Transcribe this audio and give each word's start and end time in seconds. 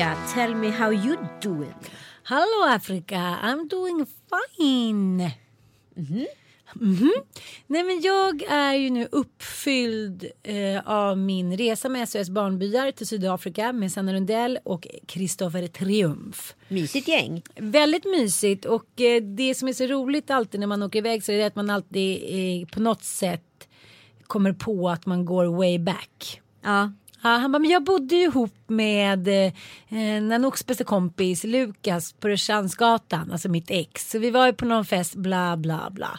Africa, 0.00 0.34
tell 0.34 0.54
me 0.54 0.70
how 0.70 0.90
you 0.92 1.16
doing? 1.40 1.74
Hello 2.24 2.74
Africa, 2.74 3.38
I'm 3.42 3.68
doing 3.68 4.06
fine. 4.30 5.30
Mhm. 6.74 7.10
Nej 7.66 7.84
men 7.84 8.00
jag 8.00 8.42
är 8.42 8.74
ju 8.74 8.90
nu 8.90 9.08
uppfylld 9.12 10.26
eh, 10.42 10.88
av 10.88 11.18
min 11.18 11.56
resa 11.56 11.88
med 11.88 12.08
SOS 12.08 12.30
Barnbyar 12.30 12.90
till 12.92 13.06
Sydafrika 13.06 13.72
med 13.72 13.92
Sanna 13.92 14.12
Lundell 14.12 14.58
och 14.64 14.86
Kristoffer 15.06 15.66
Triumf. 15.66 16.54
Mysigt 16.68 17.08
gäng. 17.08 17.42
Väldigt 17.56 18.04
mysigt 18.04 18.64
och 18.64 19.00
eh, 19.00 19.22
det 19.22 19.54
som 19.54 19.68
är 19.68 19.72
så 19.72 19.86
roligt 19.86 20.30
alltid 20.30 20.60
när 20.60 20.66
man 20.66 20.82
åker 20.82 20.98
iväg 20.98 21.24
så 21.24 21.32
är 21.32 21.38
det 21.38 21.46
att 21.46 21.56
man 21.56 21.70
alltid 21.70 22.22
eh, 22.22 22.68
på 22.68 22.80
något 22.80 23.04
sätt 23.04 23.68
kommer 24.26 24.52
på 24.52 24.88
att 24.90 25.06
man 25.06 25.24
går 25.24 25.44
way 25.44 25.78
back. 25.78 26.40
Ja. 26.62 26.92
Ja, 27.22 27.28
han 27.28 27.52
bara, 27.52 27.58
men 27.58 27.70
jag 27.70 27.84
bodde 27.84 28.14
ju 28.14 28.22
ihop 28.22 28.54
med 28.66 29.28
eh, 29.28 30.22
Nanooks 30.22 30.66
bästa 30.66 30.84
kompis 30.84 31.44
Lukas 31.44 32.12
på 32.12 32.28
Rörstrandsgatan, 32.28 33.32
alltså 33.32 33.48
mitt 33.48 33.70
ex. 33.70 34.10
Så 34.10 34.18
vi 34.18 34.30
var 34.30 34.46
ju 34.46 34.52
på 34.52 34.64
någon 34.64 34.84
fest, 34.84 35.14
bla 35.14 35.56
bla 35.56 35.90
bla. 35.90 36.18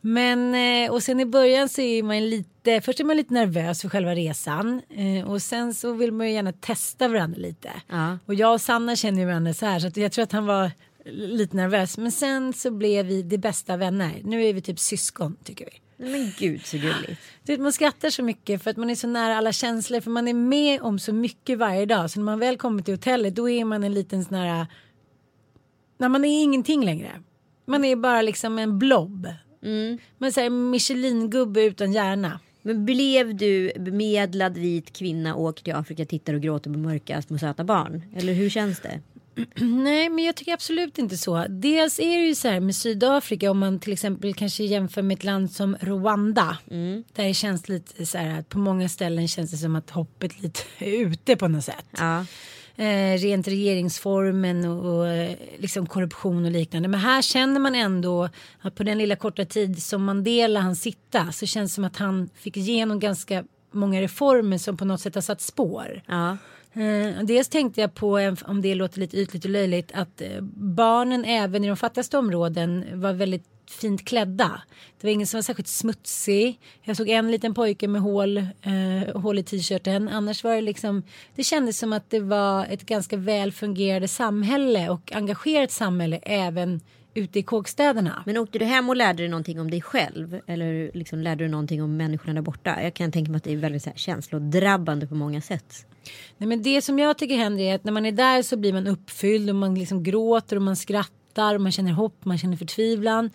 Men 0.00 0.54
eh, 0.54 0.90
och 0.90 1.02
sen 1.02 1.20
i 1.20 1.26
början 1.26 1.68
så 1.68 1.80
är 1.80 2.02
man 2.02 2.30
lite, 2.30 2.80
först 2.80 3.00
är 3.00 3.04
man 3.04 3.16
lite 3.16 3.34
nervös 3.34 3.82
för 3.82 3.88
själva 3.88 4.14
resan 4.14 4.82
eh, 4.90 5.30
och 5.30 5.42
sen 5.42 5.74
så 5.74 5.92
vill 5.92 6.12
man 6.12 6.26
ju 6.26 6.32
gärna 6.32 6.52
testa 6.52 7.08
varandra 7.08 7.38
lite. 7.38 7.70
Ja. 7.88 8.18
Och 8.26 8.34
jag 8.34 8.52
och 8.52 8.60
Sanna 8.60 8.96
känner 8.96 9.20
ju 9.20 9.26
varandra 9.26 9.54
så 9.54 9.66
här 9.66 9.78
så 9.80 10.00
jag 10.00 10.12
tror 10.12 10.22
att 10.22 10.32
han 10.32 10.46
var 10.46 10.70
lite 11.10 11.56
nervös. 11.56 11.98
Men 11.98 12.12
sen 12.12 12.52
så 12.52 12.70
blev 12.70 13.06
vi 13.06 13.22
de 13.22 13.38
bästa 13.38 13.76
vänner. 13.76 14.20
Nu 14.24 14.44
är 14.44 14.54
vi 14.54 14.60
typ 14.60 14.78
syskon 14.78 15.36
tycker 15.44 15.64
vi. 15.64 15.72
Men 15.96 16.32
gud 16.38 16.66
så 16.66 16.76
gulligt. 16.76 17.20
Du 17.44 17.52
vet, 17.52 17.60
man 17.60 17.72
skrattar 17.72 18.10
så 18.10 18.22
mycket 18.22 18.62
för 18.62 18.70
att 18.70 18.76
man 18.76 18.90
är 18.90 18.94
så 18.94 19.06
nära 19.06 19.36
alla 19.36 19.52
känslor 19.52 20.00
för 20.00 20.10
man 20.10 20.28
är 20.28 20.34
med 20.34 20.82
om 20.82 20.98
så 20.98 21.12
mycket 21.12 21.58
varje 21.58 21.86
dag. 21.86 22.10
Så 22.10 22.20
när 22.20 22.24
man 22.24 22.38
väl 22.38 22.56
kommer 22.56 22.82
till 22.82 22.94
hotellet 22.94 23.34
då 23.34 23.50
är 23.50 23.64
man 23.64 23.84
en 23.84 23.94
liten 23.94 24.24
sån 24.24 24.36
här... 24.36 24.66
När 25.98 26.08
man 26.08 26.24
är 26.24 26.42
ingenting 26.42 26.84
längre. 26.84 27.10
Man 27.64 27.84
är 27.84 27.96
bara 27.96 28.22
liksom 28.22 28.58
en 28.58 28.78
blob. 28.78 29.28
Man 30.18 30.32
säger 30.32 30.50
Michelin-gubbe 30.50 31.62
utan 31.64 31.92
hjärna. 31.92 32.40
Men 32.62 32.84
blev 32.84 33.36
du 33.36 33.72
bemedlad 33.78 34.58
vit 34.58 34.92
kvinna 34.92 35.36
åker 35.36 35.64
till 35.64 35.74
Afrika, 35.74 36.04
tittar 36.04 36.34
och 36.34 36.40
gråter 36.40 36.72
på 36.72 36.78
mörka 36.78 37.22
små 37.22 37.38
söta 37.38 37.64
barn? 37.64 38.02
Eller 38.16 38.32
hur 38.32 38.50
känns 38.50 38.80
det? 38.80 39.00
Nej, 39.56 40.08
men 40.08 40.24
jag 40.24 40.36
tycker 40.36 40.52
absolut 40.52 40.98
inte 40.98 41.16
så. 41.16 41.46
Dels 41.48 41.98
är 41.98 42.18
det 42.18 42.26
ju 42.26 42.34
så 42.34 42.48
här 42.48 42.60
med 42.60 42.76
Sydafrika 42.76 43.50
om 43.50 43.58
man 43.58 43.78
till 43.78 43.92
exempel 43.92 44.34
kanske 44.34 44.64
jämför 44.64 45.02
med 45.02 45.18
ett 45.18 45.24
land 45.24 45.52
som 45.52 45.76
Rwanda. 45.80 46.58
Där 47.12 47.24
det 47.24 47.34
känns 47.34 47.68
lite 47.68 48.06
så 48.06 48.18
här 48.18 48.38
att 48.38 48.48
på 48.48 48.58
många 48.58 48.88
ställen 48.88 49.28
känns 49.28 49.50
det 49.50 49.56
som 49.56 49.76
att 49.76 49.90
hoppet 49.90 50.42
lite 50.42 50.60
är 50.78 51.06
ute 51.06 51.36
på 51.36 51.48
något 51.48 51.64
sätt. 51.64 51.86
Ja. 51.98 52.24
Eh, 52.76 53.18
rent 53.18 53.48
regeringsformen 53.48 54.64
och, 54.64 54.96
och 54.96 55.08
eh, 55.08 55.36
liksom 55.58 55.86
korruption 55.86 56.44
och 56.44 56.50
liknande. 56.50 56.88
Men 56.88 57.00
här 57.00 57.22
känner 57.22 57.60
man 57.60 57.74
ändå 57.74 58.28
att 58.60 58.74
på 58.74 58.82
den 58.82 58.98
lilla 58.98 59.16
korta 59.16 59.44
tid 59.44 59.82
som 59.82 60.04
Mandela 60.04 60.60
han 60.60 60.76
sitta 60.76 61.32
så 61.32 61.46
känns 61.46 61.70
det 61.70 61.74
som 61.74 61.84
att 61.84 61.96
han 61.96 62.30
fick 62.34 62.56
igenom 62.56 63.00
ganska 63.00 63.44
många 63.72 64.02
reformer 64.02 64.58
som 64.58 64.76
på 64.76 64.84
något 64.84 65.00
sätt 65.00 65.14
har 65.14 65.22
satt 65.22 65.40
spår. 65.40 66.02
Ja. 66.06 66.36
Eh, 66.74 67.24
dels 67.24 67.48
tänkte 67.48 67.80
jag 67.80 67.94
på, 67.94 68.34
om 68.44 68.62
det 68.62 68.74
låter 68.74 69.00
lite 69.00 69.16
ytligt 69.16 69.44
och 69.44 69.50
löjligt, 69.50 69.92
att 69.94 70.20
eh, 70.20 70.40
barnen 70.54 71.24
även 71.24 71.64
i 71.64 71.68
de 71.68 71.76
fattigaste 71.76 72.18
områden 72.18 72.84
var 73.00 73.12
väldigt 73.12 73.44
fint 73.70 74.04
klädda. 74.04 74.62
Det 75.00 75.06
var 75.06 75.12
ingen 75.12 75.26
som 75.26 75.38
var 75.38 75.42
särskilt 75.42 75.68
smutsig. 75.68 76.60
Jag 76.82 76.96
såg 76.96 77.08
en 77.08 77.30
liten 77.30 77.54
pojke 77.54 77.88
med 77.88 78.00
hål, 78.00 78.36
eh, 78.38 79.20
hål 79.20 79.38
i 79.38 79.42
t-shirten. 79.42 80.08
Annars 80.08 80.44
var 80.44 80.54
det 80.54 80.60
liksom, 80.60 81.02
det 81.34 81.44
kändes 81.44 81.78
som 81.78 81.92
att 81.92 82.10
det 82.10 82.20
var 82.20 82.66
ett 82.66 82.86
ganska 82.86 83.16
väl 83.16 83.52
fungerande 83.52 84.08
samhälle 84.08 84.88
och 84.88 85.12
engagerat 85.12 85.70
samhälle 85.70 86.16
även 86.22 86.80
ute 87.14 87.38
i 87.38 87.42
kåkstäderna. 87.42 88.22
Men 88.26 88.36
åkte 88.36 88.58
du 88.58 88.64
hem 88.64 88.88
och 88.88 88.96
lärde 88.96 89.22
dig 89.22 89.28
någonting 89.28 89.60
om 89.60 89.70
dig 89.70 89.82
själv? 89.82 90.40
Eller 90.46 90.90
liksom 90.94 91.18
lärde 91.18 91.44
du 91.44 91.48
någonting 91.48 91.82
om 91.82 91.96
människorna 91.96 92.34
där 92.34 92.42
borta? 92.42 92.82
Jag 92.82 92.94
kan 92.94 93.12
tänka 93.12 93.30
mig 93.30 93.36
att 93.36 93.44
det 93.44 93.52
är 93.52 93.56
väldigt 93.56 93.82
så 93.82 93.90
här, 93.90 93.96
känslodrabbande 93.96 95.06
på 95.06 95.14
många 95.14 95.40
sätt. 95.40 95.86
Nej, 96.38 96.48
men 96.48 96.62
det 96.62 96.82
som 96.82 96.98
jag 96.98 97.18
tycker 97.18 97.36
händer 97.36 97.64
är 97.64 97.74
att 97.74 97.84
när 97.84 97.92
man 97.92 98.06
är 98.06 98.12
där 98.12 98.42
så 98.42 98.56
blir 98.56 98.72
man 98.72 98.86
uppfylld 98.86 99.50
och 99.50 99.56
man 99.56 99.74
liksom 99.74 100.02
gråter 100.02 100.56
och 100.56 100.62
man 100.62 100.76
skrattar 100.76 101.54
och 101.54 101.60
man 101.60 101.72
känner 101.72 101.92
hopp, 101.92 102.24
man 102.24 102.38
känner 102.38 102.56
förtvivlan. 102.56 103.30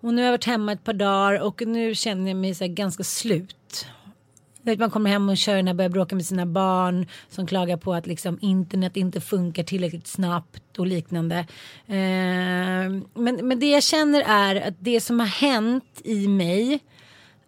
Och 0.00 0.14
nu 0.14 0.22
har 0.22 0.26
jag 0.26 0.32
varit 0.32 0.44
hemma 0.44 0.72
ett 0.72 0.84
par 0.84 0.92
dagar 0.92 1.40
och 1.40 1.66
nu 1.66 1.94
känner 1.94 2.30
jag 2.30 2.36
mig 2.36 2.54
så 2.54 2.66
ganska 2.68 3.04
slut. 3.04 3.86
Vet, 4.64 4.78
Man 4.78 4.90
kommer 4.90 5.10
hem 5.10 5.28
och 5.28 5.36
kör 5.36 5.62
när 5.62 5.68
jag 5.68 5.76
börjar 5.76 5.88
bråka 5.88 6.14
med 6.14 6.26
sina 6.26 6.46
barn 6.46 7.06
som 7.28 7.46
klagar 7.46 7.76
på 7.76 7.94
att 7.94 8.06
liksom 8.06 8.38
internet 8.40 8.96
inte 8.96 9.20
funkar 9.20 9.62
tillräckligt 9.62 10.06
snabbt 10.06 10.78
och 10.78 10.86
liknande. 10.86 11.38
Eh, 11.86 11.94
men, 13.14 13.38
men 13.42 13.60
det 13.60 13.70
jag 13.70 13.82
känner 13.82 14.22
är 14.26 14.68
att 14.68 14.74
det 14.78 15.00
som 15.00 15.20
har 15.20 15.26
hänt 15.26 16.00
i 16.04 16.28
mig 16.28 16.80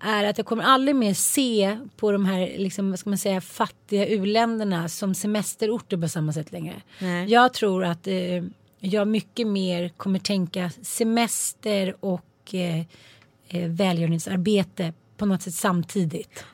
är 0.00 0.25
att 0.25 0.38
jag 0.38 0.47
kommer 0.47 0.65
aldrig 0.65 0.97
mer 0.97 1.15
se 1.15 1.78
på 1.97 2.12
de 2.12 2.26
här 2.26 2.55
liksom, 2.59 2.91
vad 2.91 2.99
ska 2.99 3.10
man 3.10 3.19
säga, 3.19 3.41
fattiga 3.41 4.06
uländerna 4.09 4.88
som 4.88 5.15
semesterorter 5.15 5.97
på 5.97 6.09
samma 6.09 6.32
sätt 6.32 6.53
längre. 6.53 6.82
Nej. 6.99 7.31
Jag 7.31 7.53
tror 7.53 7.84
att 7.84 8.06
eh, 8.06 8.44
jag 8.78 9.09
mycket 9.09 9.47
mer 9.47 9.88
kommer 9.88 10.19
tänka 10.19 10.71
semester 10.82 11.97
och 12.00 12.55
eh, 12.55 12.81
eh, 13.49 13.69
välgörenhetsarbete 13.69 14.93
på 15.16 15.26
något 15.26 15.43
sätt 15.43 15.55
samtidigt. 15.55 16.44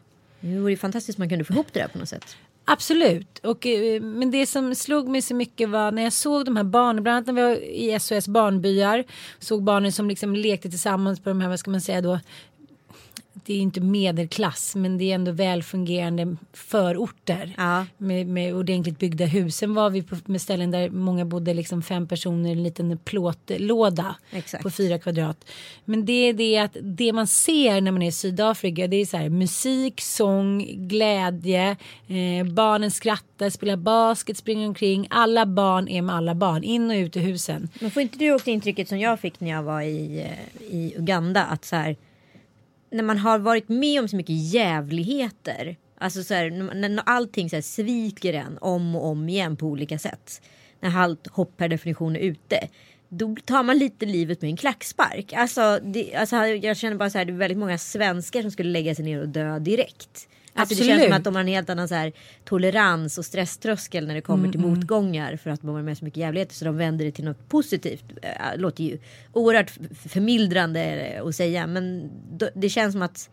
Det 0.42 0.60
vore 0.60 0.70
ju 0.70 0.76
fantastiskt 0.76 1.18
om 1.18 1.22
man 1.22 1.28
kunde 1.28 1.44
få 1.44 1.52
ihop 1.52 1.66
det 1.72 1.80
där 1.80 1.88
på 1.88 1.98
något 1.98 2.08
sätt. 2.08 2.36
Absolut. 2.64 3.38
Och, 3.38 3.66
eh, 3.66 4.02
men 4.02 4.30
det 4.30 4.46
som 4.46 4.74
slog 4.74 5.08
mig 5.08 5.22
så 5.22 5.34
mycket 5.34 5.68
var 5.68 5.92
när 5.92 6.02
jag 6.02 6.12
såg 6.12 6.44
de 6.44 6.56
här 6.56 6.64
barnen, 6.64 7.02
bland 7.02 7.16
annat 7.16 7.26
när 7.26 7.34
vi 7.34 7.42
var 7.42 7.56
i 7.64 8.00
SOS 8.00 8.28
barnbyar, 8.28 9.04
såg 9.38 9.62
barnen 9.62 9.92
som 9.92 10.08
liksom 10.08 10.36
lekte 10.36 10.70
tillsammans 10.70 11.20
på 11.20 11.28
de 11.28 11.40
här, 11.40 11.48
vad 11.48 11.58
ska 11.60 11.70
man 11.70 11.80
säga 11.80 12.00
då, 12.00 12.18
det 13.44 13.54
är 13.54 13.58
inte 13.58 13.80
medelklass 13.80 14.74
men 14.74 14.98
det 14.98 15.10
är 15.10 15.14
ändå 15.14 15.32
välfungerande 15.32 16.36
förorter. 16.52 17.54
Ja. 17.56 17.86
Med, 17.96 18.26
med 18.26 18.54
ordentligt 18.54 18.98
byggda 18.98 19.24
hus. 19.24 19.56
Sen 19.56 19.74
var 19.74 19.90
vi 19.90 20.02
på 20.02 20.16
med 20.24 20.40
ställen 20.40 20.70
där 20.70 20.90
många 20.90 21.24
bodde 21.24 21.54
liksom 21.54 21.82
fem 21.82 22.08
personer 22.08 22.48
i 22.48 22.52
en 22.52 22.62
liten 22.62 22.98
plåtlåda 22.98 24.16
Exakt. 24.30 24.62
på 24.62 24.70
fyra 24.70 24.98
kvadrat. 24.98 25.44
Men 25.84 26.04
det 26.04 26.12
är 26.12 26.32
det 26.32 26.58
att 26.58 26.76
det 26.82 27.12
man 27.12 27.26
ser 27.26 27.80
när 27.80 27.90
man 27.90 28.02
är 28.02 28.08
i 28.08 28.12
Sydafrika 28.12 28.86
det 28.86 28.96
är 28.96 29.06
så 29.06 29.16
här 29.16 29.28
musik, 29.28 30.00
sång, 30.00 30.66
glädje, 30.88 31.76
eh, 32.08 32.46
barnen 32.52 32.90
skrattar, 32.90 33.50
spelar 33.50 33.76
basket, 33.76 34.36
springer 34.36 34.68
omkring. 34.68 35.06
Alla 35.10 35.46
barn 35.46 35.88
är 35.88 36.02
med 36.02 36.14
alla 36.14 36.34
barn, 36.34 36.62
in 36.62 36.90
och 36.90 36.94
ut 36.94 37.16
ur 37.16 37.20
husen. 37.20 37.68
Men 37.80 37.90
får 37.90 38.02
inte 38.02 38.18
du 38.18 38.32
också 38.32 38.50
intrycket 38.50 38.88
som 38.88 38.98
jag 38.98 39.20
fick 39.20 39.40
när 39.40 39.50
jag 39.50 39.62
var 39.62 39.82
i, 39.82 40.20
eh, 40.20 40.76
i 40.76 40.94
Uganda 40.96 41.44
att 41.44 41.64
så 41.64 41.76
här 41.76 41.96
när 42.92 43.02
man 43.02 43.18
har 43.18 43.38
varit 43.38 43.68
med 43.68 44.00
om 44.00 44.08
så 44.08 44.16
mycket 44.16 44.52
jävligheter 44.52 45.76
Alltså 46.02 46.22
så 46.22 46.34
här, 46.34 46.50
när 46.50 46.88
när 46.88 47.02
allting 47.06 47.50
så 47.50 47.56
här 47.56 47.60
sviker 47.62 48.34
en 48.34 48.58
om 48.60 48.96
och 48.96 49.06
om 49.06 49.28
igen 49.28 49.56
på 49.56 49.66
olika 49.66 49.98
sätt. 49.98 50.42
När 50.80 50.98
allt 50.98 51.26
hopp 51.26 51.56
per 51.56 51.68
definition 51.68 52.16
är 52.16 52.20
ute. 52.20 52.68
Då 53.08 53.36
tar 53.44 53.62
man 53.62 53.78
lite 53.78 54.06
livet 54.06 54.42
med 54.42 54.50
en 54.50 54.56
klackspark. 54.56 55.32
Alltså, 55.32 55.78
det, 55.82 56.14
alltså 56.14 56.36
jag 56.36 56.76
känner 56.76 56.96
bara 56.96 57.10
så 57.10 57.18
här, 57.18 57.24
det 57.24 57.32
är 57.32 57.36
väldigt 57.36 57.58
många 57.58 57.78
svenskar 57.78 58.42
som 58.42 58.50
skulle 58.50 58.70
lägga 58.70 58.94
sig 58.94 59.04
ner 59.04 59.20
och 59.20 59.28
dö 59.28 59.58
direkt. 59.58 60.28
Alltså 60.54 60.74
det 60.74 60.84
känns 60.84 61.04
som 61.04 61.12
att 61.12 61.24
de 61.24 61.34
har 61.34 61.40
en 61.40 61.48
helt 61.48 61.70
annan 61.70 61.88
så 61.88 61.94
här, 61.94 62.12
tolerans 62.44 63.18
och 63.18 63.24
stresströskel 63.24 64.06
när 64.06 64.14
det 64.14 64.20
kommer 64.20 64.50
till 64.50 64.60
motgångar 64.60 65.36
för 65.36 65.50
att 65.50 65.60
de 65.60 65.70
har 65.70 65.82
med 65.82 65.98
så 65.98 66.04
mycket 66.04 66.20
jävligheter 66.20 66.54
så 66.54 66.64
de 66.64 66.76
vänder 66.76 67.04
det 67.04 67.12
till 67.12 67.24
något 67.24 67.48
positivt. 67.48 68.04
Äh, 68.22 68.30
låter 68.56 68.84
ju 68.84 68.98
oerhört 69.32 69.70
förmildrande 70.08 71.22
att 71.24 71.34
säga 71.34 71.66
men 71.66 72.10
då, 72.38 72.48
det 72.54 72.68
känns 72.68 72.92
som 72.92 73.02
att 73.02 73.30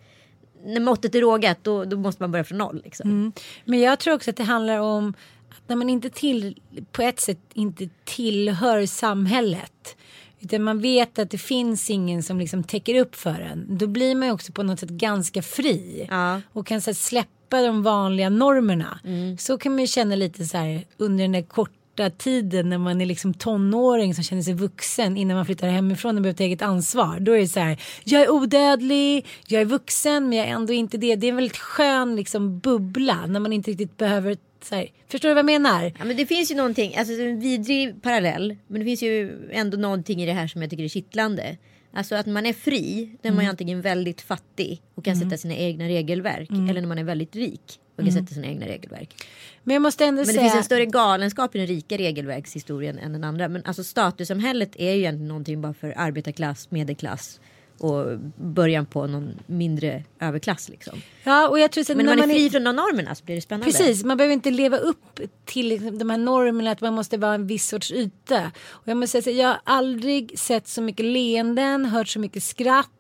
när 0.66 0.82
måttet 0.82 1.16
är 1.16 1.22
rågat 1.22 1.58
då, 1.62 1.86
då 1.86 1.98
måste 1.98 2.24
man 2.24 2.32
börja 2.32 2.44
från 2.44 2.58
noll. 2.58 2.82
Liksom. 2.86 3.32
Men 3.66 3.80
jag 3.80 4.00
tror 4.00 4.14
också 4.14 4.30
att 4.30 4.38
det 4.38 4.44
handlar 4.44 4.80
om 4.80 5.14
att 5.50 5.70
när 5.70 5.76
man 5.76 5.90
inte 5.90 6.10
till, 6.10 6.62
på 6.92 7.02
ett 7.02 7.20
sätt 7.20 7.40
inte 7.54 7.90
tillhör 8.04 8.86
samhället. 8.86 9.96
Utan 10.40 10.64
man 10.64 10.82
vet 10.82 11.20
att 11.20 11.32
det 11.32 11.38
finns 11.38 11.90
ingen 11.90 12.24
som 12.24 12.40
liksom 12.40 12.64
täcker 12.64 13.02
upp 13.02 13.16
för 13.16 13.40
en. 13.40 13.78
Då 13.78 13.88
blir 13.88 14.16
man 14.16 14.28
ju 14.28 14.34
också 14.34 14.52
på 14.52 14.64
något 14.64 14.80
sätt 14.80 14.90
ganska 14.90 15.42
fri. 15.42 16.08
Ja. 16.10 16.42
Och 16.54 16.68
kan 16.68 16.82
så 16.82 16.90
här, 16.90 16.96
släppa 16.96 17.62
de 17.62 17.84
vanliga 17.84 18.30
normerna. 18.30 19.00
Mm. 19.06 19.38
Så 19.38 19.58
kan 19.58 19.72
man 19.72 19.82
ju 19.82 19.88
känna 19.88 20.16
lite 20.16 20.46
så 20.46 20.58
här 20.58 20.86
under 20.98 21.24
den 21.24 21.32
där 21.32 21.42
korta 21.42 22.10
tiden 22.18 22.70
när 22.70 22.78
man 22.78 23.02
är 23.02 23.06
liksom 23.06 23.34
tonåring 23.34 24.16
som 24.16 24.24
känner 24.24 24.42
sig 24.42 24.54
vuxen 24.54 25.18
innan 25.18 25.38
man 25.38 25.46
flyttar 25.46 25.68
hemifrån 25.68 26.16
och 26.16 26.22
behöver 26.22 26.38
ta 26.38 26.44
eget 26.44 26.62
ansvar. 26.62 27.20
Då 27.20 27.32
är 27.32 27.40
det 27.40 27.48
så 27.48 27.60
här, 27.60 27.82
jag 28.04 28.22
är 28.22 28.32
odödlig, 28.32 29.26
jag 29.48 29.62
är 29.62 29.66
vuxen 29.66 30.30
men 30.30 30.38
jag 30.38 30.48
är 30.48 30.52
ändå 30.52 30.74
inte 30.74 30.98
det. 30.98 31.16
Det 31.16 31.28
är 31.28 31.30
en 31.30 31.36
väldigt 31.36 31.58
skön 31.58 32.16
liksom 32.16 32.60
bubbla 32.60 33.26
när 33.26 33.40
man 33.40 33.54
inte 33.54 33.72
riktigt 33.72 33.98
behöver 33.98 34.38
här, 34.72 34.88
förstår 35.08 35.30
du 35.30 35.34
vad 35.36 35.40
jag 35.40 35.46
menar? 35.46 35.94
Ja, 36.00 36.06
men 36.06 36.18
det 36.18 36.26
finns 36.26 36.52
ju 36.52 36.56
någonting, 36.56 36.96
alltså 36.96 37.14
en 37.14 37.40
vidrig 37.40 38.02
parallell. 38.02 38.56
Men 38.68 38.80
det 38.80 38.86
finns 38.86 39.04
ju 39.04 39.50
ändå 39.52 39.78
någonting 39.78 40.22
i 40.22 40.26
det 40.26 40.34
här 40.34 40.48
som 40.48 40.62
jag 40.62 40.70
tycker 40.70 40.84
är 40.84 40.88
kittlande. 40.88 41.58
Alltså 41.94 42.16
att 42.16 42.26
man 42.26 42.46
är 42.46 42.54
fri 42.54 43.10
när 43.22 43.32
man 43.32 43.46
är 43.46 43.50
antingen 43.50 43.82
väldigt 43.82 44.22
fattig 44.22 44.82
och 44.96 45.06
kan 45.06 45.16
sätta 45.16 45.38
sina 45.38 45.56
egna 45.56 45.88
regelverk. 45.88 46.50
Eller 46.50 46.82
när 46.82 46.88
man 46.88 46.98
är 46.98 47.04
väldigt 47.04 47.36
rik 47.36 47.80
och 47.96 48.04
kan 48.04 48.14
sätta 48.14 48.28
sina 48.28 48.48
egna 48.48 48.66
regelverk. 48.66 49.16
Men 49.64 49.74
jag 49.74 49.82
måste 49.82 50.06
ändå 50.06 50.20
Men 50.20 50.28
det 50.28 50.34
säga. 50.34 50.42
finns 50.42 50.56
en 50.56 50.64
större 50.64 50.86
galenskap 50.86 51.56
i 51.56 51.58
den 51.58 51.68
rika 51.68 51.98
regelverkshistorien 51.98 53.00
än 53.00 53.14
den 53.14 53.24
andra. 53.24 53.48
Men 53.48 53.66
alltså 53.66 53.84
statussamhället 53.84 54.76
är 54.76 54.92
ju 54.94 55.00
egentligen 55.00 55.28
någonting 55.28 55.62
bara 55.62 55.74
för 55.74 55.94
arbetarklass, 55.98 56.72
medelklass 56.72 57.40
och 57.80 58.20
början 58.36 58.86
på 58.86 59.08
någon 59.08 59.40
mindre 59.46 60.04
överklass 60.20 60.70
liksom. 60.70 61.02
Ja 61.24 61.48
och 61.48 61.60
jag 61.60 61.72
tror 61.72 61.84
så 61.84 61.92
att 61.92 61.98
Men 61.98 62.06
när 62.06 62.16
när 62.16 62.28
man 62.28 62.32
är 62.32 62.40
fri 62.40 62.50
från 62.50 62.64
de 62.64 62.76
normerna 62.76 63.16
så 63.16 63.26
blir 63.26 63.36
det 63.36 63.42
spännande. 63.42 63.66
Precis, 63.66 64.04
man 64.04 64.18
behöver 64.18 64.34
inte 64.34 64.52
leva 64.52 64.78
upp 64.78 65.20
till 65.46 65.68
liksom 65.68 65.98
de 65.98 66.10
här 66.10 66.18
normerna 66.18 66.72
att 66.72 66.82
man 66.82 66.94
måste 66.94 67.18
vara 67.18 67.34
en 67.34 67.48
viss 67.48 67.68
sorts 67.68 67.92
yta. 67.92 68.52
Och 68.70 68.88
jag 68.88 68.98
måste 68.98 69.22
säga, 69.22 69.42
jag 69.42 69.48
har 69.48 69.60
aldrig 69.64 70.40
sett 70.40 70.68
så 70.68 70.82
mycket 70.82 71.06
leenden, 71.06 71.86
hört 71.86 72.08
så 72.08 72.20
mycket 72.20 72.44
skratt, 72.44 72.92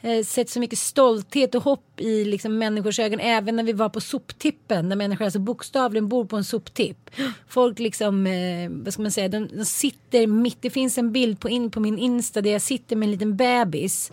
eh, 0.00 0.24
sett 0.24 0.50
så 0.50 0.60
mycket 0.60 0.78
stolthet 0.78 1.54
och 1.54 1.62
hopp 1.62 2.00
i 2.00 2.24
liksom, 2.24 2.58
människors 2.58 2.98
ögon. 2.98 3.20
Även 3.20 3.56
när 3.56 3.62
vi 3.62 3.72
var 3.72 3.88
på 3.88 4.00
soptippen, 4.00 4.88
när 4.88 4.96
människor 4.96 5.24
alltså 5.24 5.38
bokstavligen 5.38 6.08
bor 6.08 6.24
på 6.24 6.36
en 6.36 6.44
soptipp. 6.44 7.10
Folk 7.48 7.78
liksom, 7.78 8.26
eh, 8.26 8.70
vad 8.70 8.92
ska 8.92 9.02
man 9.02 9.12
säga, 9.12 9.28
de, 9.28 9.48
de 9.56 9.64
sitter 9.64 10.26
mitt, 10.26 10.62
det 10.62 10.70
finns 10.70 10.98
en 10.98 11.12
bild 11.12 11.40
på, 11.40 11.48
in, 11.48 11.70
på 11.70 11.80
min 11.80 11.98
Insta 11.98 12.40
där 12.40 12.50
jag 12.50 12.62
sitter 12.62 12.96
med 12.96 13.06
en 13.06 13.12
liten 13.12 13.36
bebis. 13.36 14.12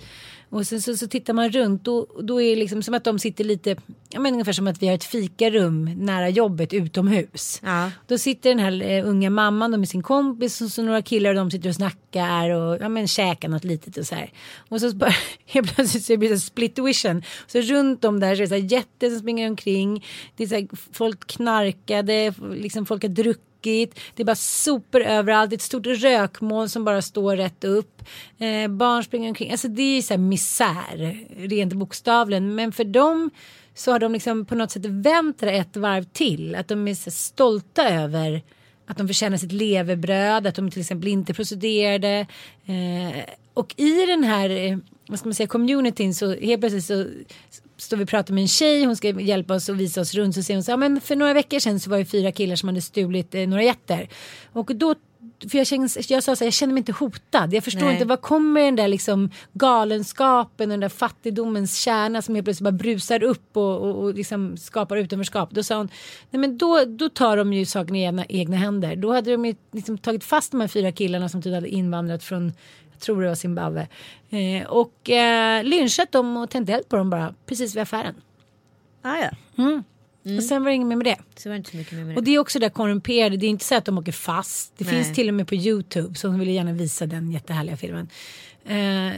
Och 0.50 0.68
sen 0.68 0.82
så, 0.82 0.98
så 0.98 1.08
tittar 1.08 1.34
man 1.34 1.52
runt 1.52 1.88
och 1.88 2.24
då 2.24 2.42
är 2.42 2.50
det 2.50 2.56
liksom 2.56 2.84
som 2.84 2.94
att 2.94 3.04
de 3.04 3.20
sitter 3.20 3.44
lite, 3.44 3.76
ja 4.10 4.20
men 4.20 4.34
ungefär 4.34 4.54
som 4.54 4.68
att 4.68 4.82
vi 4.82 4.88
har 4.88 4.96
ett 4.96 5.04
fikarum 5.04 5.86
nära 5.98 6.30
jobbet 6.30 6.74
utomhus. 6.74 7.62
Ja. 7.64 7.92
Då 8.08 8.18
sitter 8.18 8.50
den 8.50 8.60
här 8.60 8.82
eh, 8.82 9.08
unga 9.08 9.30
mamman 9.30 9.74
och 9.74 9.80
med 9.80 9.90
sin 9.90 10.04
kompis 10.04 10.62
och 10.62 10.70
så 10.70 10.82
några 10.82 11.02
killar 11.02 11.30
och 11.30 11.36
de 11.36 11.52
sitter 11.52 11.70
och 11.70 11.76
snackar 11.76 12.50
och 12.50 12.78
ja 12.82 12.90
men 12.90 13.08
käkar 13.08 13.50
något 13.50 13.64
litet 13.64 13.98
och 13.98 14.06
så 14.06 14.16
här. 14.16 14.32
Och 14.70 14.82
så 14.82 14.92
bara, 14.96 15.14
helt 15.46 15.76
plötsligt 15.76 16.04
så 16.04 16.18
blir 16.18 16.30
det 16.30 16.40
split 16.40 16.80
vision. 16.80 17.24
Så 17.48 17.62
runt 17.62 18.06
om 18.06 18.20
där 18.20 18.36
så 18.36 18.42
är 18.42 18.44
det 18.44 18.50
så 18.50 18.56
här 18.56 18.72
jätter 18.72 19.10
som 19.10 19.20
springer 19.20 19.50
omkring. 19.50 20.06
Det 20.36 20.44
är 20.44 20.48
så 20.48 20.56
här, 20.56 20.68
folk 20.92 21.28
knarkade, 21.28 22.34
liksom 22.54 22.86
folk 22.86 23.02
har 23.04 23.10
druckit 23.10 23.49
tråkigt. 23.60 24.00
Det 24.16 24.24
är 24.24 24.26
bara 24.26 24.36
sopor 24.36 25.02
överallt. 25.02 25.50
Det 25.50 25.54
är 25.54 25.58
ett 25.58 25.62
stort 25.62 25.88
rökmoln 25.88 26.70
som 26.70 26.86
bara 26.86 27.02
står 27.02 27.36
rätt 27.36 27.64
upp. 27.64 28.02
Eh, 28.38 28.68
barn 28.68 29.04
springer 29.04 29.30
omkring. 29.30 29.52
Alltså 29.52 29.68
det 29.68 29.82
är 29.82 29.96
ju 29.96 30.02
så 30.02 30.14
här 30.14 30.22
misär, 30.22 31.26
rent 31.38 31.74
bokstavligen. 31.74 32.56
Men 32.56 32.72
för 32.72 32.84
dem 32.84 33.30
så 33.74 33.92
har 33.92 34.00
de 34.00 34.14
liksom 34.14 34.46
på 34.46 34.56
något 34.56 34.72
sätt 34.72 34.86
vänt 34.86 35.40
det 35.40 35.52
ett 35.52 35.78
varv 35.78 36.04
till. 36.04 36.56
Att 36.56 36.68
de 36.68 36.88
är 36.88 36.96
så 36.96 37.12
stolta 37.12 37.90
över 37.90 38.42
att 38.90 38.98
de 38.98 39.08
förtjänar 39.08 39.38
sitt 39.38 39.52
levebröd, 39.52 40.48
att 40.48 40.56
de 40.56 40.72
till 40.72 40.80
exempel 40.80 41.08
inte 41.08 41.34
prostituerade. 41.34 42.26
Eh, 42.66 43.24
och 43.54 43.74
i 43.78 44.06
den 44.06 44.24
här, 44.24 44.50
eh, 44.50 44.78
vad 45.08 45.20
ska 45.20 45.28
man 45.28 45.36
säga, 45.36 45.48
communityn 45.48 46.14
så 46.14 46.36
helt 46.36 46.62
plötsligt 46.62 46.86
så 46.86 47.06
står 47.78 47.98
vi 47.98 48.04
och 48.04 48.10
pratar 48.10 48.34
med 48.34 48.42
en 48.42 48.48
tjej, 48.48 48.86
hon 48.86 48.96
ska 48.96 49.22
hjälpa 49.22 49.56
oss 49.56 49.70
och 49.70 49.80
visa 49.80 50.02
oss 50.02 50.14
runt. 50.14 50.36
Så 50.36 50.44
säger 50.44 50.58
hon 50.58 50.64
så 50.64 50.72
här, 50.72 50.78
men 50.78 51.02
för 51.02 51.16
några 51.16 51.34
veckor 51.34 51.60
sedan 51.60 51.80
så 51.80 51.90
var 51.90 51.98
det 51.98 52.06
fyra 52.06 52.32
killar 52.32 52.56
som 52.56 52.70
hade 52.70 52.82
stulit 52.82 53.36
eh, 53.36 53.48
några 53.48 53.64
jätter. 53.64 54.10
Och 54.54 54.76
då 54.76 54.96
för 55.50 55.58
jag, 55.58 55.68
känns, 55.68 56.10
jag 56.10 56.24
sa 56.24 56.36
så 56.36 56.44
här, 56.44 56.48
jag 56.48 56.54
känner 56.54 56.74
mig 56.74 56.80
inte 56.82 56.92
hotad. 56.92 57.54
Jag 57.54 57.64
förstår 57.64 57.86
Nej. 57.86 57.94
inte, 57.94 58.06
var 58.06 58.18
kommer 58.18 58.62
den 58.62 58.76
där 58.76 58.88
liksom 58.88 59.30
galenskapen, 59.54 60.70
den 60.70 60.80
där 60.80 60.90
fattigdomens 60.90 61.78
kärna 61.78 62.22
som 62.22 62.36
helt 62.36 62.46
plötsligt 62.46 62.64
bara 62.64 62.72
brusar 62.72 63.24
upp 63.24 63.58
och, 63.58 63.78
och, 63.78 64.04
och 64.04 64.14
liksom 64.14 64.58
skapar 64.58 64.98
utanförskap. 64.98 65.52
Då 65.52 65.64
sa 65.64 65.78
hon, 65.78 65.90
nej 66.30 66.40
men 66.40 66.58
då, 66.58 66.86
då 66.86 67.10
tar 67.10 67.38
de 67.38 67.54
ju 67.54 67.66
saken 67.66 67.96
i 67.96 68.04
egna, 68.04 68.26
egna 68.26 68.58
händer. 68.58 68.96
Då 68.96 69.14
hade 69.14 69.32
de 69.32 69.46
ju 69.46 69.56
liksom 69.72 69.98
tagit 69.98 70.24
fast 70.24 70.52
de 70.52 70.62
här 70.62 70.68
fyra 70.68 70.92
killarna 70.92 71.30
som 71.30 71.42
tydligen 71.42 71.64
hade 71.64 71.76
invandrat 71.76 72.24
från, 72.24 72.54
jag 72.92 73.00
tror 73.00 73.22
det 73.22 73.28
var 73.28 73.36
Zimbabwe. 73.36 73.88
Eh, 74.30 74.68
och 74.68 75.10
eh, 75.10 75.64
lynchat 75.64 76.12
dem 76.12 76.38
och 76.38 76.50
tänt 76.50 76.70
eld 76.70 76.90
på 76.90 76.96
dem 76.96 77.10
bara, 77.10 77.34
precis 77.46 77.76
vid 77.76 77.82
affären. 77.82 78.16
Ah, 79.02 79.18
ja. 79.18 79.30
Och 80.38 80.44
sen 80.44 80.64
var 80.64 80.70
det 80.70 80.76
inget 80.76 80.88
mer 80.88 80.96
med 80.96 81.06
det. 81.06 81.18
Så 81.36 81.50
var 81.50 81.54
det 81.54 81.58
inte 81.58 81.72
så 81.72 81.78
mycket 81.78 81.94
mer 81.94 82.04
med 82.06 82.18
Och 82.18 82.24
det. 82.24 82.36
är 82.36 82.40
också 82.40 82.60
det 82.60 82.70
korrumperade. 82.70 83.38
Det 83.38 83.46
är 83.46 83.50
inte 83.50 83.66
så 83.66 83.76
att 83.76 83.86
de 83.86 83.98
åker 83.98 84.12
fast. 84.12 84.74
Det 84.78 84.86
Nej. 84.86 84.94
finns 84.94 85.16
till 85.16 85.28
och 85.28 85.34
med 85.34 85.48
på 85.48 85.56
Youtube. 85.56 86.16
Så 86.16 86.28
hon 86.28 86.40
ville 86.40 86.52
gärna 86.52 86.74
visa 86.74 87.06
den 87.06 87.32
jättehärliga 87.32 87.78
filmen. 87.78 88.08
Eh, 88.66 88.76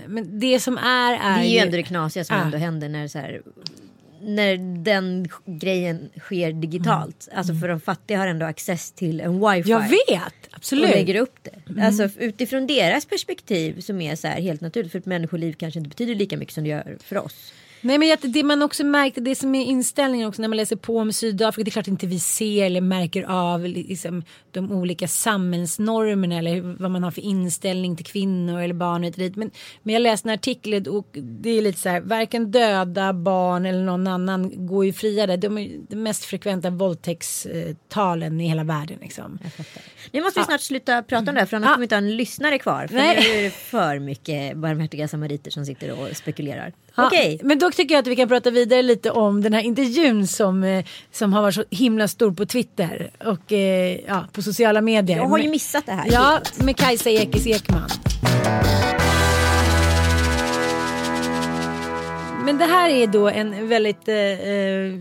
men 0.07 0.39
det 0.39 0.59
som 0.59 0.77
är 0.77 1.13
är, 1.13 1.39
Det 1.39 1.45
är 1.48 1.51
ju 1.51 1.57
ändå 1.57 1.77
det 1.77 1.83
knasiga 1.83 2.24
som 2.24 2.36
Ah. 2.36 2.42
ändå 2.42 2.57
händer 2.57 2.89
när 2.89 3.07
så 3.07 3.18
här, 3.19 3.42
när 4.21 4.57
den 4.83 5.27
grejen 5.45 6.09
sker 6.19 6.51
digitalt. 6.51 7.30
Alltså 7.33 7.56
för 7.56 7.68
de 7.68 7.80
fattiga 7.80 8.18
har 8.18 8.27
ändå 8.27 8.45
access 8.45 8.92
till 8.92 9.19
en 9.21 9.39
wifi. 9.50 9.69
Jag 9.69 9.80
vet, 9.89 10.33
absolut. 10.51 10.84
Och 10.84 10.89
lägger 10.96 11.15
upp 11.15 11.36
det. 11.43 11.81
Alltså 11.86 12.10
utifrån 12.20 12.67
deras 12.67 13.05
perspektiv 13.05 13.79
som 13.81 14.01
är 14.01 14.15
så 14.15 14.27
här 14.27 14.41
helt 14.41 14.62
naturligt. 14.62 14.91
För 14.91 15.00
ett 15.00 15.05
människoliv 15.05 15.53
kanske 15.53 15.79
inte 15.79 15.89
betyder 15.89 16.15
lika 16.15 16.38
mycket 16.38 16.53
som 16.53 16.63
det 16.63 16.70
gör 16.70 16.98
för 17.03 17.17
oss. 17.17 17.53
Nej 17.81 17.97
men 17.97 18.17
det 18.31 18.43
man 18.43 18.61
också 18.61 18.83
märkte, 18.85 19.21
det 19.21 19.35
som 19.35 19.55
är 19.55 19.65
inställningen 19.65 20.27
också 20.27 20.41
när 20.41 20.50
man 20.50 20.57
läser 20.57 20.75
på 20.75 20.97
om 20.97 21.13
Sydafrika, 21.13 21.63
det 21.63 21.69
är 21.69 21.71
klart 21.71 21.88
inte 21.88 22.07
vi 22.07 22.19
ser 22.19 22.65
eller 22.65 22.81
märker 22.81 23.23
av 23.23 23.65
liksom, 23.65 24.23
de 24.51 24.71
olika 24.71 25.07
samhällsnormerna 25.07 26.38
eller 26.38 26.53
hur- 26.53 26.75
vad 26.79 26.91
man 26.91 27.03
har 27.03 27.11
för 27.11 27.21
inställning 27.21 27.95
till 27.95 28.05
kvinnor 28.05 28.61
eller 28.61 28.73
barn 28.73 29.03
och 29.03 29.11
dit. 29.11 29.35
Men, 29.35 29.51
men 29.83 29.93
jag 29.93 30.01
läste 30.01 30.29
en 30.29 30.33
artikel 30.33 30.88
och 30.88 31.07
det 31.13 31.50
är 31.50 31.61
lite 31.61 31.79
så 31.79 31.89
här, 31.89 32.01
varken 32.01 32.51
döda 32.51 33.13
barn 33.13 33.65
eller 33.65 33.83
någon 33.83 34.07
annan 34.07 34.67
går 34.67 34.85
ju 34.85 34.93
fria 34.93 35.27
där. 35.27 35.38
De 35.38 35.57
är 35.57 35.69
de 35.89 35.95
mest 35.95 36.25
frekventa 36.25 36.69
våldtäktstalen 36.69 38.41
i 38.41 38.47
hela 38.47 38.63
världen 38.63 38.97
liksom. 39.01 39.39
Nu 40.11 40.21
måste 40.21 40.39
vi 40.39 40.43
snart 40.45 40.61
sluta 40.61 41.03
prata 41.03 41.29
om 41.31 41.35
det 41.35 41.39
här 41.41 41.45
för 41.47 41.57
annars 41.57 41.67
Ah. 41.69 41.73
kommer 41.73 41.79
vi 41.81 41.85
inte 41.85 41.95
ha 41.95 42.01
en 42.01 42.15
lyssnare 42.17 42.59
kvar. 42.59 42.88
För 42.88 42.95
Nej. 42.95 43.17
nu 43.33 43.39
är 43.39 43.43
det 43.43 43.50
för 43.50 44.00
mycket 44.00 44.57
barmhärtiga 44.57 45.07
samariter 45.07 45.51
som 45.51 45.65
sitter 45.65 45.91
och 46.01 46.17
spekulerar. 46.17 46.73
Ja, 47.01 47.08
Okej. 47.08 47.39
Men 47.43 47.60
då 47.60 47.72
tycker 47.72 47.96
jag 47.96 48.01
att 48.01 48.08
vi 48.08 48.15
kan 48.15 48.27
prata 48.27 48.50
vidare 48.50 48.81
lite 48.81 49.12
om 49.12 49.41
den 49.41 49.53
här 49.53 49.62
intervjun 49.62 50.27
som, 50.27 50.63
eh, 50.63 50.86
som 51.12 51.34
har 51.34 51.41
varit 51.41 51.55
så 51.55 51.63
himla 51.70 52.08
stor 52.08 52.31
på 52.31 52.46
Twitter 52.46 53.12
och 53.25 53.51
eh, 53.51 54.00
ja, 54.08 54.25
på 54.31 54.41
sociala 54.41 54.81
medier. 54.81 55.17
Jag 55.17 55.25
har 55.25 55.38
ju 55.38 55.50
missat 55.50 55.86
det 55.86 55.91
här. 55.91 56.08
Ja, 56.12 56.39
med 56.63 56.77
Kajsa 56.77 57.10
Ekis 57.10 57.48
Ekman. 57.48 57.89
Men 62.46 62.58
det 62.58 62.65
här 62.65 62.89
är 62.89 63.08
då 63.08 63.29
en 63.29 63.67
väldigt 63.67 64.08
eh, 64.08 64.15
eh, 64.15 64.93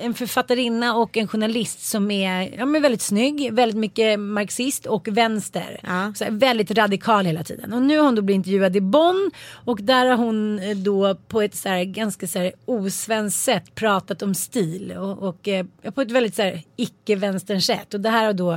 en 0.00 0.14
författarinna 0.14 0.96
och 0.96 1.16
en 1.16 1.28
journalist 1.28 1.82
som 1.82 2.10
är, 2.10 2.54
ja, 2.58 2.66
men 2.66 2.82
väldigt 2.82 3.02
snygg, 3.02 3.52
väldigt 3.52 3.78
mycket 3.78 4.20
marxist 4.20 4.86
och 4.86 5.08
vänster. 5.08 5.80
Ja. 5.82 6.12
Så 6.16 6.24
väldigt 6.28 6.70
radikal 6.70 7.26
hela 7.26 7.44
tiden. 7.44 7.72
Och 7.72 7.82
nu 7.82 7.98
har 7.98 8.04
hon 8.04 8.14
då 8.14 8.22
blivit 8.22 8.38
intervjuad 8.38 8.76
i 8.76 8.80
Bonn 8.80 9.30
och 9.64 9.82
där 9.82 10.06
har 10.06 10.16
hon 10.16 10.58
eh, 10.58 10.76
då 10.76 11.14
på 11.14 11.42
ett 11.42 11.54
så 11.54 11.68
här, 11.68 11.84
ganska 11.84 12.26
så 12.26 12.38
här, 12.38 12.52
osvenskt 12.64 13.40
sätt 13.40 13.74
pratat 13.74 14.22
om 14.22 14.34
stil 14.34 14.92
och, 14.92 15.28
och 15.28 15.48
eh, 15.48 15.66
på 15.94 16.00
ett 16.00 16.10
väldigt 16.10 16.34
så 16.34 16.42
här, 16.42 16.62
icke-vänsterns 16.76 17.66
sätt. 17.66 17.94
Och 17.94 18.00
det 18.00 18.10
här 18.10 18.26
har 18.26 18.32
då 18.32 18.52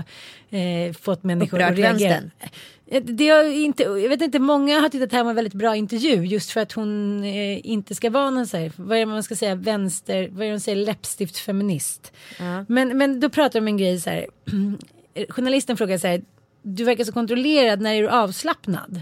eh, 0.58 0.94
fått 1.02 1.24
människor 1.24 1.58
Upprört 1.58 1.72
att 1.72 1.78
reagera. 1.78 2.10
vänstern. 2.10 2.32
Eh, 2.88 3.04
det 3.04 3.30
är 3.30 3.52
inte, 3.52 3.84
jag 3.84 4.10
vet 4.10 4.22
inte, 4.22 4.40
många 4.40 4.80
har 4.80 4.90
tyckt 4.90 5.04
att 5.04 5.10
det 5.10 5.16
här 5.16 5.24
var 5.24 5.32
en 5.32 5.36
väldigt 5.36 5.54
bra 5.54 5.76
intervju 5.76 6.26
just 6.26 6.52
för 6.52 6.62
att 6.62 6.72
hon 6.72 7.24
eh, 7.24 7.68
inte 7.68 7.96
ska 7.96 8.10
vara 8.10 8.30
någon 8.30 8.48
så 8.48 8.58
här, 8.58 8.72
vad 8.76 8.98
är 8.98 9.00
det 9.00 9.06
man 9.06 9.24
ska 9.24 9.36
säga, 9.36 9.56
vänster, 9.56 10.30
vad 10.32 10.42
är 10.42 10.46
det 10.46 10.56
de 10.56 10.60
säger, 10.60 10.86
läppstiftfeminist. 10.86 12.14
Uh. 12.40 12.62
Men, 12.68 12.98
men 12.98 13.20
då 13.20 13.30
pratar 13.30 13.54
de 13.54 13.60
om 13.60 13.68
en 13.68 13.78
grej 13.78 14.02
så 14.02 14.10
här, 14.10 14.28
journalisten 15.30 15.78
frågar 15.78 15.98
så 15.98 16.08
här, 16.08 16.22
du 16.62 16.84
verkar 16.84 17.04
så 17.04 17.12
kontrollerad, 17.12 17.82
när 17.82 17.94
är 17.94 18.02
du 18.02 18.10
avslappnad? 18.10 19.02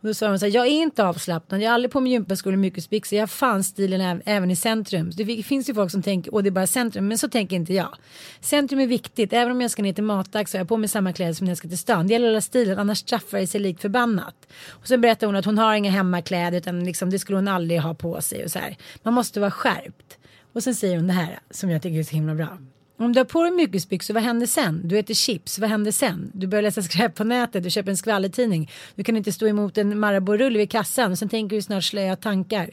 Och 0.00 0.06
då 0.08 0.14
sa 0.14 0.28
hon 0.28 0.38
så 0.38 0.46
här, 0.46 0.54
jag 0.54 0.66
är 0.66 0.70
inte 0.70 1.04
avslappnad, 1.04 1.62
jag 1.62 1.68
har 1.68 1.74
aldrig 1.74 1.90
på 1.90 2.00
mig 2.00 2.12
gympaskor 2.12 2.52
och 2.52 2.58
mjukisbyxor, 2.58 3.16
jag 3.16 3.22
har 3.22 3.26
fan 3.26 3.64
stilen 3.64 4.22
även 4.24 4.50
i 4.50 4.56
centrum. 4.56 5.10
Det 5.14 5.42
finns 5.42 5.68
ju 5.68 5.74
folk 5.74 5.90
som 5.90 6.02
tänker, 6.02 6.34
och 6.34 6.42
det 6.42 6.48
är 6.48 6.50
bara 6.50 6.66
centrum, 6.66 7.08
men 7.08 7.18
så 7.18 7.28
tänker 7.28 7.56
inte 7.56 7.74
jag. 7.74 7.96
Centrum 8.40 8.80
är 8.80 8.86
viktigt, 8.86 9.32
även 9.32 9.50
om 9.50 9.60
jag 9.60 9.70
ska 9.70 9.82
ner 9.82 9.92
till 9.92 10.04
matdags 10.04 10.50
så 10.50 10.58
har 10.58 10.60
jag 10.60 10.68
på 10.68 10.76
mig 10.76 10.88
samma 10.88 11.12
kläder 11.12 11.32
som 11.32 11.44
när 11.44 11.50
jag 11.50 11.58
ska 11.58 11.68
till 11.68 11.78
stan. 11.78 12.06
Det 12.06 12.12
gäller 12.12 12.26
hela 12.26 12.40
stilen, 12.40 12.78
annars 12.78 12.98
straffar 12.98 13.38
det 13.38 13.46
sig 13.46 13.60
likt 13.60 13.80
förbannat. 13.80 14.34
Och 14.68 14.86
så 14.86 14.98
berättar 14.98 15.26
hon 15.26 15.36
att 15.36 15.44
hon 15.44 15.58
har 15.58 15.74
inga 15.74 15.90
hemmakläder, 15.90 16.58
utan 16.58 16.84
liksom, 16.84 17.10
det 17.10 17.18
skulle 17.18 17.38
hon 17.38 17.48
aldrig 17.48 17.80
ha 17.80 17.94
på 17.94 18.20
sig 18.20 18.44
och 18.44 18.50
så 18.50 18.58
här. 18.58 18.76
Man 19.02 19.14
måste 19.14 19.40
vara 19.40 19.50
skärpt. 19.50 20.18
Och 20.52 20.62
sen 20.62 20.74
säger 20.74 20.96
hon 20.96 21.06
det 21.06 21.12
här 21.12 21.38
som 21.50 21.70
jag 21.70 21.82
tycker 21.82 21.98
är 21.98 22.02
så 22.02 22.14
himla 22.14 22.34
bra. 22.34 22.58
Om 23.00 23.12
du 23.12 23.20
har 23.20 23.24
på 23.24 23.42
dig 23.42 23.52
mjukisbyxor, 23.52 24.14
vad 24.14 24.22
händer 24.22 24.46
sen? 24.46 24.80
Du 24.84 24.98
äter 24.98 25.14
chips, 25.14 25.58
vad 25.58 25.70
händer 25.70 25.90
sen? 25.90 26.30
Du 26.34 26.46
börjar 26.46 26.62
läsa 26.62 26.82
skräp 26.82 27.14
på 27.14 27.24
nätet, 27.24 27.62
du 27.62 27.70
köper 27.70 27.90
en 27.90 27.96
skvallertidning. 27.96 28.70
Du 28.94 29.04
kan 29.04 29.16
inte 29.16 29.32
stå 29.32 29.46
emot 29.46 29.78
en 29.78 29.98
Marabou-rulle 29.98 30.58
vid 30.58 30.70
kassan 30.70 31.12
och 31.12 31.18
sen 31.18 31.28
tänker 31.28 31.56
du 31.56 31.62
snart 31.62 31.84
slöja 31.84 32.16
tankar. 32.16 32.70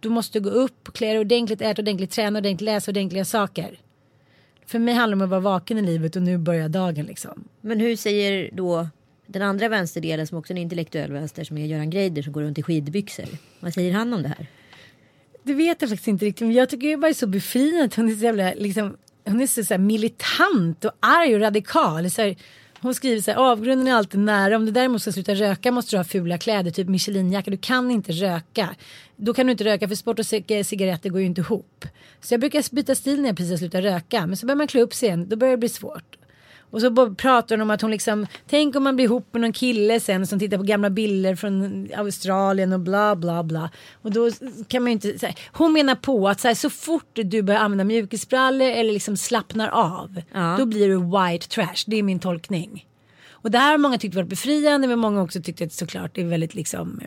Du 0.00 0.08
måste 0.08 0.40
gå 0.40 0.50
upp, 0.50 0.92
klä 0.94 1.06
dig 1.06 1.18
ordentligt, 1.18 1.60
äta 1.60 1.82
ordentligt, 1.82 2.10
träna 2.10 2.38
ordentligt, 2.38 2.64
läsa 2.64 2.90
ordentliga 2.90 3.24
saker. 3.24 3.78
För 4.66 4.78
mig 4.78 4.94
handlar 4.94 5.16
det 5.16 5.22
om 5.22 5.24
att 5.24 5.30
vara 5.30 5.40
vaken 5.40 5.78
i 5.78 5.82
livet 5.82 6.16
och 6.16 6.22
nu 6.22 6.38
börjar 6.38 6.68
dagen 6.68 7.06
liksom. 7.06 7.44
Men 7.60 7.80
hur 7.80 7.96
säger 7.96 8.50
då 8.52 8.88
den 9.26 9.42
andra 9.42 9.68
vänsterdelen 9.68 10.26
som 10.26 10.38
också 10.38 10.52
är 10.52 10.56
en 10.56 10.62
intellektuell 10.62 11.12
vänster 11.12 11.44
som 11.44 11.58
är 11.58 11.66
Göran 11.66 11.90
Greider 11.90 12.22
som 12.22 12.32
går 12.32 12.42
runt 12.42 12.58
i 12.58 12.62
skidbyxor. 12.62 13.28
Vad 13.60 13.74
säger 13.74 13.92
han 13.92 14.14
om 14.14 14.22
det 14.22 14.28
här? 14.28 14.46
Det 15.42 15.54
vet 15.54 15.80
jag 15.80 15.90
faktiskt 15.90 16.08
inte 16.08 16.24
riktigt 16.24 16.46
men 16.46 16.56
jag 16.56 16.68
tycker 16.68 16.86
det 16.86 16.92
är 16.92 16.96
bara 16.96 17.14
så 17.14 17.26
befriande 17.26 17.96
hon 17.96 18.08
är 18.08 18.14
så 18.14 18.24
jävla 18.24 18.52
liksom 18.54 18.96
hon 19.28 19.40
är 19.40 19.46
så, 19.46 19.64
så 19.64 19.78
militant 19.78 20.84
och 20.84 20.92
arg 21.00 21.34
och 21.34 21.40
radikal. 21.40 22.10
Så 22.10 22.22
här, 22.22 22.36
hon 22.80 22.94
skriver 22.94 23.20
så 23.20 23.30
här, 23.30 23.38
avgrunden 23.38 23.88
är 23.88 23.92
alltid 23.92 24.20
nära. 24.20 24.56
Om 24.56 24.66
du 24.66 24.72
däremot 24.72 25.02
ska 25.02 25.12
sluta 25.12 25.34
röka 25.34 25.72
måste 25.72 25.96
du 25.96 25.98
ha 25.98 26.04
fula 26.04 26.38
kläder, 26.38 26.70
typ 26.70 26.88
Michelinjacka. 26.88 27.50
Du 27.50 27.56
kan 27.56 27.90
inte 27.90 28.12
röka. 28.12 28.76
Då 29.16 29.34
kan 29.34 29.46
du 29.46 29.52
inte 29.52 29.64
röka 29.64 29.88
för 29.88 29.94
sport 29.94 30.18
och 30.18 30.50
eh, 30.50 30.64
cigaretter 30.64 31.10
går 31.10 31.20
ju 31.20 31.26
inte 31.26 31.40
ihop. 31.40 31.84
Så 32.20 32.34
jag 32.34 32.40
brukar 32.40 32.74
byta 32.74 32.94
stil 32.94 33.20
när 33.20 33.28
jag 33.28 33.36
precis 33.36 33.50
har 33.50 33.58
slutat 33.58 33.84
röka. 33.84 34.26
Men 34.26 34.36
så 34.36 34.46
börjar 34.46 34.56
man 34.56 34.66
klä 34.66 34.80
upp 34.80 34.94
sig 34.94 35.06
igen, 35.06 35.28
då 35.28 35.36
börjar 35.36 35.52
det 35.52 35.58
bli 35.58 35.68
svårt. 35.68 36.17
Och 36.70 36.80
så 36.80 37.14
pratar 37.14 37.56
hon 37.56 37.62
om 37.62 37.70
att 37.70 37.82
hon 37.82 37.90
liksom, 37.90 38.26
tänk 38.46 38.76
om 38.76 38.84
man 38.84 38.96
blir 38.96 39.04
ihop 39.04 39.28
med 39.32 39.40
någon 39.40 39.52
kille 39.52 40.00
sen 40.00 40.26
som 40.26 40.38
tittar 40.38 40.56
på 40.56 40.62
gamla 40.62 40.90
bilder 40.90 41.34
från 41.34 41.88
Australien 41.96 42.72
och 42.72 42.80
bla 42.80 43.16
bla 43.16 43.42
bla. 43.42 43.70
Och 44.02 44.12
då 44.12 44.30
kan 44.68 44.82
man 44.82 44.90
ju 44.90 44.92
inte, 44.92 45.26
här, 45.26 45.34
hon 45.52 45.72
menar 45.72 45.94
på 45.94 46.28
att 46.28 46.40
så, 46.40 46.48
här, 46.48 46.54
så 46.54 46.70
fort 46.70 47.10
du 47.24 47.42
börjar 47.42 47.60
använda 47.60 47.84
mjukisbrallor 47.84 48.66
eller 48.66 48.92
liksom 48.92 49.16
slappnar 49.16 49.68
av, 49.68 50.22
ja. 50.32 50.56
då 50.58 50.66
blir 50.66 50.88
du 50.88 50.96
white 50.96 51.48
trash. 51.48 51.84
Det 51.86 51.96
är 51.96 52.02
min 52.02 52.18
tolkning. 52.18 52.86
Och 53.30 53.50
det 53.50 53.58
här 53.58 53.70
har 53.70 53.78
många 53.78 53.98
tyckt 53.98 54.14
varit 54.14 54.28
befriande 54.28 54.88
men 54.88 54.98
många 54.98 55.22
också 55.22 55.42
tyckt 55.42 55.62
att 55.62 55.72
såklart 55.72 56.14
det 56.14 56.20
är 56.20 56.26
väldigt 56.26 56.54
liksom 56.54 57.00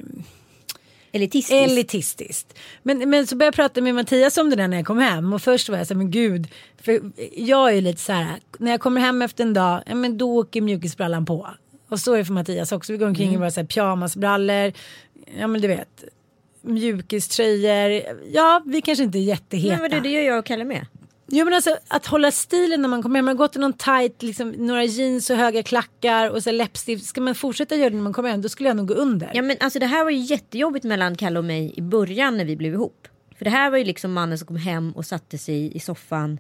Elitistiskt. 1.12 1.72
Elitistiskt. 1.72 2.60
Men, 2.84 3.10
men 3.10 3.28
så 3.28 3.36
började 3.36 3.48
jag 3.48 3.56
prata 3.56 3.82
med 3.82 3.96
Mattias 3.96 4.38
om 4.38 4.50
det 4.50 4.56
där 4.56 4.68
när 4.68 4.78
jag 4.78 4.86
kom 4.86 5.00
hem 5.00 5.34
och 5.34 5.42
först 5.42 5.70
var 5.70 5.78
jag 5.78 5.88
så 5.88 5.94
här, 5.94 5.98
men 5.98 6.12
gud, 6.12 6.48
för 6.82 7.02
jag 7.36 7.78
är 7.78 7.82
lite 7.82 8.02
så 8.02 8.12
här, 8.14 8.40
när 8.60 8.72
jag 8.72 8.80
kommer 8.80 9.02
hem 9.02 9.22
efter 9.22 9.44
en 9.44 9.54
dag, 9.54 9.84
ja 9.86 9.96
men 9.96 10.18
då 10.18 10.36
åker 10.36 10.62
mjukisbrallan 10.62 11.26
på. 11.26 11.48
Och 11.90 12.00
så 12.00 12.14
är 12.14 12.18
det 12.18 12.26
för 12.26 12.34
Mattias 12.34 12.72
också, 12.72 12.92
vi 12.92 12.98
går 12.98 13.08
omkring 13.08 13.28
mm. 13.28 13.36
i 13.36 13.38
våra 13.38 13.52
så 13.52 13.60
här 13.60 13.68
pyjamasbrallor, 13.68 14.74
ja 15.40 15.48
men 15.48 15.62
du 15.62 15.68
vet, 15.68 16.04
mjukiströjor, 16.62 18.02
ja 18.34 18.62
vi 18.66 18.82
kanske 18.82 19.04
inte 19.04 19.18
är 19.18 19.24
jätteheta. 19.24 19.78
Nej 19.78 19.82
men 19.82 19.92
det, 19.92 20.10
det 20.10 20.14
gör 20.14 20.22
jag 20.22 20.40
och 20.40 20.46
Kalle 20.46 20.66
med. 20.66 20.86
Jo 21.34 21.46
men 21.46 21.54
alltså 21.54 21.78
att 21.88 22.06
hålla 22.06 22.32
stilen 22.32 22.82
när 22.82 22.90
man 22.90 23.02
kommer 23.02 23.16
hem. 23.16 23.26
Man 23.26 23.38
har 23.38 23.38
gått 23.38 23.56
i 23.56 23.60
någon 23.60 23.74
tight, 23.74 24.24
liksom, 24.24 24.52
några 24.52 24.84
jeans 24.84 25.30
och 25.30 25.36
höga 25.36 25.64
klackar 25.64 26.30
och 26.30 26.44
så 26.44 26.52
läppstift. 26.52 27.06
Ska 27.06 27.22
man 27.22 27.36
fortsätta 27.36 27.76
göra 27.76 27.90
det 27.90 27.96
när 27.96 28.04
man 28.04 28.14
kommer 28.14 28.30
hem 28.30 28.42
då 28.42 28.50
skulle 28.50 28.70
jag 28.70 28.78
nog 28.78 28.88
gå 28.88 28.94
under. 28.94 29.32
Ja 29.34 29.42
men 29.42 29.58
alltså 29.60 29.80
det 29.80 29.86
här 29.86 30.04
var 30.04 30.12
ju 30.12 30.18
jättejobbigt 30.18 30.86
mellan 30.86 31.16
Kalle 31.16 31.40
och 31.40 31.46
mig 31.46 31.74
i 31.78 31.82
början 31.82 32.38
när 32.38 32.46
vi 32.46 32.56
blev 32.56 32.74
ihop. 32.74 33.08
För 33.38 33.46
det 33.46 33.52
här 33.52 33.70
var 33.70 33.78
ju 33.78 33.84
liksom 33.84 34.14
mannen 34.14 34.38
som 34.38 34.48
kom 34.48 34.56
hem 34.56 34.92
och 34.92 35.06
satte 35.06 35.38
sig 35.38 35.76
i 35.78 35.80
soffan 35.80 36.40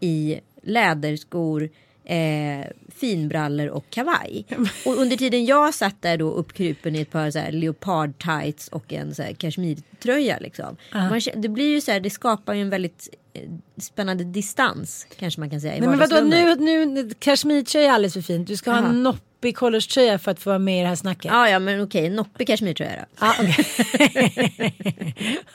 i 0.00 0.40
läderskor 0.62 1.70
eh, 2.04 2.66
finbrallor 2.96 3.68
och 3.68 3.90
kavaj. 3.90 4.46
Och 4.86 4.96
under 4.96 5.16
tiden 5.16 5.44
jag 5.44 5.74
satt 5.74 6.02
där 6.02 6.16
då 6.16 6.30
uppkrupen 6.30 6.96
i 6.96 7.00
ett 7.00 7.10
par 7.10 7.30
så 7.30 7.38
här 7.38 7.52
leopard 7.52 8.18
tights 8.18 8.68
och 8.68 8.92
en 8.92 9.14
så 9.14 9.22
här 9.22 9.32
kashmirtröja 9.32 10.38
liksom. 10.38 10.76
Uh. 10.94 11.10
Man, 11.10 11.20
det 11.34 11.48
blir 11.48 11.70
ju 11.70 11.80
så 11.80 11.92
här, 11.92 12.00
det 12.00 12.10
skapar 12.10 12.54
ju 12.54 12.62
en 12.62 12.70
väldigt 12.70 13.08
eh, 13.32 13.42
spännande 13.80 14.24
distans 14.24 15.06
kanske 15.18 15.40
man 15.40 15.50
kan 15.50 15.60
säga. 15.60 15.72
Nej, 15.72 15.88
men 15.88 15.98
vadå 15.98 16.20
nu, 16.20 16.86
nu 16.86 17.10
kashmirtröja 17.18 17.88
är 17.88 17.92
alldeles 17.94 18.14
för 18.14 18.20
fint. 18.20 18.48
Du 18.48 18.56
ska 18.56 18.70
ha 18.70 18.78
en 18.78 19.02
noppig 19.02 19.56
collegetröja 19.56 20.18
för 20.18 20.30
att 20.30 20.40
få 20.40 20.50
vara 20.50 20.58
med 20.58 20.78
i 20.78 20.82
det 20.82 20.88
här 20.88 20.96
snacket. 20.96 21.32
Ja, 21.32 21.48
ja, 21.48 21.58
men 21.58 21.82
okej, 21.82 22.10
noppig 22.10 22.46
kashmirtröja 22.46 22.96
då. 22.96 23.26
Ah, 23.26 23.34
okej, 23.40 23.54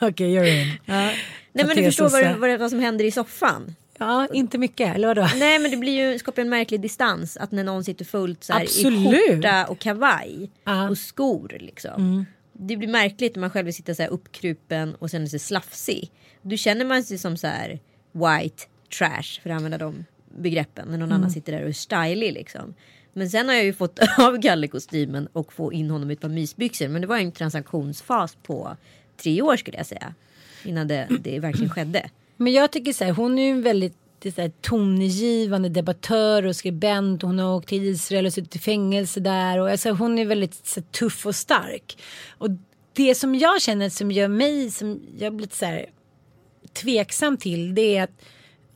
okay, 0.00 0.26
you're 0.26 0.62
in. 0.62 0.78
Nej, 1.52 1.66
men 1.66 1.76
du 1.76 1.84
förstår 1.84 2.08
vad, 2.08 2.36
vad, 2.36 2.60
vad 2.60 2.70
som 2.70 2.80
händer 2.80 3.04
i 3.04 3.10
soffan. 3.10 3.74
Ja, 4.00 4.28
inte 4.32 4.58
mycket, 4.58 4.94
eller 4.94 5.08
vadå? 5.08 5.28
Nej, 5.36 5.58
men 5.58 5.70
det 5.70 5.76
blir 5.76 6.10
ju, 6.10 6.18
skapar 6.18 6.42
en 6.42 6.48
märklig 6.48 6.80
distans 6.80 7.36
att 7.36 7.52
när 7.52 7.64
någon 7.64 7.84
sitter 7.84 8.04
fullt 8.04 8.44
så 8.44 8.52
här 8.52 8.62
i 8.62 8.66
skjorta 8.66 9.66
och 9.66 9.78
kavaj 9.78 10.50
uh. 10.68 10.90
och 10.90 10.98
skor 10.98 11.56
liksom. 11.60 11.94
Mm. 11.94 12.26
Det 12.52 12.76
blir 12.76 12.88
märkligt 12.88 13.34
när 13.34 13.40
man 13.40 13.50
själv 13.50 13.72
sitter 13.72 13.94
så 13.94 14.02
här 14.02 14.10
uppkrupen 14.10 14.94
och 14.94 15.14
är 15.14 15.26
så 15.26 15.38
slafsig. 15.38 16.10
Då 16.42 16.56
känner 16.56 16.84
man 16.84 17.04
sig 17.04 17.18
som 17.18 17.36
så 17.36 17.46
här 17.46 17.80
white 18.12 18.64
trash 18.98 19.42
för 19.42 19.50
att 19.50 19.56
använda 19.56 19.78
de 19.78 20.04
begreppen 20.38 20.88
när 20.88 20.98
någon 20.98 21.08
mm. 21.08 21.16
annan 21.16 21.30
sitter 21.30 21.52
där 21.52 21.62
och 21.62 21.68
är 21.68 21.72
stylig 21.72 22.32
liksom. 22.32 22.74
Men 23.12 23.30
sen 23.30 23.48
har 23.48 23.54
jag 23.54 23.64
ju 23.64 23.72
fått 23.72 23.98
av 24.18 24.38
gallekostymen 24.38 25.28
och 25.32 25.52
få 25.52 25.72
in 25.72 25.90
honom 25.90 26.10
i 26.10 26.12
ett 26.12 26.20
par 26.20 26.28
mysbyxor. 26.28 26.88
Men 26.88 27.00
det 27.00 27.06
var 27.06 27.18
en 27.18 27.32
transaktionsfas 27.32 28.36
på 28.42 28.76
tre 29.16 29.42
år 29.42 29.56
skulle 29.56 29.76
jag 29.76 29.86
säga. 29.86 30.14
Innan 30.64 30.88
det, 30.88 31.08
det 31.20 31.38
verkligen 31.38 31.70
skedde. 31.70 32.10
Men 32.40 32.52
jag 32.52 32.72
tycker 32.72 32.92
så 32.92 33.04
här, 33.04 33.12
hon 33.12 33.38
är 33.38 33.42
ju 33.42 33.50
en 33.50 33.62
väldigt 33.62 33.96
så 34.22 34.40
här, 34.40 34.52
tongivande 34.60 35.68
debattör 35.68 36.46
och 36.46 36.56
skribent. 36.56 37.22
Hon 37.22 37.38
har 37.38 37.56
åkt 37.56 37.68
till 37.68 37.82
Israel 37.82 38.26
och 38.26 38.32
suttit 38.32 38.56
i 38.56 38.58
fängelse 38.58 39.20
där. 39.20 39.58
Och, 39.58 39.70
alltså, 39.70 39.90
hon 39.90 40.18
är 40.18 40.24
väldigt 40.24 40.66
så 40.66 40.80
här, 40.80 40.86
tuff 40.86 41.26
och 41.26 41.34
stark. 41.34 42.02
Och 42.38 42.48
det 42.92 43.14
som 43.14 43.34
jag 43.34 43.62
känner 43.62 43.88
som 43.88 44.10
gör 44.10 44.28
mig, 44.28 44.70
som 44.70 45.00
jag 45.18 45.34
blivit 45.34 45.54
så 45.54 45.64
här 45.64 45.86
tveksam 46.72 47.36
till, 47.36 47.74
det 47.74 47.96
är 47.96 48.02
att 48.02 48.22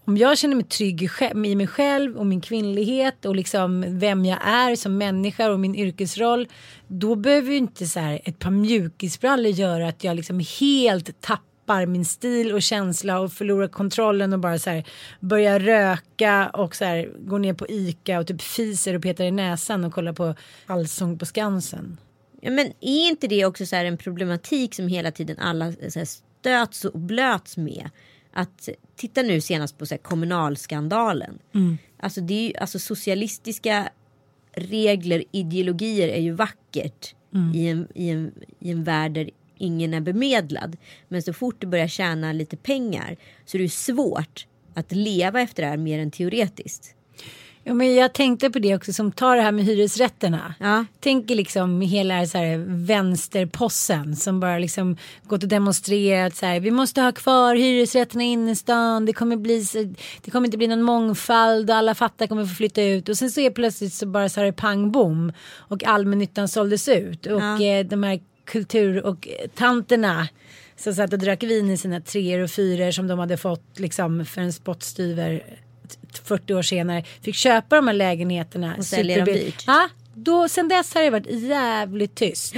om 0.05 0.17
jag 0.17 0.39
känner 0.39 0.55
mig 0.55 0.65
trygg 0.65 1.11
i 1.35 1.55
mig 1.55 1.67
själv 1.67 2.17
och 2.17 2.27
min 2.27 2.41
kvinnlighet 2.41 3.25
och 3.25 3.37
liksom 3.37 3.85
vem 3.99 4.25
jag 4.25 4.39
är 4.43 4.77
som 4.77 4.99
människa 4.99 5.51
och 5.51 5.61
min 5.61 5.75
yrkesroll. 5.75 6.49
Då 6.89 7.15
behöver 7.15 7.51
ju 7.51 7.57
inte 7.57 7.87
så 7.87 8.01
här 8.01 8.21
ett 8.25 8.39
par 8.39 8.51
mjukisbrallor 8.51 9.53
göra 9.53 9.89
att 9.89 10.05
jag 10.05 10.17
liksom 10.17 10.41
helt 10.61 11.21
tappar 11.21 11.54
tappar 11.67 11.87
min 11.87 12.05
stil 12.05 12.53
och 12.53 12.63
känsla 12.63 13.21
och 13.21 13.33
förlorar 13.33 13.69
kontrollen 13.69 14.33
och 14.33 14.39
bara 14.39 14.59
så 14.59 14.71
här 14.71 14.85
börjar 15.21 15.61
röka 15.61 16.51
och 16.51 16.77
så 16.77 16.85
här 16.85 17.11
går 17.19 17.39
ner 17.39 17.55
på 17.55 17.67
Ica 17.69 18.19
och 18.19 18.27
typ 18.27 18.43
fiser 18.43 18.95
och 18.97 19.03
petar 19.03 19.25
i 19.25 19.31
näsan 19.31 19.85
och 19.85 19.93
kollar 19.93 20.13
på 20.13 20.35
Allsång 20.67 21.19
på 21.19 21.27
Skansen. 21.27 21.97
Ja, 22.41 22.51
men 22.51 22.67
är 22.81 23.09
inte 23.09 23.27
det 23.27 23.45
också 23.45 23.67
så 23.67 23.77
här 23.77 23.85
en 23.85 23.97
problematik 23.97 24.75
som 24.75 24.89
hela 24.89 25.11
tiden 25.11 25.39
alla 25.39 25.73
så 25.73 25.99
här 25.99 26.07
stöts 26.07 26.85
och 26.85 27.01
blöts 27.01 27.57
med? 27.57 27.91
Att 28.33 28.69
titta 28.97 29.23
nu 29.23 29.41
senast 29.41 29.79
på 29.79 29.87
så 29.87 29.95
här 29.95 30.03
kommunalskandalen. 30.03 31.39
Mm. 31.55 31.79
Alltså, 32.01 32.21
det 32.21 32.35
är 32.35 32.49
ju, 32.49 32.57
alltså 32.57 32.79
socialistiska 32.79 33.89
regler, 34.53 35.25
ideologier 35.33 36.09
är 36.09 36.21
ju 36.21 36.33
vackert 36.33 37.15
mm. 37.35 37.55
i, 37.55 37.69
en, 37.69 37.89
i, 37.95 38.09
en, 38.09 38.33
i 38.61 38.71
en 38.71 38.85
värld 38.85 39.13
där 39.15 39.31
ingen 39.59 39.95
är 39.95 40.01
bemedlad. 40.01 40.77
Men 41.09 41.23
så 41.23 41.33
fort 41.33 41.57
du 41.59 41.67
börjar 41.67 41.89
tjäna 41.89 42.33
lite 42.33 42.57
pengar 42.57 43.17
så 43.45 43.57
är 43.57 43.63
det 43.63 43.73
svårt 43.73 44.47
att 44.75 44.93
leva 44.93 45.41
efter 45.41 45.63
det 45.63 45.69
här 45.69 45.77
mer 45.77 45.99
än 45.99 46.11
teoretiskt. 46.11 46.95
Ja, 47.67 47.75
men 47.75 47.95
jag 47.95 48.13
tänkte 48.13 48.51
på 48.51 48.59
det 48.59 48.75
också 48.75 48.93
som 48.93 49.13
tar 49.13 49.37
det 49.37 49.43
här 49.43 49.53
med 49.53 49.65
hyresrätterna. 49.65 50.55
Ja. 50.61 50.85
Tänker 51.01 51.35
liksom 51.35 51.81
hela 51.81 52.27
så 52.27 52.39
här 52.39 52.65
vänsterpossen 52.87 54.17
som 54.17 54.41
bara 54.41 54.59
liksom 54.59 54.97
gått 55.23 55.43
och 55.43 55.49
demonstrerat 55.49 56.37
så 56.37 56.47
här. 56.47 56.61
Vi 56.61 56.71
måste 56.71 57.01
ha 57.01 57.13
kvar 57.13 57.55
hyresrätterna 57.55 58.23
i 58.23 58.27
innerstan. 58.27 59.07
Det 59.07 59.13
kommer, 59.13 59.37
bli, 59.37 59.67
det 60.25 60.31
kommer 60.31 60.47
inte 60.47 60.59
bli 60.59 60.67
någon 60.67 60.83
mångfald 60.83 61.71
och 61.71 61.77
alla 61.77 61.95
fattar 61.95 62.27
kommer 62.27 62.47
få 62.47 62.55
flytta 62.55 62.83
ut. 62.83 63.09
Och 63.09 63.19
sen 63.19 63.31
så 63.31 63.41
är 63.41 63.51
plötsligt 63.51 63.95
så 63.95 64.07
bara 64.07 64.29
så 64.29 64.41
här 64.41 64.53
pang 64.53 64.93
bom 64.93 65.33
och 65.57 65.85
allmännyttan 65.85 66.49
såldes 66.49 66.89
ut. 66.89 67.27
Och 67.27 67.43
ja. 67.43 67.65
eh, 67.65 67.87
de 67.87 68.03
här 68.03 68.21
kultur 68.45 69.07
och 69.07 69.29
tanterna 69.55 70.29
som 70.77 70.95
satt 70.95 71.13
och 71.13 71.19
drack 71.19 71.43
vin 71.43 71.71
i 71.71 71.77
sina 71.77 72.01
treor 72.01 72.41
och 72.41 72.51
fyror 72.51 72.91
som 72.91 73.07
de 73.07 73.19
hade 73.19 73.37
fått 73.37 73.79
liksom 73.79 74.27
för 74.27 74.41
en 74.41 74.53
spottstyver 74.53 75.43
40 76.23 76.55
år 76.55 76.63
senare 76.63 77.05
fick 77.23 77.35
köpa 77.35 77.77
de 77.77 77.87
här 77.87 77.95
lägenheterna. 77.95 78.75
Och 78.79 78.85
sälja 78.85 79.17
dem 79.17 79.35
dyrt. 79.35 79.65
Ja, 79.67 79.89
då, 80.15 80.49
sen 80.49 80.69
dess 80.69 80.95
har 80.95 81.03
det 81.03 81.11
varit 81.11 81.31
jävligt 81.31 82.15
tyst. 82.15 82.55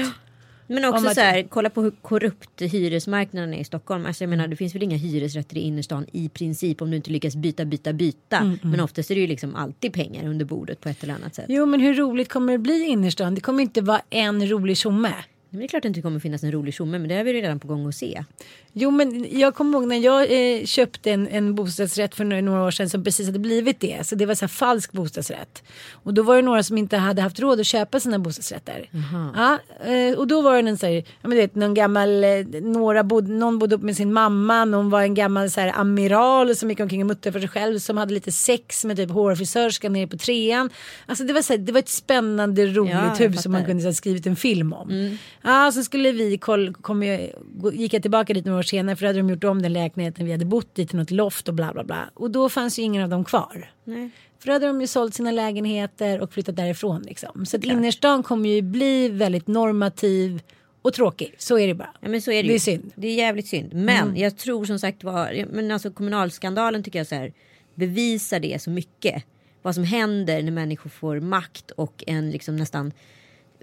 Men 0.66 0.84
också 0.84 1.14
så 1.14 1.20
här, 1.20 1.42
kolla 1.42 1.70
på 1.70 1.82
hur 1.82 1.90
korrupt 1.90 2.62
hyresmarknaden 2.62 3.54
är 3.54 3.60
i 3.60 3.64
Stockholm. 3.64 4.06
Alltså 4.06 4.24
jag 4.24 4.28
menar, 4.28 4.48
det 4.48 4.56
finns 4.56 4.74
väl 4.74 4.82
inga 4.82 4.96
hyresrätter 4.96 5.56
i 5.56 5.60
innerstan 5.60 6.06
i 6.12 6.28
princip 6.28 6.82
om 6.82 6.90
du 6.90 6.96
inte 6.96 7.10
lyckas 7.10 7.36
byta, 7.36 7.64
byta, 7.64 7.92
byta. 7.92 8.36
Mm, 8.36 8.48
mm. 8.48 8.70
Men 8.70 8.80
oftast 8.80 9.10
är 9.10 9.14
det 9.14 9.20
ju 9.20 9.26
liksom 9.26 9.54
alltid 9.54 9.92
pengar 9.92 10.28
under 10.28 10.44
bordet 10.44 10.80
på 10.80 10.88
ett 10.88 11.02
eller 11.02 11.14
annat 11.14 11.34
sätt. 11.34 11.44
Jo, 11.48 11.66
men 11.66 11.80
hur 11.80 11.94
roligt 11.94 12.28
kommer 12.28 12.52
det 12.52 12.58
bli 12.58 12.74
i 12.74 12.86
innerstan? 12.86 13.34
Det 13.34 13.40
kommer 13.40 13.62
inte 13.62 13.80
vara 13.80 14.00
en 14.10 14.48
rolig 14.48 14.76
tjomme. 14.76 15.14
Det 15.58 15.64
är 15.64 15.68
klart 15.68 15.78
att 15.78 15.82
det 15.82 15.88
inte 15.88 16.02
kommer 16.02 16.20
finnas 16.20 16.42
en 16.42 16.52
rolig 16.52 16.74
tjomme 16.74 16.98
men 16.98 17.08
det 17.08 17.14
är 17.14 17.24
vi 17.24 17.32
redan 17.32 17.60
på 17.60 17.68
gång 17.68 17.88
att 17.88 17.94
se. 17.94 18.24
Jo 18.72 18.90
men 18.90 19.38
jag 19.38 19.54
kommer 19.54 19.78
ihåg 19.78 19.88
när 19.88 19.96
jag 19.96 20.22
eh, 20.22 20.64
köpte 20.64 21.10
en, 21.10 21.28
en 21.28 21.54
bostadsrätt 21.54 22.14
för 22.14 22.24
några 22.24 22.62
år 22.62 22.70
sedan 22.70 22.90
som 22.90 23.04
precis 23.04 23.26
hade 23.26 23.38
blivit 23.38 23.80
det. 23.80 24.06
Så 24.06 24.14
det 24.14 24.26
var 24.26 24.34
så 24.34 24.40
här 24.40 24.48
falsk 24.48 24.92
bostadsrätt. 24.92 25.62
Och 25.92 26.14
då 26.14 26.22
var 26.22 26.36
det 26.36 26.42
några 26.42 26.62
som 26.62 26.78
inte 26.78 26.96
hade 26.96 27.22
haft 27.22 27.40
råd 27.40 27.60
att 27.60 27.66
köpa 27.66 28.00
sina 28.00 28.18
bostadsrätter. 28.18 28.88
Ja, 29.36 29.58
eh, 29.92 30.18
och 30.18 30.26
då 30.26 30.42
var 30.42 30.62
det 30.62 30.68
en 30.68 30.78
så 30.78 30.86
här, 30.86 30.94
ja, 30.94 31.02
men 31.22 31.30
du 31.30 31.36
vet, 31.36 31.54
någon 31.54 31.74
gammal, 31.74 32.24
eh, 32.24 32.30
några 32.62 33.04
bod, 33.04 33.28
någon 33.28 33.58
bodde 33.58 33.74
upp 33.74 33.82
med 33.82 33.96
sin 33.96 34.12
mamma, 34.12 34.64
någon 34.64 34.90
var 34.90 35.02
en 35.02 35.14
gammal 35.14 35.50
så 35.50 35.60
här, 35.60 35.72
amiral 35.76 36.56
som 36.56 36.70
gick 36.70 36.80
omkring 36.80 37.00
och 37.00 37.06
muttrade 37.06 37.32
för 37.32 37.40
sig 37.40 37.48
själv 37.48 37.78
som 37.78 37.96
hade 37.96 38.14
lite 38.14 38.32
sex 38.32 38.84
med 38.84 38.96
typ 38.96 39.10
hårfrisörskan 39.10 39.92
nere 39.92 40.06
på 40.06 40.16
trean. 40.16 40.70
Alltså 41.06 41.24
det 41.24 41.32
var, 41.32 41.42
så 41.42 41.52
här, 41.52 41.58
det 41.58 41.72
var 41.72 41.78
ett 41.78 41.88
spännande 41.88 42.66
roligt 42.66 42.92
ja, 42.92 43.14
hus 43.18 43.42
som 43.42 43.52
man 43.52 43.64
kunde 43.64 43.84
ha 43.84 43.92
skrivit 43.92 44.26
en 44.26 44.36
film 44.36 44.72
om. 44.72 44.90
Mm. 44.90 45.18
Ja, 45.46 45.72
så 45.72 45.84
skulle 45.84 46.12
vi, 46.12 46.38
koll, 46.38 46.74
kom 46.74 47.02
jag, 47.02 47.30
gick 47.72 47.94
jag 47.94 48.02
tillbaka 48.02 48.34
dit 48.34 48.44
några 48.44 48.58
år 48.58 48.62
senare 48.62 48.96
för 48.96 49.02
då 49.02 49.08
hade 49.08 49.18
de 49.18 49.30
gjort 49.30 49.44
om 49.44 49.62
den 49.62 49.72
lägenheten 49.72 50.26
vi 50.26 50.32
hade 50.32 50.44
bott 50.44 50.78
i 50.78 50.86
till 50.86 50.96
något 50.96 51.10
loft 51.10 51.48
och 51.48 51.54
bla 51.54 51.72
bla 51.72 51.84
bla. 51.84 52.10
Och 52.14 52.30
då 52.30 52.48
fanns 52.48 52.78
ju 52.78 52.82
ingen 52.82 53.02
av 53.02 53.08
dem 53.08 53.24
kvar. 53.24 53.70
Nej. 53.84 54.10
För 54.38 54.46
då 54.46 54.52
hade 54.52 54.66
de 54.66 54.80
ju 54.80 54.86
sålt 54.86 55.14
sina 55.14 55.30
lägenheter 55.30 56.20
och 56.20 56.32
flyttat 56.32 56.56
därifrån 56.56 57.02
liksom. 57.02 57.46
Så 57.46 57.56
att 57.56 57.64
innerstan 57.64 58.22
kommer 58.22 58.48
ju 58.48 58.62
bli 58.62 59.08
väldigt 59.08 59.46
normativ 59.46 60.42
och 60.82 60.92
tråkig. 60.92 61.34
Så 61.38 61.58
är 61.58 61.66
det 61.66 61.74
bara. 61.74 61.94
Ja, 62.00 62.08
men 62.08 62.22
så 62.22 62.30
är 62.30 62.42
det, 62.42 62.48
det 62.48 62.54
är 62.54 62.58
synd. 62.58 62.92
Det 62.94 63.08
är 63.08 63.14
jävligt 63.14 63.46
synd. 63.46 63.74
Men 63.74 64.08
mm. 64.08 64.16
jag 64.16 64.38
tror 64.38 64.64
som 64.64 64.78
sagt 64.78 65.04
var, 65.04 65.44
men 65.52 65.70
alltså 65.70 65.90
kommunalskandalen 65.90 66.82
tycker 66.82 66.98
jag 66.98 67.06
så 67.06 67.14
här 67.14 67.32
bevisar 67.74 68.40
det 68.40 68.62
så 68.62 68.70
mycket. 68.70 69.24
Vad 69.62 69.74
som 69.74 69.84
händer 69.84 70.42
när 70.42 70.52
människor 70.52 70.90
får 70.90 71.20
makt 71.20 71.70
och 71.70 72.04
en 72.06 72.30
liksom 72.30 72.56
nästan 72.56 72.92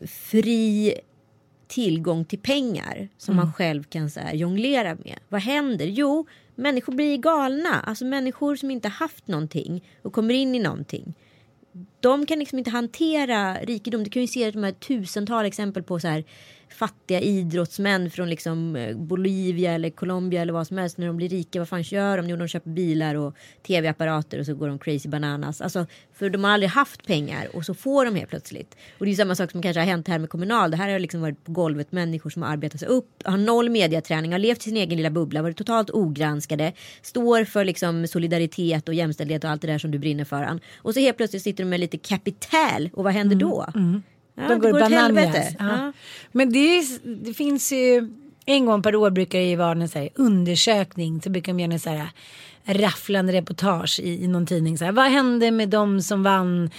fri 0.08 0.94
tillgång 1.74 2.26
till 2.26 2.40
pengar 2.40 3.10
som 3.18 3.34
mm. 3.34 3.46
man 3.46 3.54
själv 3.54 3.84
kan 3.84 4.10
så 4.10 4.20
här, 4.20 4.34
jonglera 4.34 4.96
med. 4.96 5.20
Vad 5.30 5.42
händer? 5.42 5.86
Jo, 5.86 6.28
människor 6.56 6.94
blir 6.94 7.18
galna. 7.18 7.82
Alltså 7.82 8.06
människor 8.06 8.56
som 8.56 8.72
inte 8.72 8.88
haft 8.88 9.28
någonting 9.28 9.84
och 10.02 10.14
kommer 10.14 10.34
in 10.34 10.56
i 10.56 10.60
någonting. 10.60 11.14
De 12.00 12.26
kan 12.26 12.40
liksom 12.40 12.58
inte 12.58 12.72
hantera 12.72 13.56
rikedom. 13.56 14.04
Du 14.04 14.10
kan 14.10 14.22
ju 14.22 14.28
se 14.28 14.52
de 14.52 14.64
här 14.64 14.72
tusental 14.72 15.46
exempel 15.46 15.84
på 15.84 16.00
så 16.00 16.08
här 16.08 16.24
fattiga 16.74 17.20
idrottsmän 17.20 18.10
från 18.10 18.30
liksom 18.30 18.76
eh, 18.76 18.98
Bolivia 18.98 19.72
eller 19.72 19.90
Colombia 19.90 20.42
eller 20.42 20.54
vad 20.54 20.68
som 20.68 20.78
helst. 20.78 20.98
När 20.98 21.08
de 21.08 21.18
blir 21.18 21.30
rika, 21.30 21.60
vad 21.60 21.70
fan 21.70 21.82
gör 21.82 22.18
de? 22.18 22.30
Jo, 22.30 22.38
de 22.38 22.48
köper 22.48 22.70
bilar 22.70 23.16
och 23.16 23.36
tv-apparater 23.68 24.40
och 24.40 24.46
så 24.46 24.56
går 24.56 24.68
de 24.68 24.80
crazy 24.80 25.10
bananas. 25.10 25.62
Alltså, 25.62 25.86
för 26.14 26.30
de 26.30 26.44
har 26.44 26.52
aldrig 26.52 26.70
haft 26.70 27.08
pengar 27.08 27.56
och 27.56 27.66
så 27.66 27.74
får 27.74 28.06
de 28.06 28.16
helt 28.16 28.30
plötsligt. 28.30 28.78
Och 28.98 29.06
det 29.06 29.12
är 29.12 29.16
samma 29.16 29.36
sak 29.36 29.52
som 29.52 29.62
kanske 29.62 29.80
har 29.80 29.88
hänt 29.88 30.08
här 30.08 30.20
med 30.20 30.30
Kommunal. 30.30 30.72
Det 30.72 30.78
här 30.78 30.90
har 30.90 31.00
liksom 31.00 31.22
varit 31.22 31.44
på 31.44 31.52
golvet 31.52 31.92
människor 31.92 32.30
som 32.30 32.42
har 32.42 32.50
arbetat 32.50 32.80
sig 32.80 32.90
upp, 32.90 33.24
har 33.26 33.38
noll 33.38 33.70
mediaträning, 33.70 34.32
har 34.32 34.40
levt 34.40 34.60
i 34.60 34.64
sin 34.64 34.78
egen 34.78 34.98
lilla 34.98 35.10
bubbla, 35.10 35.42
varit 35.42 35.58
totalt 35.58 35.90
ogranskade, 35.90 36.74
står 37.02 37.44
för 37.44 37.66
liksom 37.66 38.08
solidaritet 38.08 38.88
och 38.88 38.94
jämställdhet 38.94 39.44
och 39.44 39.50
allt 39.50 39.62
det 39.62 39.68
där 39.68 39.78
som 39.78 39.92
du 39.92 40.00
brinner 40.00 40.26
för. 40.26 40.60
Och 40.78 40.94
så 40.94 41.00
helt 41.00 41.18
plötsligt 41.18 41.44
sitter 41.44 41.64
de 41.64 41.70
med 41.70 41.80
lite 41.80 41.98
kapital 41.98 42.90
och 42.94 43.04
vad 43.04 43.14
händer 43.14 43.36
mm, 43.36 43.50
då? 43.50 43.66
Mm. 43.76 44.04
Ja, 44.36 44.48
de 44.48 44.60
går, 44.60 44.72
går 44.72 44.80
bananas. 44.80 45.56
Ja. 45.60 45.92
Men 46.32 46.54
det, 46.54 46.78
är, 46.78 46.86
det, 47.26 47.34
finns 47.34 47.72
ju 47.72 48.10
en 48.46 48.66
gång 48.66 48.82
per 48.82 48.96
år 48.96 49.10
brukar 49.10 49.40
det 49.40 49.46
ju 49.50 49.56
vara 49.56 49.72
en 49.72 49.90
så 49.90 50.00
här 50.00 50.10
undersökning. 50.16 51.22
Så 51.22 51.30
brukar 51.30 51.54
de 51.54 51.60
göra 51.60 51.74
en 51.74 51.80
så 51.80 51.90
här 51.90 52.10
rafflande 52.66 53.34
reportage 53.34 54.00
i, 54.00 54.24
i 54.24 54.28
någon 54.28 54.46
tidning. 54.46 54.78
Så 54.78 54.86
här, 54.86 54.92
vad 54.92 55.06
hände 55.06 55.52
med 55.52 55.70
de 55.70 56.02
som 56.02 56.24
vann 56.24 56.70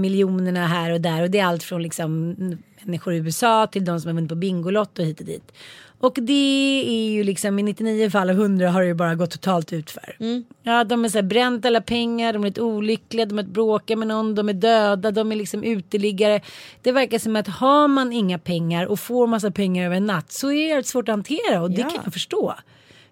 miljonerna 0.00 0.66
här 0.66 0.92
och 0.92 1.00
där? 1.00 1.22
Och 1.22 1.30
det 1.30 1.38
är 1.38 1.44
allt 1.44 1.62
från 1.62 1.82
liksom 1.82 2.34
människor 2.82 3.14
i 3.14 3.16
USA 3.16 3.66
till 3.66 3.84
de 3.84 4.00
som 4.00 4.08
har 4.08 4.14
vunnit 4.14 4.28
på 4.28 4.34
Bingolotto 4.34 5.02
hit 5.02 5.20
och 5.20 5.26
dit. 5.26 5.52
Och 6.00 6.18
det 6.22 6.82
är 6.86 7.10
ju 7.10 7.24
liksom 7.24 7.58
i 7.58 7.62
99 7.62 8.10
fall 8.10 8.30
av 8.30 8.36
100 8.36 8.70
har 8.70 8.80
det 8.80 8.86
ju 8.86 8.94
bara 8.94 9.14
gått 9.14 9.30
totalt 9.30 9.72
utför. 9.72 10.16
Mm. 10.20 10.44
Ja, 10.62 10.84
de 10.84 11.04
är 11.04 11.08
så 11.08 11.18
här 11.18 11.22
bränt 11.22 11.64
alla 11.64 11.80
pengar, 11.80 12.32
de 12.32 12.42
är 12.42 12.46
lite 12.46 12.62
olyckliga, 12.62 13.26
de 13.26 13.38
har 13.38 13.44
bråkat 13.44 13.98
med 13.98 14.08
någon, 14.08 14.34
de 14.34 14.48
är 14.48 14.52
döda, 14.52 15.10
de 15.10 15.32
är 15.32 15.36
liksom 15.36 15.64
uteliggare. 15.64 16.40
Det 16.82 16.92
verkar 16.92 17.18
som 17.18 17.36
att 17.36 17.48
har 17.48 17.88
man 17.88 18.12
inga 18.12 18.38
pengar 18.38 18.86
och 18.86 19.00
får 19.00 19.26
massa 19.26 19.50
pengar 19.50 19.86
över 19.86 19.96
en 19.96 20.06
natt 20.06 20.32
så 20.32 20.52
är 20.52 20.76
det 20.76 20.86
svårt 20.86 21.08
att 21.08 21.12
hantera 21.12 21.62
och 21.62 21.70
det 21.70 21.80
ja. 21.80 21.90
kan 21.90 22.00
jag 22.04 22.12
förstå. 22.12 22.54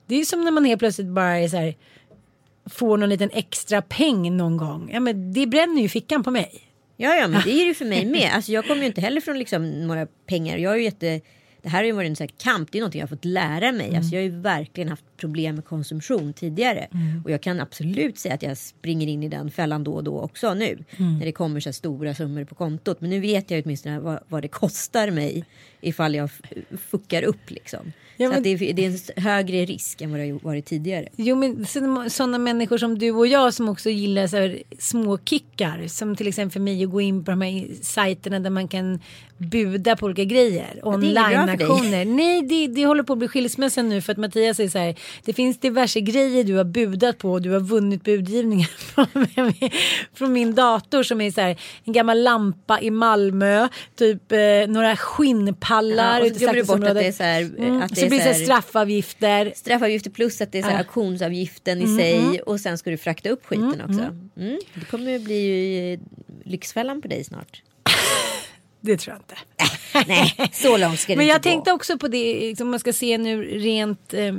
Det 0.07 0.15
är 0.15 0.25
som 0.25 0.45
när 0.45 0.51
man 0.51 0.65
helt 0.65 0.79
plötsligt 0.79 1.09
bara 1.09 1.39
är 1.39 1.49
så 1.49 1.57
här 1.57 1.75
får 2.67 2.97
någon 2.97 3.09
liten 3.09 3.31
extra 3.33 3.83
peng 3.83 4.37
någon 4.37 4.57
gång. 4.57 4.91
Ja, 4.93 5.01
men 5.01 5.33
det 5.33 5.47
bränner 5.47 5.83
ju 5.83 5.89
fickan 5.89 6.23
på 6.23 6.31
mig. 6.31 6.63
Ja, 6.97 7.15
ja, 7.15 7.29
men 7.29 7.43
det 7.45 7.51
är 7.51 7.65
ju 7.65 7.75
för 7.75 7.85
mig 7.85 8.07
med. 8.07 8.31
Alltså, 8.35 8.53
jag 8.53 8.67
kommer 8.67 8.81
ju 8.81 8.87
inte 8.87 9.01
heller 9.01 9.21
från 9.21 9.39
liksom 9.39 9.87
några 9.87 10.07
pengar. 10.07 10.57
Jag 10.57 10.73
är 10.73 10.77
ju 10.77 10.85
jätte 10.85 11.21
det 11.67 11.71
här 11.71 11.79
har 11.79 11.85
ju 11.85 11.93
varit 11.93 12.09
en 12.09 12.17
sån 12.17 12.29
kamp, 12.29 12.73
det 12.73 12.79
är 12.79 12.81
någonting 12.81 12.99
jag 12.99 13.07
har 13.07 13.17
fått 13.17 13.25
lära 13.25 13.73
mig. 13.73 13.87
Mm. 13.87 13.97
Alltså 13.97 14.15
jag 14.15 14.23
har 14.23 14.25
ju 14.25 14.41
verkligen 14.41 14.89
haft 14.89 15.05
problem 15.17 15.55
med 15.55 15.65
konsumtion 15.65 16.33
tidigare. 16.33 16.89
Mm. 16.93 17.23
Och 17.25 17.31
jag 17.31 17.41
kan 17.41 17.61
absolut 17.61 18.19
säga 18.19 18.35
att 18.35 18.43
jag 18.43 18.59
springer 18.59 19.07
in 19.07 19.23
i 19.23 19.29
den 19.29 19.51
fällan 19.51 19.85
då 19.85 19.93
och 19.93 20.05
då 20.05 20.21
också 20.21 20.55
nu. 20.55 20.79
Mm. 20.97 21.19
När 21.19 21.27
det 21.27 21.33
kommer 21.33 21.61
så 21.61 21.73
stora 21.73 22.15
summor 22.15 22.45
på 22.45 22.55
kontot. 22.55 23.01
Men 23.01 23.11
nu 23.11 23.21
vet 23.21 23.51
jag 23.51 23.63
åtminstone 23.65 24.01
vad, 24.01 24.21
vad 24.29 24.43
det 24.43 24.49
kostar 24.49 25.11
mig 25.11 25.45
ifall 25.81 26.15
jag 26.15 26.31
fuckar 26.91 27.23
upp 27.23 27.51
liksom. 27.51 27.93
Ja, 28.17 28.29
men... 28.29 28.37
Så 28.37 28.43
det 28.43 28.51
är, 28.51 28.73
det, 28.73 28.85
är, 28.85 28.91
en 28.91 29.23
högre 29.25 29.65
risk 29.65 30.01
än 30.01 30.11
vad 30.11 30.21
det 30.21 30.31
har 30.31 30.39
varit 30.39 30.67
tidigare. 30.67 31.09
Jo 31.17 31.37
men 31.37 31.67
sådana 32.11 32.39
människor 32.39 32.79
som 32.79 32.99
du 32.99 33.11
och 33.11 33.27
jag 33.27 33.55
som 33.55 33.69
också 33.69 33.91
gillar 33.91 34.27
så 34.27 34.37
här, 34.37 34.63
små 34.79 35.19
kickar. 35.19 35.89
Som 35.89 36.17
till 36.17 36.29
exempel 36.29 36.53
för 36.53 36.61
mig 36.61 36.85
att 36.85 36.91
gå 36.91 37.01
in 37.01 37.25
på 37.25 37.31
de 37.31 37.41
här 37.41 37.67
sajterna 37.83 38.41
där 38.41 38.51
man 38.51 38.69
kan 38.69 39.01
buda 39.39 39.97
på 39.97 40.07
olika 40.07 40.25
grejer. 40.25 40.81
Online-aktioner. 40.83 42.05
Nej 42.05 42.43
det, 42.43 42.67
det 42.67 42.87
håller 42.87 43.03
på 43.03 43.13
att 43.13 43.19
bli 43.19 43.29
skilsmässa 43.29 43.83
nu 43.83 44.03
för 44.03 44.13
att 44.13 44.19
Mattias 44.19 44.57
säger 44.57 44.71
så 44.71 44.79
här. 44.79 44.95
Det 45.25 45.33
finns 45.33 45.59
diverse 45.59 46.01
grejer 46.01 46.45
du 46.45 46.55
har 46.55 46.65
budat 46.65 47.19
på 47.19 47.33
och 47.33 47.43
du 47.43 47.51
har 47.51 47.61
vunnit 47.61 48.05
budgivningen 48.05 48.69
från 50.15 50.33
min 50.33 50.55
dator 50.55 51.03
som 51.03 51.21
är 51.21 51.31
så 51.31 51.41
här 51.41 51.61
en 51.85 51.93
gammal 51.93 52.23
lampa 52.23 52.81
i 52.81 52.91
Malmö. 52.91 53.69
Typ 53.97 54.33
eh, 54.33 54.39
några 54.69 54.97
skinnpallar. 54.97 56.21
Ja, 56.21 56.27
och 56.27 56.33
så 56.33 56.39
glömmer 56.39 56.55
du 56.55 56.65
bort 56.65 56.85
att 56.85 56.95
det 56.95 57.07
är 57.07 57.13
så 57.13 57.23
här. 57.23 57.41
Mm. 57.41 57.83
Att 57.83 57.95
det 57.95 58.01
så 58.01 58.07
blir 58.07 58.25
det 58.25 58.35
straffavgifter. 58.35 59.53
Straffavgifter 59.57 60.11
plus 60.11 60.41
att 60.41 60.53
det 60.53 60.59
är 60.59 60.63
så 60.63 60.69
här 60.69 60.75
ja. 60.75 60.79
auktionsavgiften 60.79 61.81
i 61.81 61.85
mm. 61.85 61.97
sig. 61.97 62.17
Mm. 62.17 62.37
Och 62.47 62.61
sen 62.61 62.79
ska 62.79 62.91
du 62.91 62.97
frakta 62.97 63.29
upp 63.29 63.47
skiten 63.47 63.75
mm. 63.75 63.87
också. 63.87 64.01
Mm. 64.01 64.31
mm. 64.37 64.59
Det 64.75 64.85
kommer 64.85 65.17
att 65.17 65.23
bli 65.23 65.99
Lyxfällan 66.45 67.03
på 67.03 67.09
dig 67.09 67.25
snart. 67.25 67.63
Det 68.81 68.97
tror 68.97 69.17
jag 69.17 69.21
inte. 69.21 69.37
Nej, 70.09 70.51
så 70.53 70.77
långt 70.77 71.01
ska 71.01 71.13
det 71.13 71.17
Men 71.17 71.27
jag 71.27 71.37
inte 71.37 71.49
tänkte 71.49 71.71
gå. 71.71 71.75
också 71.75 71.99
på 71.99 72.09
det, 72.09 72.33
som 72.33 72.49
liksom 72.49 72.71
man 72.71 72.81
ska 72.81 72.93
se 72.93 73.19
nu 73.19 73.43
rent 73.45 74.15
eh, 74.15 74.35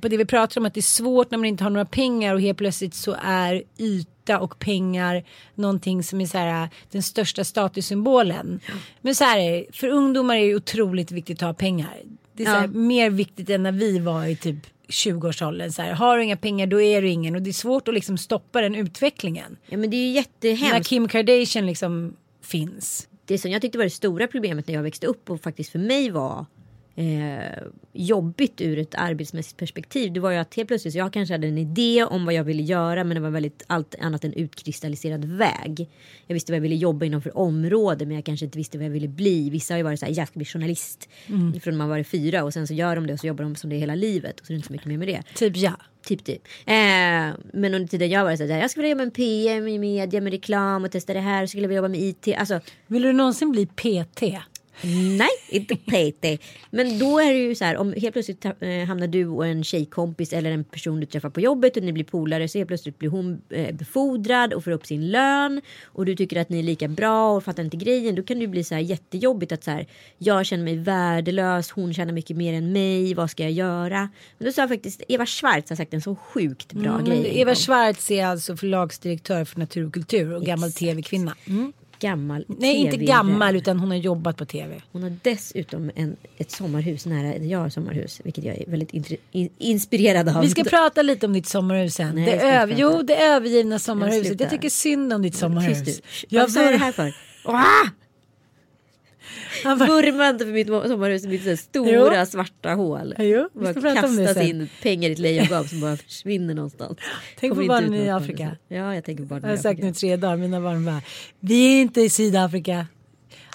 på 0.00 0.08
det 0.08 0.16
vi 0.16 0.24
pratar 0.24 0.60
om 0.60 0.66
att 0.66 0.74
det 0.74 0.80
är 0.80 0.82
svårt 0.82 1.30
när 1.30 1.38
man 1.38 1.44
inte 1.44 1.64
har 1.64 1.70
några 1.70 1.84
pengar 1.84 2.34
och 2.34 2.40
helt 2.40 2.58
plötsligt 2.58 2.94
så 2.94 3.16
är 3.22 3.62
yta 3.78 4.38
och 4.38 4.58
pengar 4.58 5.24
någonting 5.54 6.02
som 6.02 6.20
är 6.20 6.26
så 6.26 6.38
här 6.38 6.68
den 6.90 7.02
största 7.02 7.44
statussymbolen. 7.44 8.46
Mm. 8.46 8.80
Men 9.00 9.14
så 9.14 9.24
här 9.24 9.38
är 9.38 9.66
för 9.72 9.88
ungdomar 9.88 10.36
är 10.36 10.46
det 10.46 10.54
otroligt 10.54 11.12
viktigt 11.12 11.42
att 11.42 11.46
ha 11.46 11.54
pengar. 11.54 11.96
Det 12.32 12.42
är 12.42 12.46
så 12.46 12.52
här, 12.52 12.68
mer 12.68 13.10
viktigt 13.10 13.50
än 13.50 13.62
när 13.62 13.72
vi 13.72 13.98
var 13.98 14.26
i 14.26 14.36
typ 14.36 14.56
20-årsåldern. 14.88 15.72
Så 15.72 15.82
här, 15.82 15.92
har 15.92 16.16
du 16.16 16.24
inga 16.24 16.36
pengar 16.36 16.66
då 16.66 16.80
är 16.80 17.02
du 17.02 17.08
ingen 17.08 17.34
och 17.34 17.42
det 17.42 17.50
är 17.50 17.52
svårt 17.52 17.88
att 17.88 17.94
liksom 17.94 18.18
stoppa 18.18 18.60
den 18.60 18.74
utvecklingen. 18.74 19.56
Ja 19.66 19.76
men 19.76 19.90
det 19.90 19.96
är 19.96 20.06
ju 20.06 20.12
jättehemskt. 20.12 20.72
När 20.72 20.82
Kim 20.82 21.08
Kardashian 21.08 21.66
liksom 21.66 22.16
finns. 22.42 23.08
Det 23.24 23.38
som 23.38 23.50
jag 23.50 23.62
tyckte 23.62 23.78
var 23.78 23.84
det 23.84 23.90
stora 23.90 24.26
problemet 24.26 24.66
när 24.66 24.74
jag 24.74 24.82
växte 24.82 25.06
upp 25.06 25.30
och 25.30 25.40
faktiskt 25.40 25.72
för 25.72 25.78
mig 25.78 26.10
var 26.10 26.46
eh, 26.96 27.62
jobbigt 27.92 28.60
ur 28.60 28.78
ett 28.78 28.94
arbetsmässigt 28.94 29.56
perspektiv. 29.56 30.12
Det 30.12 30.20
var 30.20 30.30
ju 30.30 30.36
att 30.36 30.54
helt 30.54 30.68
plötsligt, 30.68 30.94
jag 30.94 31.12
kanske 31.12 31.34
hade 31.34 31.46
en 31.46 31.58
idé 31.58 32.04
om 32.04 32.24
vad 32.24 32.34
jag 32.34 32.44
ville 32.44 32.62
göra 32.62 33.04
men 33.04 33.14
det 33.14 33.20
var 33.20 33.30
väldigt 33.30 33.64
allt 33.66 33.94
annat 34.00 34.24
än 34.24 34.32
utkristalliserad 34.32 35.24
väg. 35.24 35.90
Jag 36.26 36.34
visste 36.34 36.52
vad 36.52 36.56
jag 36.56 36.62
ville 36.62 36.76
jobba 36.76 37.06
inom 37.06 37.22
för 37.22 37.38
område 37.38 38.06
men 38.06 38.14
jag 38.14 38.24
kanske 38.24 38.46
inte 38.46 38.58
visste 38.58 38.78
vad 38.78 38.84
jag 38.84 38.90
ville 38.90 39.08
bli. 39.08 39.50
Vissa 39.50 39.74
har 39.74 39.78
ju 39.78 39.84
varit 39.84 40.00
så 40.00 40.06
här, 40.06 40.12
jag 40.16 40.28
ska 40.28 40.38
bli 40.38 40.46
journalist 40.46 41.08
mm. 41.26 41.60
från 41.60 41.76
man 41.76 41.88
var 41.88 42.02
fyra 42.02 42.44
och 42.44 42.52
sen 42.52 42.66
så 42.66 42.74
gör 42.74 42.96
de 42.96 43.06
det 43.06 43.12
och 43.12 43.20
så 43.20 43.26
jobbar 43.26 43.44
de 43.44 43.56
som 43.56 43.70
det 43.70 43.76
hela 43.76 43.94
livet 43.94 44.40
och 44.40 44.46
så 44.46 44.52
är 44.52 44.54
det 44.54 44.56
inte 44.56 44.66
så 44.66 44.72
mycket 44.72 44.88
mer 44.88 44.98
med 44.98 45.08
det. 45.08 45.22
Typ 45.34 45.56
ja. 45.56 45.72
Typ 46.04 46.24
typ. 46.24 46.42
Eh, 46.66 46.74
men 47.52 47.74
under 47.74 47.86
tiden 47.86 48.10
jag 48.10 48.24
var 48.24 48.36
så 48.36 48.46
här, 48.46 48.60
jag 48.60 48.70
skulle 48.70 48.82
vilja 48.82 48.94
jobba 48.94 49.04
med 49.04 49.14
PM 49.14 49.68
i 49.68 49.78
media 49.78 50.20
med 50.20 50.32
reklam 50.32 50.84
och 50.84 50.90
testa 50.90 51.14
det 51.14 51.20
här. 51.20 51.46
Så 51.46 51.50
skulle 51.50 51.62
jag 51.62 51.68
vilja 51.68 51.78
jobba 51.78 51.88
med 51.88 52.00
IT. 52.00 52.28
Alltså, 52.38 52.60
Vill 52.86 53.02
du 53.02 53.12
någonsin 53.12 53.50
bli 53.50 53.66
PT? 53.66 54.22
Nej, 55.18 55.28
inte 55.48 55.76
PT. 55.76 56.42
Men 56.70 56.98
då 56.98 57.18
är 57.18 57.32
det 57.32 57.38
ju 57.38 57.54
så 57.54 57.64
här 57.64 57.76
om 57.76 57.92
helt 57.92 58.12
plötsligt 58.12 58.44
eh, 58.44 58.84
hamnar 58.86 59.06
du 59.06 59.26
och 59.26 59.46
en 59.46 59.64
tjejkompis 59.64 60.32
eller 60.32 60.50
en 60.50 60.64
person 60.64 61.00
du 61.00 61.06
träffar 61.06 61.30
på 61.30 61.40
jobbet 61.40 61.76
och 61.76 61.82
ni 61.82 61.92
blir 61.92 62.04
polare 62.04 62.48
så 62.48 62.58
helt 62.58 62.68
plötsligt 62.68 62.98
blir 62.98 63.08
hon 63.08 63.42
eh, 63.50 63.74
befordrad 63.74 64.52
och 64.52 64.64
får 64.64 64.70
upp 64.70 64.86
sin 64.86 65.10
lön 65.10 65.60
och 65.84 66.06
du 66.06 66.16
tycker 66.16 66.40
att 66.40 66.48
ni 66.48 66.58
är 66.58 66.62
lika 66.62 66.88
bra 66.88 67.36
och 67.36 67.44
fattar 67.44 67.64
inte 67.64 67.76
grejen. 67.76 68.14
Då 68.14 68.22
kan 68.22 68.36
det 68.36 68.40
ju 68.40 68.48
bli 68.48 68.64
så 68.64 68.74
här 68.74 68.82
jättejobbigt 68.82 69.52
att 69.52 69.64
så 69.64 69.70
här 69.70 69.86
jag 70.18 70.46
känner 70.46 70.64
mig 70.64 70.76
värdelös, 70.76 71.70
hon 71.70 71.94
tjänar 71.94 72.12
mycket 72.12 72.36
mer 72.36 72.54
än 72.54 72.72
mig, 72.72 73.14
vad 73.14 73.30
ska 73.30 73.42
jag 73.42 73.52
göra? 73.52 74.08
Men 74.38 74.46
då 74.46 74.52
sa 74.52 74.68
faktiskt 74.68 75.02
Eva 75.08 75.26
Schwartz 75.26 75.70
har 75.70 75.76
sagt 75.76 75.94
en 75.94 76.00
så 76.00 76.16
sjukt 76.16 76.72
bra 76.72 76.92
Mm, 76.92 77.04
grej. 77.04 77.40
Eva. 77.40 77.54
Schwartz 77.54 78.10
är 78.10 78.26
alltså 78.26 78.56
förlagsdirektör 78.56 79.44
för 79.44 79.58
natur 79.58 79.86
och 79.86 79.94
kultur 79.94 80.34
och 80.34 80.42
gammal 80.42 80.72
tv-kvinna. 80.72 81.36
Mm. 81.46 81.72
Gammal 82.02 82.44
Nej, 82.48 82.76
inte 82.76 82.96
gammal 82.96 83.56
utan 83.56 83.78
hon 83.78 83.90
har 83.90 83.96
jobbat 83.96 84.36
på 84.36 84.44
tv. 84.44 84.80
Hon 84.92 85.02
har 85.02 85.16
dessutom 85.22 85.90
en, 85.94 86.16
ett 86.38 86.50
sommarhus 86.50 87.06
nära 87.06 87.38
där 87.38 87.46
jag 87.46 87.58
har 87.58 87.68
sommarhus. 87.68 88.20
Vilket 88.24 88.44
jag 88.44 88.58
är 88.58 88.70
väldigt 88.70 88.92
in, 89.30 89.48
inspirerad 89.58 90.28
av. 90.28 90.42
Vi 90.42 90.50
ska 90.50 90.64
prata 90.64 91.02
lite 91.02 91.26
om 91.26 91.32
ditt 91.32 91.46
sommarhus 91.46 91.94
sen. 91.94 92.14
Nej, 92.14 92.24
det, 92.24 92.40
över, 92.40 92.74
jo, 92.78 93.02
det 93.02 93.16
övergivna 93.16 93.78
sommarhuset. 93.78 94.26
sluta. 94.26 94.44
Jag 94.44 94.50
tycker 94.50 94.68
synd 94.68 95.12
om 95.12 95.22
ditt 95.22 95.32
Tyst 95.32 95.40
sommarhus. 95.40 95.84
du. 95.84 95.92
Jag 96.28 96.40
Varför 96.40 96.52
sa 96.52 96.62
jag 96.62 96.72
det 96.72 96.78
här 96.78 96.92
för? 96.92 97.14
Ah! 97.44 97.88
Han 99.64 99.78
bara- 99.78 99.88
Vurma 99.88 100.28
inte 100.28 100.44
för 100.44 100.52
mitt 100.52 100.66
sommarhus. 100.66 101.24
Mitt 101.26 101.60
stora 101.60 102.18
Jo. 102.20 102.26
svarta 102.26 102.74
hål. 102.74 103.14
Jo, 103.18 103.48
bara 103.52 103.74
kastas 103.74 104.36
in 104.36 104.68
pengar 104.82 105.08
i 105.08 105.12
ett 105.12 105.18
lejongap 105.18 105.68
som 105.68 105.80
bara 105.80 105.96
försvinner 105.96 106.54
någonstans. 106.54 106.98
Tänk 107.40 107.52
Kommer 107.52 107.64
på 107.64 107.68
barnen 107.68 107.94
i 107.94 108.10
Afrika. 108.10 108.56
Ja, 108.68 108.94
jag 108.94 109.04
tänker 109.04 109.22
på 109.24 109.28
barnen 109.28 109.42
Jag 109.42 109.48
har 109.50 109.54
i 109.54 109.58
sagt 109.62 109.72
Afrika. 109.72 109.86
nu 109.86 109.92
tre 109.94 110.16
dagar, 110.16 110.36
mina 110.36 110.60
barn 110.60 110.84
bara, 110.84 111.02
vi 111.40 111.76
är 111.78 111.82
inte 111.82 112.00
i 112.00 112.10
Sydafrika. 112.10 112.86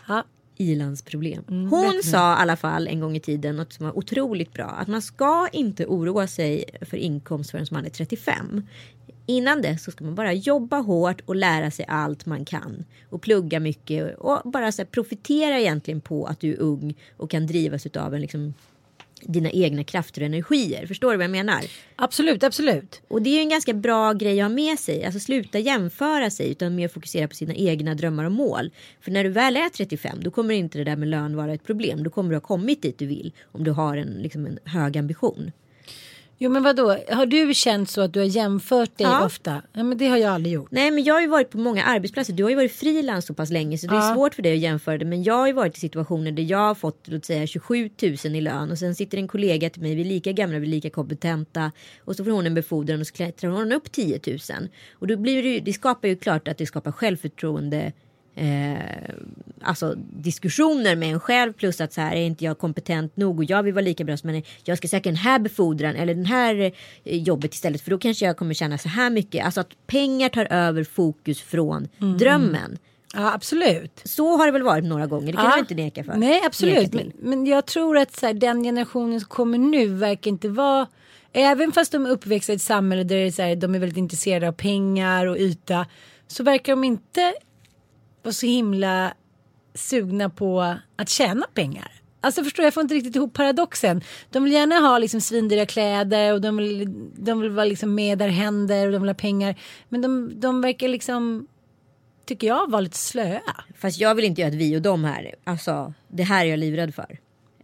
Ja, 0.08 0.24
ilandsproblem. 0.58 1.44
Mm, 1.50 1.70
Hon 1.70 2.04
sa 2.04 2.18
i 2.34 2.42
alla 2.42 2.56
fall 2.56 2.88
en 2.88 3.00
gång 3.00 3.16
i 3.16 3.20
tiden 3.20 3.56
något 3.56 3.74
som 3.74 3.86
var 3.86 3.98
otroligt 3.98 4.54
bra. 4.54 4.66
Att 4.66 4.88
man 4.88 5.02
ska 5.02 5.48
inte 5.52 5.86
oroa 5.86 6.28
sig 6.28 6.64
för 6.82 6.98
inkomst 6.98 7.52
förrän 7.52 7.66
man 7.72 7.86
är 7.86 7.90
35. 7.90 8.66
Innan 9.30 9.62
dess 9.62 9.84
så 9.84 9.92
ska 9.92 10.04
man 10.04 10.16
bara 10.16 10.34
jobba 10.34 10.78
hårt 10.78 11.22
och 11.26 11.36
lära 11.36 11.72
sig 11.72 11.86
allt 11.88 12.26
man 12.26 12.46
kan. 12.46 12.86
Och 13.10 13.22
plugga 13.22 13.60
mycket 13.60 14.18
och 14.18 14.52
bara 14.52 14.72
så 14.72 14.82
här, 14.82 14.88
profitera 14.88 15.60
egentligen 15.60 16.02
på 16.02 16.26
att 16.26 16.40
du 16.40 16.54
är 16.54 16.60
ung 16.60 16.96
och 17.18 17.30
kan 17.30 17.48
drivas 17.48 17.86
av 17.86 18.16
en 18.16 18.22
liksom 18.22 18.54
dina 19.22 19.50
egna 19.52 19.84
krafter 19.84 20.22
och 20.22 20.26
energier. 20.26 20.88
Förstår 20.88 21.12
du 21.12 21.18
vad 21.18 21.24
jag 21.24 21.32
menar? 21.32 21.62
absolut, 21.96 22.44
absolut. 22.44 23.02
Och 23.08 23.22
det 23.22 23.30
är 23.30 23.34
ju 23.34 23.40
en 23.40 23.50
ganska 23.50 23.74
bra 23.74 24.14
grej 24.14 24.42
att 24.42 24.46
ha 24.46 24.56
med 24.56 24.80
sig. 24.80 25.06
Alltså 25.06 25.20
sluta 25.20 25.60
jämföra 25.60 26.30
sig 26.30 26.52
utan 26.52 26.76
mer 26.76 26.88
fokusera 26.88 27.28
på 27.28 27.36
sina 27.36 27.54
egna 27.54 27.96
drömmar 27.96 28.26
och 28.26 28.32
mål. 28.32 28.72
För 29.02 29.12
när 29.12 29.24
du 29.24 29.30
väl 29.30 29.58
är 29.58 29.70
35 29.70 30.18
då 30.22 30.32
kommer 30.32 30.54
inte 30.54 30.78
det 30.78 30.84
där 30.84 30.96
med 30.96 31.08
lön 31.08 31.36
vara 31.36 31.54
ett 31.54 31.64
problem. 31.64 32.04
Då 32.04 32.10
kommer 32.10 32.30
du 32.30 32.36
ha 32.36 32.42
kommit 32.42 32.82
dit 32.82 33.00
du 33.00 33.06
vill. 33.06 33.34
Om 33.52 33.64
du 33.64 33.72
har 33.72 33.98
en, 33.98 34.08
liksom 34.08 34.46
en 34.46 34.60
hög 34.64 34.98
ambition. 34.98 35.52
Jo 36.40 36.50
men 36.50 36.64
vadå, 36.64 36.98
har 37.10 37.26
du 37.26 37.54
känt 37.54 37.90
så 37.90 38.02
att 38.02 38.14
du 38.14 38.20
har 38.20 38.26
jämfört 38.28 38.98
dig 38.98 39.08
Ja. 39.08 39.26
ofta? 39.26 39.62
Ja 39.74 39.84
men 39.84 39.98
det 39.98 40.08
har 40.08 40.18
jag 40.18 40.34
aldrig 40.34 40.54
gjort. 40.54 40.72
Nej 40.72 40.92
men 40.92 41.04
jag 41.04 41.14
har 41.14 41.22
ju 41.22 41.28
varit 41.28 41.50
på 41.50 41.58
många 41.58 41.84
arbetsplatser. 41.84 42.34
Du 42.34 42.44
har 42.44 42.50
ju 42.50 42.56
varit 42.56 42.72
frilans 42.72 43.26
så 43.26 43.34
pass 43.34 43.50
länge 43.50 43.78
så 43.78 43.88
det 43.88 43.96
är 43.96 44.14
svårt 44.14 44.36
för 44.36 44.42
dig 44.42 44.54
att 44.54 44.60
jämföra 44.60 44.98
det. 44.98 45.06
Men 45.06 45.24
jag 45.24 45.34
har 45.34 45.48
ju 45.48 45.54
varit 45.54 45.78
i 45.78 45.80
situationer 45.80 46.32
där 46.32 46.44
jag 46.44 46.58
har 46.58 46.76
fått 46.76 47.08
låt 47.08 47.26
säga 47.26 47.48
27 47.48 47.90
000 48.02 48.36
i 48.36 48.42
lön 48.42 48.72
och 48.72 48.78
sen 48.78 48.96
sitter 48.96 49.18
en 49.18 49.28
kollega 49.28 49.70
till 49.70 49.82
mig, 49.82 49.96
vi 49.96 50.02
är 50.02 50.06
lika 50.06 50.32
gamla, 50.32 50.60
vi 50.60 50.68
är 50.68 50.72
lika 50.72 50.90
kompetenta 50.90 51.72
och 52.06 52.16
så 52.16 52.24
får 52.24 52.32
hon 52.32 52.46
en 52.46 52.54
befordran 52.54 53.00
och 53.02 53.08
så 53.08 53.14
klättrar 53.14 53.50
hon 53.50 53.72
upp 53.72 53.92
10 53.92 54.20
000. 54.28 54.38
Och 54.92 55.08
då 55.08 55.18
blir 55.18 55.44
det 55.44 55.50
ju, 55.50 55.60
det 55.60 55.74
skapar 55.74 56.08
ju 56.08 56.16
klart 56.16 56.48
att 56.48 56.58
det 56.58 56.66
skapar 56.66 56.92
självförtroende 56.92 57.92
Eh, 58.38 59.10
alltså 59.62 59.96
diskussioner 59.98 60.96
med 60.96 61.10
en 61.14 61.20
själv 61.20 61.54
plus 61.54 61.82
att 61.82 61.94
så 61.94 62.02
här 62.02 62.16
är 62.16 62.22
inte 62.26 62.46
jag 62.46 62.58
kompetent 62.58 63.18
nog 63.18 63.38
och 63.38 63.44
jag 63.44 63.64
vill 63.64 63.74
vara 63.74 63.86
lika 63.86 64.04
bra 64.04 64.18
som 64.18 64.30
henne. 64.30 64.44
Jag 64.64 64.78
ska 64.78 64.88
söka 64.88 65.10
den 65.10 65.16
här 65.16 65.40
befordran 65.40 65.96
eller 65.96 66.14
den 66.14 66.26
här 66.26 66.56
eh, 67.04 67.18
jobbet 67.18 67.54
istället 67.54 67.82
för 67.82 67.92
då 67.92 67.98
kanske 67.98 68.26
jag 68.26 68.38
kommer 68.38 68.54
tjäna 68.54 68.78
så 68.78 68.90
här 68.90 69.10
mycket. 69.10 69.46
Alltså 69.46 69.62
att 69.62 69.88
pengar 69.88 70.30
tar 70.30 70.46
över 70.54 70.84
fokus 70.84 71.42
från 71.42 71.88
drömmen. 72.20 72.78
Ja 73.14 73.34
absolut. 73.34 74.02
Så 74.04 74.38
har 74.38 74.46
det 74.46 74.52
väl 74.52 74.64
varit 74.64 74.84
några 74.86 75.08
gånger. 75.08 75.28
Det 75.28 75.34
kan 75.38 75.46
Ja. 75.46 75.52
du 75.54 75.60
inte 75.60 75.76
neka 75.76 76.04
för. 76.04 76.14
Nej 76.16 76.42
absolut. 76.46 76.94
Men, 76.94 77.12
men 77.20 77.46
jag 77.46 77.66
tror 77.66 77.98
att 77.98 78.16
så 78.16 78.26
här, 78.26 78.34
den 78.34 78.64
generationen 78.64 79.20
som 79.20 79.30
kommer 79.30 79.58
nu 79.58 79.88
verkar 79.88 80.32
inte 80.32 80.50
vara. 80.50 80.88
Även 81.34 81.72
fast 81.72 81.92
de 81.92 82.06
är 82.06 82.10
uppväxta 82.10 82.54
i 82.54 82.56
ett 82.56 82.62
samhälle 82.62 83.04
där 83.04 83.16
det 83.16 83.22
är 83.22 83.32
så 83.32 83.42
här, 83.42 83.56
de 83.56 83.76
är 83.76 83.80
väldigt 83.80 83.98
intresserade 83.98 84.48
av 84.48 84.52
pengar 84.52 85.26
och 85.26 85.38
yta. 85.38 85.86
Så 86.28 86.44
verkar 86.44 86.74
de 86.74 86.84
inte 86.84 87.34
var 88.28 88.32
så 88.32 88.46
himla 88.46 89.14
sugna 89.74 90.30
på 90.30 90.76
att 90.96 91.10
tjäna 91.10 91.46
pengar. 91.54 91.92
Alltså 92.22 92.44
förstår 92.44 92.64
jag, 92.64 92.68
jag 92.68 92.74
får 92.74 92.82
inte 92.82 92.96
riktigt 92.96 93.16
ihop 93.16 93.34
paradoxen. 93.34 94.02
De 94.30 94.44
vill 94.44 94.54
gärna 94.54 94.76
ha 94.76 94.98
liksom 94.98 95.22
svindyra 95.22 95.66
kläder 95.66 96.34
och 96.34 96.42
de 96.42 96.58
vill, 96.58 96.94
de 97.16 97.40
vill 97.40 97.50
vara 97.50 97.66
liksom 97.66 97.96
med 97.96 98.18
där 98.18 98.28
händer 98.28 98.86
och 98.86 98.92
de 98.92 99.02
vill 99.02 99.10
ha 99.10 99.16
pengar. 99.16 99.56
Men 99.90 100.02
de, 100.02 100.40
de 100.40 100.62
verkar 100.62 100.88
liksom, 100.88 101.48
tycker 102.26 102.48
jag, 102.48 102.72
vara 102.72 102.82
lite 102.82 102.98
slöa. 102.98 103.42
Fast 103.78 104.00
jag 104.00 104.16
vill 104.16 104.26
inte 104.26 104.42
göra 104.42 104.52
ett 104.52 104.58
vi 104.58 104.78
och 104.78 104.82
dem 104.82 105.04
här. 105.04 105.36
Alltså 105.44 105.94
det 106.08 106.24
här 106.24 106.46
är 106.46 106.50
jag 106.50 106.60
livrädd 106.60 106.96
för. 106.96 107.20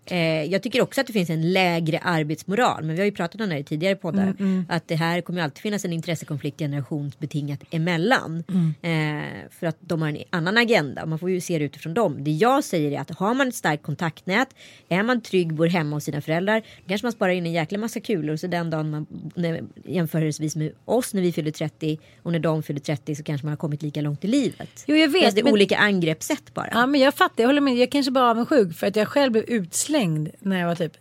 Eh, 0.06 0.44
jag 0.44 0.64
tycker 0.64 0.82
också 0.82 1.02
att 1.02 1.08
det 1.08 1.14
finns 1.14 1.30
en 1.30 1.54
lägre 1.54 2.00
arbetsmoral. 2.00 2.84
Men 2.84 2.96
vi 2.96 3.02
har 3.02 3.06
ju 3.06 3.12
pratat 3.12 3.42
om 3.42 3.50
det 3.50 3.58
i 3.58 3.64
tidigare 3.64 3.96
poddar. 3.96 4.36
Att 4.70 4.88
det 4.88 4.96
här 4.96 5.22
kommer 5.22 5.42
alltid 5.42 5.62
finnas 5.62 5.86
en 5.86 5.94
intressekonflikt 5.94 6.60
generationsbetingat 6.60 7.60
emellan. 7.72 8.44
Eh, 8.82 9.50
för 9.60 9.68
att 9.68 9.78
de 9.80 10.02
har 10.02 10.10
en 10.10 10.18
annan 10.30 10.58
agenda. 10.58 11.06
Man 11.06 11.20
får 11.20 11.30
ju 11.30 11.42
se 11.42 11.58
det 11.60 11.66
utifrån 11.66 11.94
dem. 11.94 12.24
Det 12.24 12.32
jag 12.32 12.64
säger 12.64 12.92
är 12.92 13.00
att 13.00 13.12
har 13.12 13.34
man 13.34 13.48
ett 13.48 13.56
starkt 13.56 13.84
kontaktnät. 13.84 14.48
Är 14.90 15.04
man 15.04 15.22
trygg, 15.22 15.54
bor 15.54 15.68
hemma 15.68 15.96
hos 15.96 16.04
sina 16.04 16.22
föräldrar. 16.22 16.60
Då 16.60 16.88
kanske 16.88 17.06
man 17.06 17.12
sparar 17.12 17.32
in 17.34 17.46
en 17.46 17.52
jäkla 17.54 17.78
massa 17.78 18.00
kulor. 18.00 18.36
Så 18.36 18.48
den 18.48 18.70
dagen 18.70 18.90
man 18.92 19.08
när, 19.36 19.62
jämförelsevis 19.86 20.56
med 20.56 20.72
oss 20.86 21.14
när 21.14 21.22
vi 21.22 21.32
fyller 21.32 21.52
30. 21.52 22.00
Och 22.24 22.32
när 22.32 22.40
de 22.40 22.64
fyller 22.64 22.80
30 22.80 23.16
så 23.16 23.24
kanske 23.24 23.46
man 23.46 23.52
har 23.52 23.58
kommit 23.58 23.82
lika 23.82 24.02
långt 24.02 24.24
i 24.26 24.28
livet. 24.28 24.84
Jo 24.88 24.96
jag 24.96 25.08
vet. 25.10 25.24
Fast 25.24 25.36
det 25.36 25.42
är 25.42 25.44
men- 25.44 25.54
olika 25.54 25.78
angreppssätt 25.78 26.54
bara. 26.54 26.70
Ja 26.72 26.86
men 26.86 27.02
jag 27.02 27.14
fattar, 27.14 27.44
jag 27.44 27.48
håller 27.48 27.62
med. 27.62 27.76
Jag 27.76 27.92
kanske 27.92 28.12
bara 28.12 28.26
är 28.26 28.30
avundsjuk 28.30 28.76
för 28.76 28.88
att 28.88 28.96
jag 28.96 29.08
själv 29.08 29.32
blev 29.32 29.44
utslängd 29.48 29.93
när 30.40 30.60
jag 30.60 30.68
var 30.68 30.76
typ 30.76 30.94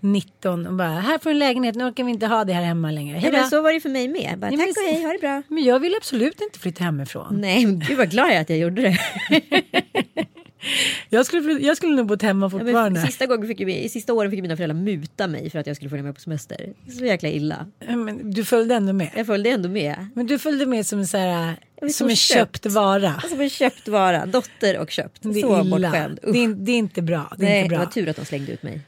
19 0.00 0.66
och 0.66 0.72
bara 0.74 0.88
här 0.88 1.18
får 1.18 1.30
en 1.30 1.38
lägenhet, 1.38 1.74
nu 1.74 1.84
orkar 1.84 2.04
vi 2.04 2.10
inte 2.10 2.26
ha 2.26 2.44
det 2.44 2.52
här 2.52 2.62
hemma 2.62 2.90
längre. 2.90 3.18
Hej 3.18 3.24
Ja, 3.24 3.30
då. 3.30 3.36
men 3.42 3.50
så 3.50 3.62
var 3.62 3.72
det 3.72 3.80
för 3.80 3.88
mig 3.88 4.08
med. 4.08 4.38
Bara, 4.38 4.50
Ja, 4.50 4.56
tack 4.58 4.68
och 4.68 4.82
hej, 4.92 5.02
ha 5.02 5.12
det 5.12 5.18
bra. 5.18 5.42
Men 5.48 5.64
jag 5.64 5.80
vill 5.80 5.94
absolut 5.96 6.40
inte 6.40 6.58
flytta 6.58 6.84
hemifrån. 6.84 7.40
Nej, 7.40 7.66
men 7.66 7.78
gud 7.80 7.98
vad 7.98 8.10
glad 8.10 8.26
jag 8.28 8.34
är 8.36 8.40
att 8.40 8.50
jag 8.50 8.58
gjorde 8.58 8.82
det. 8.82 8.98
Jag 11.08 11.26
skulle, 11.26 11.52
jag 11.52 11.76
skulle 11.76 11.96
nog 11.96 12.06
bott 12.06 12.22
hemma 12.22 12.46
Ja, 12.46 12.50
fortfarande. 12.50 13.00
men 13.00 13.06
sista, 13.08 13.26
gången 13.26 13.48
fick 13.48 13.60
ju, 13.60 13.88
sista 13.88 14.12
åren 14.12 14.30
fick 14.30 14.42
mina 14.42 14.56
föräldrar 14.56 14.76
muta 14.80 15.26
mig 15.26 15.50
för 15.50 15.58
att 15.58 15.66
jag 15.66 15.76
skulle 15.76 15.90
följa 15.90 16.02
med 16.02 16.14
på 16.14 16.20
semester. 16.20 16.72
Så 16.98 17.04
jäkla 17.04 17.28
illa. 17.28 17.66
Ja, 17.88 17.96
men 17.96 18.30
du 18.30 18.44
följde 18.44 18.74
ändå 18.74 18.92
med. 18.92 19.10
Jag 19.16 19.26
följde 19.26 19.50
ändå 19.50 19.68
med. 19.68 20.06
Men 20.14 20.26
du 20.26 20.38
följde 20.38 20.66
med 20.66 20.86
som 20.86 20.98
en, 20.98 21.06
så 21.06 21.16
här, 21.16 21.56
som 21.92 22.08
en 22.08 22.16
köpt, 22.16 22.62
köpt. 22.62 22.66
vara. 22.66 23.10
Alltså 23.14 23.42
en 23.42 23.50
köpt 23.50 23.88
vara, 23.88 24.26
dotter 24.26 24.78
och 24.78 24.90
köpt. 24.90 25.18
Det 25.22 25.28
är 25.28 25.42
så 25.42 25.60
illa. 25.64 25.90
bortskämd. 25.90 26.18
Det 26.22 26.44
är, 26.44 26.48
det 26.48 26.72
är 26.72 26.78
inte 26.78 27.02
bra. 27.02 27.32
Det 27.38 27.44
är 27.44 27.48
Nej, 27.48 27.58
inte 27.62 27.74
det 27.74 27.76
bra. 27.78 27.84
var 27.84 27.92
tur 27.92 28.08
att 28.08 28.16
de 28.16 28.24
slängde 28.24 28.52
ut 28.52 28.62
mig. 28.62 28.80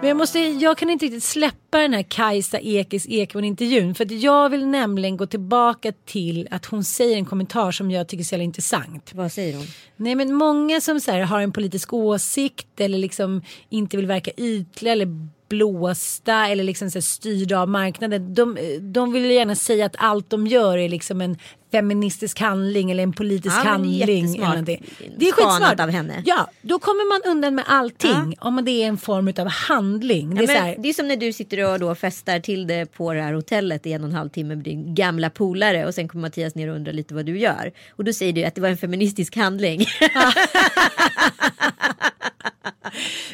Men 0.00 0.08
jag, 0.08 0.16
måste, 0.16 0.38
jag 0.38 0.78
kan 0.78 0.90
inte 0.90 1.04
riktigt 1.04 1.24
släppa 1.24 1.78
den 1.78 1.94
här 1.94 2.02
Kajsa 2.02 2.58
Ekis 2.58 3.06
Ekman 3.08 3.44
intervjun. 3.44 3.94
För 3.94 4.04
att 4.04 4.10
jag 4.10 4.50
vill 4.50 4.66
nämligen 4.66 5.16
gå 5.16 5.26
tillbaka 5.26 5.92
till 6.06 6.48
att 6.50 6.66
hon 6.66 6.84
säger 6.84 7.16
en 7.16 7.24
kommentar 7.24 7.70
som 7.70 7.90
jag 7.90 8.08
tycker 8.08 8.22
är 8.22 8.26
så 8.26 8.34
jävla 8.34 8.44
intressant. 8.44 9.10
Vad 9.14 9.32
säger 9.32 9.56
hon? 9.56 9.66
Nej 9.96 10.14
men 10.14 10.34
många 10.34 10.80
som 10.80 11.00
så 11.00 11.12
här, 11.12 11.20
har 11.20 11.40
en 11.40 11.52
politisk 11.52 11.92
åsikt 11.92 12.80
eller 12.80 12.98
liksom 12.98 13.42
inte 13.68 13.96
vill 13.96 14.06
verka 14.06 14.30
ytliga 14.36 14.92
eller 14.92 15.08
blåsta 15.48 16.48
eller 16.48 16.64
liksom 16.64 16.90
så 16.90 16.96
här, 16.96 17.02
styrda 17.02 17.60
av 17.60 17.68
marknaden. 17.68 18.34
De, 18.34 18.58
de 18.80 19.12
vill 19.12 19.24
ju 19.24 19.32
gärna 19.32 19.54
säga 19.54 19.86
att 19.86 19.96
allt 19.98 20.30
de 20.30 20.46
gör 20.46 20.78
är 20.78 20.88
liksom 20.88 21.20
en 21.20 21.36
feministisk 21.70 22.40
handling 22.40 22.90
eller 22.90 23.02
en 23.02 23.12
politisk 23.12 23.56
Ja, 23.56 23.68
handling. 23.68 24.02
Eller 24.34 24.46
någonting. 24.48 24.84
det 25.16 25.28
är 25.28 25.32
skitsmart. 25.32 25.80
av 25.80 25.90
henne. 25.90 26.22
Ja, 26.26 26.50
då 26.62 26.78
kommer 26.78 27.08
man 27.08 27.32
undan 27.32 27.54
med 27.54 27.64
allting 27.68 28.34
om 28.40 28.64
det 28.64 28.70
är 28.70 28.86
en 28.88 28.98
form 28.98 29.32
av 29.38 29.46
handling. 29.48 30.34
Det 30.34 30.38
är 30.38 30.42
Ja, 30.42 30.46
så 30.46 30.52
men 30.52 30.62
här, 30.62 30.76
det 30.78 30.88
är 30.88 30.92
som 30.92 31.08
när 31.08 31.16
du 31.16 31.32
sitter 31.32 31.72
och 31.72 31.78
då 31.78 31.94
festar 31.94 32.40
till 32.40 32.66
det 32.66 32.86
på 32.92 33.12
det 33.14 33.22
här 33.22 33.32
hotellet 33.32 33.86
i 33.86 33.92
en 33.92 34.02
och 34.04 34.08
en 34.10 34.14
halv 34.14 34.28
timme 34.28 34.54
med 34.54 34.64
din 34.64 34.94
gamla 34.94 35.30
polare 35.30 35.86
och 35.86 35.94
sen 35.94 36.08
kommer 36.08 36.22
Mattias 36.22 36.54
ner 36.54 36.68
och 36.68 36.76
undrar 36.76 36.92
lite 36.92 37.14
vad 37.14 37.26
du 37.26 37.38
gör. 37.38 37.72
Och 37.90 38.04
då 38.04 38.12
säger 38.12 38.32
du 38.32 38.44
att 38.44 38.54
det 38.54 38.60
var 38.60 38.68
en 38.68 38.76
feministisk 38.76 39.36
handling. 39.36 39.80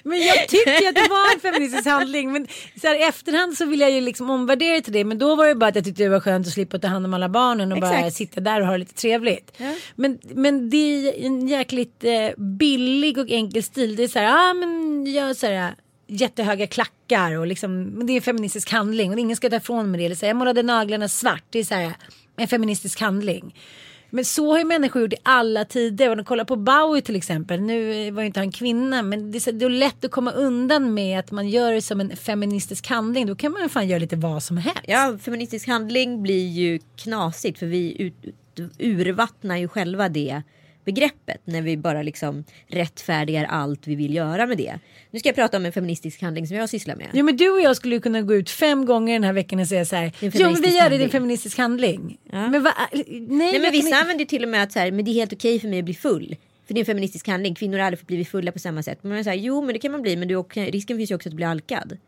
Men 0.02 0.20
jag 0.20 0.48
tyckte 0.48 0.88
att 0.88 0.94
det 0.94 1.08
var 1.10 1.34
en 1.34 1.40
feministisk 1.40 1.86
handling. 1.86 2.32
Men 2.32 2.46
så 2.80 2.86
här, 2.86 2.94
i 2.94 3.02
efterhand 3.02 3.56
så 3.56 3.64
vill 3.64 3.80
jag 3.80 3.90
ju 3.90 4.00
liksom 4.00 4.30
omvärdera 4.30 4.80
till 4.80 4.92
det. 4.92 5.04
Men 5.04 5.18
då 5.18 5.34
var 5.34 5.46
det 5.46 5.54
bara 5.54 5.68
att 5.68 5.74
jag 5.74 5.84
tyckte 5.84 6.02
det 6.02 6.08
var 6.08 6.20
skönt 6.20 6.46
att 6.46 6.52
slippa 6.52 6.78
ta 6.78 6.88
hand 6.88 7.06
om 7.06 7.14
alla 7.14 7.28
barnen 7.28 7.72
och 7.72 7.80
bara 7.80 7.98
Exakt. 7.98 8.16
sitta 8.16 8.40
där 8.40 8.60
och 8.60 8.66
ha 8.66 8.72
det 8.72 8.78
lite 8.78 8.94
trevligt. 8.94 9.52
Men, 9.94 10.18
men 10.22 10.70
det 10.70 10.76
är 10.76 11.26
en 11.26 11.48
jäkligt 11.48 12.04
eh, 12.04 12.30
billig 12.36 13.18
och 13.18 13.30
enkel 13.30 13.62
stil. 13.62 13.96
Det 13.96 14.04
är 14.04 14.08
så 14.08 14.18
här, 14.18 14.26
ja 14.26 14.50
ah, 14.50 14.54
men 14.54 15.04
jag 15.12 15.36
så 15.36 15.46
här, 15.46 15.74
jättehöga 16.06 16.66
klackar 16.66 17.38
och 17.38 17.46
liksom, 17.46 17.82
men 17.84 18.06
det 18.06 18.12
är 18.12 18.16
en 18.16 18.22
feministisk 18.22 18.70
handling 18.70 19.12
och 19.12 19.18
ingen 19.18 19.36
ska 19.36 19.50
ta 19.50 19.56
ifrån 19.56 19.90
mig 19.90 19.98
det. 20.00 20.06
Eller 20.06 20.16
så 20.16 20.26
här, 20.26 20.30
jag 20.30 20.36
målade 20.36 20.62
naglarna 20.62 21.08
svart, 21.08 21.44
det 21.50 21.58
är 21.58 21.64
så 21.64 21.74
här, 21.74 21.92
en 22.36 22.48
feministisk 22.48 23.00
handling. 23.00 23.54
Men 24.10 24.24
så 24.24 24.52
har 24.52 24.58
ju 24.58 24.64
människor 24.64 25.02
gjort 25.02 25.12
i 25.12 25.16
alla 25.22 25.64
tider. 25.64 26.18
Och 26.18 26.26
kolla 26.26 26.44
på 26.44 26.56
Bowie 26.56 27.02
till 27.02 27.16
exempel. 27.16 27.60
Nu 27.60 28.06
eh, 28.06 28.12
var 28.12 28.22
ju 28.22 28.26
inte 28.26 28.40
han 28.40 28.52
kvinna. 28.52 29.02
Men 29.02 29.32
det 29.32 29.38
är, 29.38 29.40
så, 29.40 29.50
det 29.50 29.64
är 29.64 29.70
lätt 29.70 30.04
att 30.04 30.10
komma 30.10 30.32
undan 30.32 30.94
med 30.94 31.18
att 31.18 31.30
man 31.30 31.48
gör 31.48 31.72
det 31.72 31.82
som 31.82 32.00
en 32.00 32.16
feministisk 32.16 32.88
handling. 32.88 33.26
Då 33.26 33.36
kan 33.36 33.52
man 33.52 33.62
ju 33.62 33.68
fan 33.68 33.88
göra 33.88 33.98
lite 33.98 34.16
vad 34.16 34.42
som 34.42 34.56
helst. 34.56 34.80
Ja, 34.86 35.18
feministisk 35.22 35.68
handling 35.68 36.22
blir 36.22 36.48
ju 36.48 36.78
knasigt 36.96 37.58
för 37.58 37.66
vi 37.66 38.02
ut, 38.02 38.14
urvattnar 38.78 39.56
ju 39.56 39.68
själva 39.68 40.08
det 40.08 40.42
begreppet 40.86 41.40
när 41.44 41.62
vi 41.62 41.76
bara 41.76 42.02
liksom 42.02 42.44
rättfärdigar 42.66 43.44
allt 43.44 43.86
vi 43.86 43.94
vill 43.94 44.14
göra 44.14 44.46
med 44.46 44.58
det. 44.58 44.78
Nu 45.10 45.18
ska 45.18 45.28
jag 45.28 45.36
prata 45.36 45.56
om 45.56 45.66
en 45.66 45.72
feministisk 45.72 46.22
handling 46.22 46.46
som 46.46 46.56
jag 46.56 46.68
sysslar 46.68 46.96
med. 46.96 47.08
Ja 47.12 47.22
men 47.22 47.36
du 47.36 47.50
och 47.50 47.60
jag 47.60 47.76
skulle 47.76 48.00
kunna 48.00 48.22
gå 48.22 48.34
ut 48.34 48.50
fem 48.50 48.86
gånger 48.86 49.12
den 49.12 49.24
här 49.24 49.32
veckan 49.32 49.60
och 49.60 49.66
säga 49.66 49.84
så 49.84 49.96
här. 49.96 50.12
Ja 50.20 50.30
men 50.50 50.62
vi 50.62 50.76
gör 50.76 50.90
det 50.90 51.04
en 51.04 51.10
feministisk 51.10 51.58
handling. 51.58 52.18
Ja. 52.32 52.48
Men 52.50 52.62
va, 52.62 52.72
nej, 52.92 53.04
nej 53.28 53.60
men 53.60 53.72
vissa 53.72 53.96
använder 53.96 54.24
ju 54.24 54.26
till 54.26 54.42
och 54.42 54.48
med 54.48 54.62
att 54.62 54.72
så 54.72 54.78
här, 54.78 54.90
men 54.90 55.04
det 55.04 55.10
är 55.10 55.12
helt 55.12 55.32
okej 55.32 55.60
för 55.60 55.68
mig 55.68 55.78
att 55.78 55.84
bli 55.84 55.94
full. 55.94 56.36
För 56.66 56.74
det 56.74 56.78
är 56.78 56.82
en 56.82 56.86
feministisk 56.86 57.28
handling. 57.28 57.54
Kvinnor 57.54 57.78
har 57.78 57.86
aldrig 57.86 57.98
fått 57.98 58.08
bli 58.08 58.24
fulla 58.24 58.52
på 58.52 58.58
samma 58.58 58.82
sätt. 58.82 58.98
Men 59.02 59.12
man 59.12 59.24
säger 59.24 59.42
jo 59.42 59.62
men 59.62 59.72
det 59.72 59.78
kan 59.78 59.92
man 59.92 60.02
bli 60.02 60.16
men 60.16 60.28
du, 60.28 60.42
risken 60.54 60.96
finns 60.96 61.10
ju 61.10 61.14
också 61.14 61.28
att 61.28 61.32
du 61.32 61.36
blir 61.36 61.46
alkad. 61.46 61.98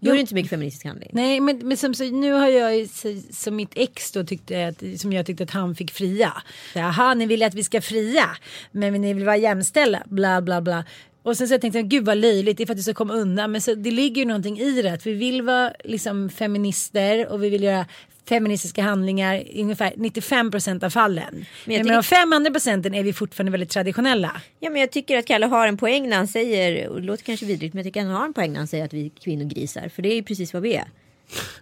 Då 0.00 0.10
är 0.10 0.14
det 0.14 0.20
inte 0.20 0.30
så 0.30 0.34
mycket 0.34 0.50
feministisk 0.50 0.86
handling. 0.86 1.10
Nej 1.12 1.40
men, 1.40 1.58
men 1.58 1.76
som, 1.76 1.94
så, 1.94 2.04
nu 2.04 2.32
har 2.32 2.48
jag 2.48 2.88
som 3.30 3.56
mitt 3.56 3.72
ex 3.74 4.12
då 4.12 4.24
tyckte 4.24 4.66
att, 4.66 5.00
som 5.00 5.12
jag 5.12 5.26
tyckte 5.26 5.44
att 5.44 5.50
han 5.50 5.74
fick 5.74 5.90
fria. 5.90 6.32
Jaha 6.74 7.14
ni 7.14 7.26
vill 7.26 7.42
att 7.42 7.54
vi 7.54 7.64
ska 7.64 7.80
fria 7.80 8.24
men 8.72 8.92
ni 8.92 9.14
vill 9.14 9.24
vara 9.24 9.36
jämställda 9.36 10.02
bla 10.06 10.42
bla 10.42 10.60
bla. 10.60 10.84
Och 11.22 11.36
sen 11.36 11.48
så 11.48 11.54
jag 11.54 11.60
tänkte 11.60 11.78
jag 11.78 11.88
gud 11.88 12.04
vad 12.04 12.18
löjligt 12.18 12.56
det 12.56 12.64
är 12.64 12.66
för 12.66 12.72
att 12.72 12.78
du 12.78 12.82
ska 12.82 12.94
komma 12.94 13.14
undan 13.14 13.52
men 13.52 13.60
så 13.60 13.74
det 13.74 13.90
ligger 13.90 14.22
ju 14.22 14.28
någonting 14.28 14.58
i 14.58 14.82
det 14.82 14.92
att 14.92 15.06
vi 15.06 15.12
vill 15.12 15.42
vara 15.42 15.72
liksom 15.84 16.30
feminister 16.30 17.28
och 17.28 17.44
vi 17.44 17.50
vill 17.50 17.62
göra 17.62 17.86
feministiska 18.30 18.82
handlingar 18.82 19.34
i 19.34 19.62
ungefär 19.62 19.92
95 19.96 20.50
procent 20.50 20.82
av 20.82 20.90
fallen. 20.90 21.46
Men, 21.64 21.86
men 21.86 21.94
de 21.94 22.02
fem 22.02 22.32
andra 22.32 22.50
procenten 22.50 22.94
är 22.94 23.02
vi 23.02 23.12
fortfarande 23.12 23.52
väldigt 23.52 23.70
traditionella. 23.70 24.42
Ja 24.60 24.70
men 24.70 24.80
jag 24.80 24.90
tycker 24.90 25.18
att 25.18 25.26
Kalle 25.26 25.46
har 25.46 25.68
en 25.68 25.76
poäng 25.76 26.08
när 26.08 26.16
han 26.16 26.28
säger, 26.28 26.88
och 26.88 27.00
det 27.00 27.06
låter 27.06 27.24
kanske 27.24 27.46
vidrigt 27.46 27.74
men 27.74 27.78
jag 27.84 27.86
tycker 27.86 28.00
att 28.00 28.06
han 28.06 28.16
har 28.16 28.24
en 28.24 28.34
poäng 28.34 28.52
när 28.52 28.58
han 28.58 28.66
säger 28.66 28.84
att 28.84 28.92
vi 28.92 29.06
är 29.06 29.10
kvinnogrisar. 29.10 29.88
För 29.88 30.02
det 30.02 30.12
är 30.12 30.14
ju 30.14 30.22
precis 30.22 30.52
vad 30.52 30.62
vi 30.62 30.74
är. 30.74 30.90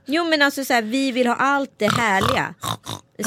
Jo 0.07 0.25
men 0.25 0.43
alltså 0.43 0.65
så 0.65 0.73
här, 0.73 0.83
vi 0.83 1.13
vill 1.13 1.27
ha 1.27 1.35
allt 1.35 1.73
det 1.77 1.93
härliga 1.93 2.55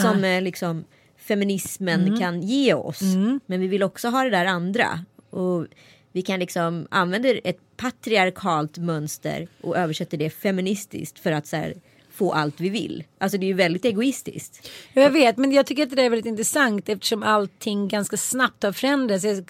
som 0.02 0.24
uh. 0.24 0.42
liksom 0.42 0.84
feminismen 1.18 2.08
mm. 2.08 2.20
kan 2.20 2.42
ge 2.42 2.74
oss. 2.74 3.02
Mm. 3.02 3.40
Men 3.46 3.60
vi 3.62 3.68
vill 3.68 3.84
också 3.84 4.08
ha 4.08 4.24
det 4.24 4.30
där 4.30 4.46
andra. 4.46 5.06
Och 5.30 5.66
vi 6.12 6.22
kan 6.22 6.40
liksom 6.40 6.88
använda 6.92 7.30
ett 7.30 7.60
patriarkalt 7.78 8.78
mönster 8.78 9.48
och 9.62 9.78
översätta 9.78 10.18
det 10.18 10.30
feministiskt 10.30 11.20
för 11.20 11.32
att 11.32 11.48
så 11.48 11.56
här, 11.56 11.76
få 12.22 12.32
allt 12.34 12.60
vi 12.60 12.70
vill. 12.70 13.04
Alltså 13.18 13.38
det 13.38 13.46
är 13.46 13.48
ju 13.48 13.54
väldigt 13.54 13.86
egoistiskt. 13.86 14.70
Jag 14.94 15.10
vet 15.10 15.38
men 15.38 15.52
jag 15.52 15.66
tycker 15.66 15.84
att 15.84 15.90
det 15.90 15.96
där 15.96 16.04
är 16.04 16.10
väldigt 16.10 16.26
intressant 16.26 16.90
eftersom 16.90 17.24
allting 17.24 17.88
ganska 17.88 18.18
snabbt 18.18 18.64
har 18.64 18.72
förändrats. 18.72 19.24
Jag 19.24 19.50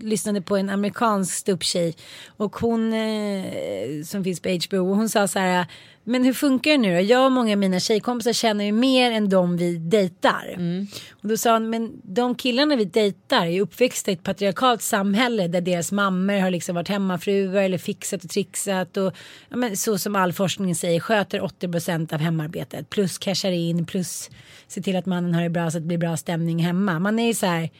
lyssnade 0.00 0.42
på 0.42 0.56
en 0.56 0.70
amerikansk 0.70 1.34
ståupptjej 1.34 1.94
och 2.26 2.56
hon 2.56 2.92
eh, 2.92 4.02
som 4.04 4.24
finns 4.24 4.40
på 4.40 4.48
HBO 4.48 4.90
och 4.90 4.96
hon 4.96 5.08
sa 5.08 5.28
så 5.28 5.38
här 5.38 5.66
men 6.04 6.24
hur 6.24 6.32
funkar 6.32 6.70
det 6.70 6.78
nu 6.78 6.94
då? 6.94 7.00
Jag 7.00 7.24
och 7.24 7.32
många 7.32 7.52
av 7.52 7.58
mina 7.58 7.80
tjejkompisar 7.80 8.32
känner 8.32 8.64
ju 8.64 8.72
mer 8.72 9.10
än 9.10 9.28
de 9.28 9.56
vi 9.56 9.76
dejtar. 9.76 10.54
Mm. 10.54 10.86
Och 11.10 11.28
då 11.28 11.36
sa 11.36 11.52
han, 11.52 11.70
men 11.70 12.00
de 12.02 12.34
killarna 12.34 12.76
vi 12.76 12.84
dejtar 12.84 13.46
är 13.46 13.60
uppväxta 13.60 14.10
i 14.10 14.14
ett 14.14 14.22
patriarkalt 14.22 14.82
samhälle 14.82 15.48
där 15.48 15.60
deras 15.60 15.92
mammor 15.92 16.38
har 16.38 16.50
liksom 16.50 16.74
varit 16.74 16.88
hemmafruar 16.88 17.62
eller 17.62 17.78
fixat 17.78 18.24
och 18.24 18.30
trixat 18.30 18.96
och 18.96 19.12
ja, 19.48 19.56
men 19.56 19.76
så 19.76 19.98
som 19.98 20.16
all 20.16 20.32
forskning 20.32 20.74
säger 20.74 21.00
sköter 21.00 21.40
80% 21.40 22.14
av 22.14 22.20
hemarbetet 22.20 22.90
plus 22.90 23.18
cashar 23.18 23.50
in 23.50 23.86
plus 23.86 24.30
ser 24.68 24.82
till 24.82 24.96
att 24.96 25.06
mannen 25.06 25.34
har 25.34 25.42
det 25.42 25.50
bra 25.50 25.70
så 25.70 25.76
att 25.76 25.82
det 25.82 25.88
blir 25.88 25.98
bra 25.98 26.16
stämning 26.16 26.58
hemma. 26.58 26.98
Man 26.98 27.18
är 27.18 27.26
ju 27.26 27.34
så 27.34 27.46
här, 27.46 27.70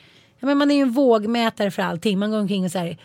ja, 0.42 0.46
men 0.46 0.58
man 0.58 0.70
är 0.70 0.74
ju 0.74 0.82
en 0.82 0.92
vågmätare 0.92 1.70
för 1.70 1.82
allting. 1.82 2.18
Man 2.18 2.30
går 2.30 2.38
omkring 2.38 2.64
och 2.64 2.70
så 2.70 2.78
här 2.78 2.98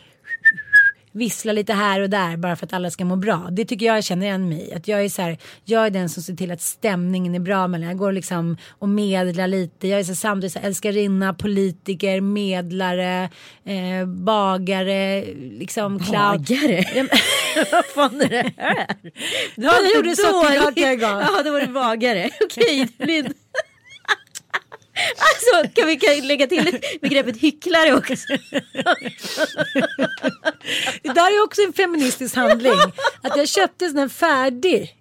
vissla 1.17 1.51
lite 1.51 1.73
här 1.73 2.01
och 2.01 2.09
där 2.09 2.37
bara 2.37 2.55
för 2.55 2.65
att 2.65 2.73
alla 2.73 2.91
ska 2.91 3.05
må 3.05 3.15
bra. 3.15 3.47
Det 3.51 3.65
tycker 3.65 3.85
jag 3.85 4.03
känner 4.03 4.25
igen 4.25 4.49
mig 4.49 4.73
Att 4.73 4.87
jag 4.87 5.05
är 5.05 5.09
så 5.09 5.21
här, 5.21 5.37
jag 5.65 5.85
är 5.85 5.89
den 5.89 6.09
som 6.09 6.23
ser 6.23 6.33
till 6.33 6.51
att 6.51 6.61
stämningen 6.61 7.35
är 7.35 7.39
bra 7.39 7.67
mellan. 7.67 7.89
Jag 7.89 7.97
går 7.97 8.11
liksom 8.11 8.57
och 8.69 8.89
medlar 8.89 9.47
lite. 9.47 9.87
Jag 9.87 9.99
är 9.99 10.03
så 10.03 10.15
samtidigt 10.15 10.53
så 10.53 10.59
här, 10.59 10.67
älskarinna, 10.67 11.33
politiker, 11.33 12.21
medlare, 12.21 13.29
eh, 13.65 14.05
bagare, 14.05 15.25
liksom 15.35 15.99
clown. 15.99 16.37
Bagare? 16.37 16.85
Vad 17.71 17.85
fan 17.85 18.21
är 18.21 18.29
det 18.29 18.51
här? 18.57 18.95
Du 19.55 19.63
ja, 19.63 19.73
jag 19.83 19.95
gjorde 19.95 20.15
sockerkaka 20.15 20.93
igår. 20.93 21.09
Ja, 21.09 21.43
då 21.45 21.51
var 21.51 21.61
det 21.61 21.67
bagare. 21.67 22.29
Okej, 22.43 22.87
okay, 22.99 23.23
Alltså 25.17 25.73
kan 25.73 25.87
vi 25.87 26.21
lägga 26.21 26.47
till 26.47 26.79
begreppet 27.01 27.37
hycklare 27.37 27.93
också? 27.93 28.15
Det 31.01 31.13
där 31.13 31.37
är 31.37 31.43
också 31.43 31.61
en 31.61 31.73
feministisk 31.73 32.35
handling. 32.35 32.73
Att 33.21 33.37
jag 33.37 33.47
köpte 33.47 33.85
en 33.85 33.91
sån 33.91 33.99
här 33.99 34.09
färdig 34.09 34.93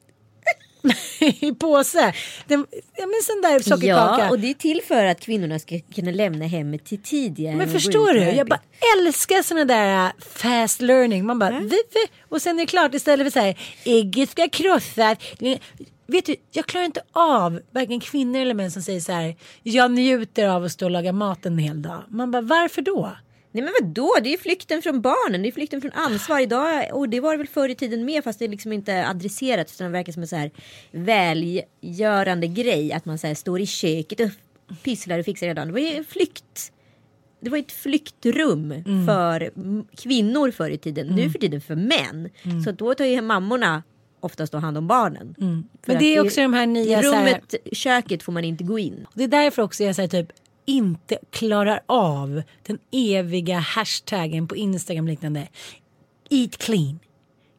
i 1.41 1.53
påse. 1.55 2.13
Den, 2.47 2.67
ja, 2.97 3.07
men 3.07 3.23
sån 3.23 3.41
där 3.43 3.61
sockerkaka. 3.61 4.25
Ja, 4.25 4.31
och 4.31 4.39
det 4.39 4.51
är 4.51 4.55
till 4.55 4.83
för 4.83 5.05
att 5.05 5.21
kvinnorna 5.21 5.59
ska 5.59 5.81
kunna 5.95 6.11
lämna 6.11 6.45
hemmet 6.45 6.85
till 6.85 7.03
tidigare. 7.03 7.57
Men 7.57 7.71
förstår 7.71 8.13
du? 8.13 8.21
Jag 8.21 8.49
bara 8.49 8.61
älskar 8.97 9.43
såna 9.43 9.65
där 9.65 10.07
uh, 10.07 10.13
fast 10.35 10.81
learning. 10.81 11.27
Man 11.27 11.39
bara, 11.39 11.57
mm. 11.57 11.71
och 12.29 12.43
sen 12.43 12.59
är 12.59 12.63
det 12.63 12.67
klart 12.67 12.95
istället 12.95 13.27
för 13.27 13.41
så 13.41 13.47
här, 13.47 13.59
ägget 13.85 14.31
ska 14.31 14.49
krossas 14.49 15.19
vet 16.07 16.27
du, 16.27 16.37
jag 16.53 16.66
klarar 16.66 16.85
inte 16.85 17.03
av 17.12 17.61
varken 17.71 18.01
kvinnor 18.01 18.40
eller 18.40 18.55
män 18.55 18.71
som 18.71 18.83
säger 18.83 19.01
så 19.01 19.12
här. 19.12 19.37
Jag 19.62 19.90
njuter 19.90 20.49
av 20.49 20.64
att 20.64 20.73
stå 20.73 20.85
och 20.85 20.90
laga 20.90 21.12
mat 21.12 21.47
en 21.47 21.59
hel 21.59 21.83
dag. 21.83 22.03
Man 22.09 22.31
bara, 22.31 22.42
varför 22.42 22.83
då? 22.83 23.12
Nej 23.57 23.64
men 23.64 23.73
vadå, 23.81 24.14
det 24.23 24.29
är 24.29 24.31
ju 24.31 24.38
flykten 24.38 24.83
från 24.83 25.01
barnen, 25.01 25.42
det 25.42 25.49
är 25.49 25.53
flykten 25.53 25.81
från 25.81 25.92
ansvar 25.92 26.40
idag. 26.40 26.88
Och 26.92 27.09
det 27.09 27.21
var 27.21 27.33
det 27.33 27.38
väl 27.38 27.47
förr 27.47 27.69
i 27.69 27.75
tiden 27.75 28.05
med 28.05 28.25
fast 28.25 28.38
det 28.38 28.45
är 28.45 28.49
liksom 28.49 28.73
inte 28.73 29.09
adresserat. 29.09 29.73
Utan 29.75 29.87
det 29.87 29.92
verkar 29.92 30.12
som 30.12 30.23
en 30.23 30.29
så 30.29 30.37
här 30.37 30.51
välgörande 30.90 32.47
grej. 32.47 32.92
Att 32.92 33.05
man 33.05 33.19
så 33.19 33.27
här 33.27 33.35
står 33.35 33.61
i 33.61 33.66
köket 33.66 34.21
och 34.21 34.31
pysslar 34.83 35.19
och 35.19 35.25
fixar 35.25 35.47
redan. 35.47 35.66
Det 35.66 35.73
var 35.73 35.81
ju 35.81 36.05
flykt. 36.05 36.73
Det 37.40 37.51
var 37.51 37.59
ett 37.59 37.73
flyktrum 37.73 38.73
mm. 38.73 39.07
för 39.07 39.51
kvinnor 39.97 40.51
förr 40.51 40.71
i 40.71 40.79
tiden. 40.79 41.07
Mm. 41.07 41.16
Nu 41.16 41.31
för 41.31 41.38
tiden 41.38 41.61
för 41.61 41.75
män. 41.75 42.31
Mm. 42.42 42.62
Så 42.62 42.73
då 42.73 42.95
tar 42.95 43.05
ju 43.05 43.21
mammorna 43.21 43.83
oftast 44.27 44.53
då 44.53 44.59
hand 44.59 44.79
om 44.79 44.87
barnen. 44.87 45.35
Mm. 45.41 45.65
Men 45.87 45.99
det 45.99 46.17
är 46.17 46.25
också 46.25 46.41
de 46.41 46.53
här 46.53 46.67
nya... 46.67 47.01
I 47.01 47.03
rummet, 47.03 47.55
här, 47.65 47.75
köket 47.75 48.23
får 48.23 48.33
man 48.33 48.45
inte 48.45 48.65
gå 48.65 48.79
in. 48.79 49.07
Det 49.15 49.25
är 49.25 49.29
därför 49.29 49.62
också 49.62 49.85
jag 49.85 49.97
säger 49.97 50.09
typ 50.09 50.33
inte 50.65 51.19
klarar 51.31 51.81
av 51.87 52.43
den 52.62 52.79
eviga 52.93 53.59
hashtaggen 53.59 54.49
på 54.49 54.57
Instagram 54.57 55.07
liknande. 55.07 55.49
Eat 56.31 56.57
clean. 56.57 56.99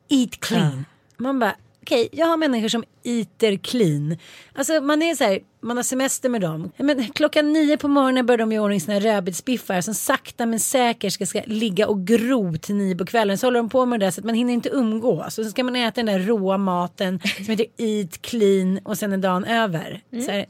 Eat 0.09 0.39
clean. 0.39 0.71
Mm. 0.71 0.85
Man 1.17 1.39
bara 1.39 1.55
okej, 1.87 2.09
jag 2.11 2.25
har 2.25 2.37
människor 2.37 2.67
som 2.67 2.83
eater 3.03 3.57
clean. 3.57 4.17
Alltså 4.53 4.81
man 4.81 5.01
är 5.01 5.15
så 5.15 5.23
här, 5.23 5.39
man 5.61 5.77
har 5.77 5.83
semester 5.83 6.29
med 6.29 6.41
dem. 6.41 6.71
Men 6.77 7.07
klockan 7.07 7.53
nio 7.53 7.77
på 7.77 7.87
morgonen 7.87 8.25
börjar 8.25 8.37
de 8.37 8.51
i 8.51 8.59
ordning 8.59 8.81
sina 8.81 8.99
rödbetsbiffar 8.99 9.81
som 9.81 9.93
sakta 9.93 10.45
men 10.45 10.59
säkert 10.59 11.13
ska, 11.13 11.25
ska 11.25 11.41
ligga 11.45 11.87
och 11.87 12.07
gro 12.07 12.57
till 12.57 12.75
nio 12.75 12.95
på 12.95 13.05
kvällen. 13.05 13.37
Så 13.37 13.47
håller 13.47 13.59
de 13.59 13.69
på 13.69 13.85
med 13.85 13.99
det 13.99 14.11
så 14.11 14.21
att 14.21 14.25
man 14.25 14.35
hinner 14.35 14.53
inte 14.53 14.69
umgås. 14.69 15.37
Och 15.37 15.45
så 15.45 15.51
ska 15.51 15.63
man 15.63 15.75
äta 15.75 16.03
den 16.03 16.05
där 16.05 16.19
råa 16.19 16.57
maten 16.57 17.19
som 17.35 17.45
heter 17.45 17.65
eat 17.77 18.21
clean 18.21 18.79
och 18.83 18.97
sen 18.97 19.13
är 19.13 19.17
dagen 19.17 19.45
över. 19.45 20.01
Mm. 20.11 20.25
Så 20.25 20.31
här, 20.31 20.45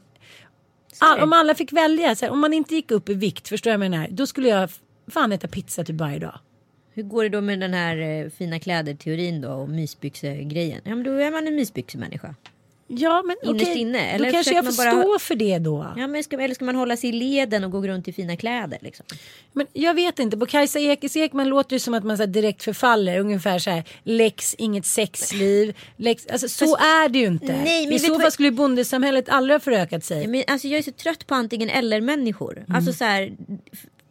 all, 0.98 1.20
om 1.20 1.32
alla 1.32 1.54
fick 1.54 1.72
välja, 1.72 2.14
så 2.14 2.24
här, 2.24 2.32
om 2.32 2.40
man 2.40 2.52
inte 2.52 2.74
gick 2.74 2.90
upp 2.90 3.08
i 3.08 3.14
vikt, 3.14 3.48
förstår 3.48 3.70
jag 3.70 3.80
menar, 3.80 4.08
då 4.10 4.26
skulle 4.26 4.48
jag 4.48 4.70
fan 5.10 5.32
äta 5.32 5.48
pizza 5.48 5.84
typ 5.84 5.96
varje 5.96 6.18
dag. 6.18 6.38
Hur 6.98 7.04
går 7.04 7.22
det 7.22 7.28
då 7.28 7.40
med 7.40 7.60
den 7.60 7.74
här 7.74 7.96
eh, 7.96 8.30
fina 8.30 8.58
kläder-teorin 8.58 9.40
då 9.40 9.48
och 9.48 9.68
mysbyxegrejen? 9.68 10.80
Ja 10.84 10.94
men 10.94 11.04
då 11.04 11.10
är 11.10 11.30
man 11.30 11.46
en 11.46 11.54
mysbyxemänniska. 11.54 12.34
Ja 12.86 13.22
men 13.26 13.36
Innerst 13.42 13.70
okej, 13.70 13.78
inne. 13.80 14.10
Eller 14.10 14.26
då 14.26 14.32
kanske 14.32 14.54
jag 14.54 14.64
får 14.64 14.84
bara... 14.84 15.02
stå 15.02 15.18
för 15.18 15.34
det 15.34 15.58
då. 15.58 15.94
Ja 15.96 16.06
men 16.06 16.24
ska, 16.24 16.40
eller 16.40 16.54
ska 16.54 16.64
man 16.64 16.74
hålla 16.74 16.96
sig 16.96 17.10
i 17.10 17.12
leden 17.12 17.64
och 17.64 17.70
gå 17.70 17.86
runt 17.86 18.08
i 18.08 18.12
fina 18.12 18.36
kläder 18.36 18.78
liksom? 18.82 19.06
Men 19.52 19.66
jag 19.72 19.94
vet 19.94 20.18
inte, 20.18 20.36
på 20.36 20.46
Kajsa 20.46 20.78
Ekis 20.78 21.16
Ekman 21.16 21.48
låter 21.48 21.76
det 21.76 21.80
som 21.80 21.94
att 21.94 22.04
man 22.04 22.18
så 22.18 22.26
direkt 22.26 22.62
förfaller. 22.62 23.18
Ungefär 23.18 23.58
så 23.58 23.70
här, 23.70 23.84
lex 24.02 24.54
inget 24.54 24.86
sexliv. 24.86 25.76
Lex, 25.96 26.26
alltså 26.26 26.48
så 26.48 26.66
Fast, 26.66 26.80
är 26.80 27.08
det 27.08 27.18
ju 27.18 27.26
inte. 27.26 27.62
Nej, 27.64 27.86
men 27.86 27.94
I 27.94 27.98
så 27.98 28.06
fall 28.06 28.22
vad... 28.22 28.32
skulle 28.32 28.50
bondesamhället 28.50 29.28
aldrig 29.28 29.54
ha 29.54 29.60
förökat 29.60 30.04
sig. 30.04 30.26
Men, 30.26 30.42
alltså, 30.46 30.68
jag 30.68 30.78
är 30.78 30.82
så 30.82 30.92
trött 30.92 31.26
på 31.26 31.34
antingen 31.34 31.68
eller 31.68 32.00
människor. 32.00 32.56
Mm. 32.56 32.76
Alltså 32.76 32.92
så 32.92 33.04
här, 33.04 33.32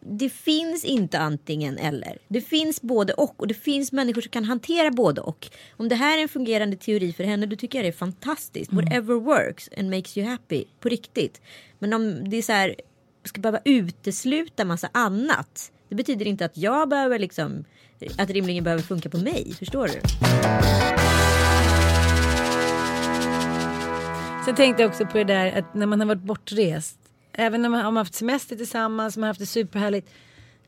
det 0.09 0.29
finns 0.29 0.85
inte 0.85 1.19
antingen 1.19 1.77
eller. 1.77 2.17
Det 2.27 2.41
finns 2.41 2.81
både 2.81 3.13
och 3.13 3.33
och 3.37 3.47
det 3.47 3.53
finns 3.53 3.91
människor 3.91 4.21
som 4.21 4.29
kan 4.29 4.43
hantera 4.43 4.91
både 4.91 5.21
och. 5.21 5.47
Om 5.77 5.89
det 5.89 5.95
här 5.95 6.17
är 6.17 6.21
en 6.21 6.29
fungerande 6.29 6.75
teori 6.75 7.13
för 7.13 7.23
henne 7.23 7.45
då 7.45 7.55
tycker 7.55 7.77
jag 7.77 7.85
det 7.85 7.89
är 7.89 7.97
fantastiskt. 7.97 8.71
Mm. 8.71 8.85
Whatever 8.85 9.15
works 9.15 9.69
and 9.77 9.89
makes 9.89 10.17
you 10.17 10.27
happy 10.27 10.65
på 10.79 10.89
riktigt. 10.89 11.41
Men 11.79 11.93
om 11.93 12.29
det 12.29 12.37
är 12.37 12.41
så 12.41 12.51
här 12.51 12.75
ska 13.23 13.41
behöva 13.41 13.59
utesluta 13.65 14.65
massa 14.65 14.89
annat. 14.91 15.71
Det 15.89 15.95
betyder 15.95 16.27
inte 16.27 16.45
att 16.45 16.57
jag 16.57 16.89
behöver 16.89 17.19
liksom 17.19 17.65
att 18.17 18.29
rimligen 18.29 18.63
behöver 18.63 18.83
funka 18.83 19.09
på 19.09 19.17
mig. 19.17 19.55
Förstår 19.59 19.87
du? 19.87 20.01
Sen 24.45 24.55
tänkte 24.55 24.83
jag 24.83 24.89
också 24.89 25.05
på 25.05 25.17
det 25.17 25.23
där 25.23 25.59
att 25.59 25.73
när 25.73 25.85
man 25.85 25.99
har 25.99 26.07
varit 26.07 26.21
bortrest 26.21 27.06
Även 27.39 27.65
om 27.65 27.71
man 27.71 27.81
har 27.81 27.91
haft 27.91 28.15
semester 28.15 28.55
tillsammans, 28.55 29.17
man 29.17 29.23
har 29.23 29.27
haft 29.27 29.39
det 29.39 29.45
superhärligt. 29.45 30.09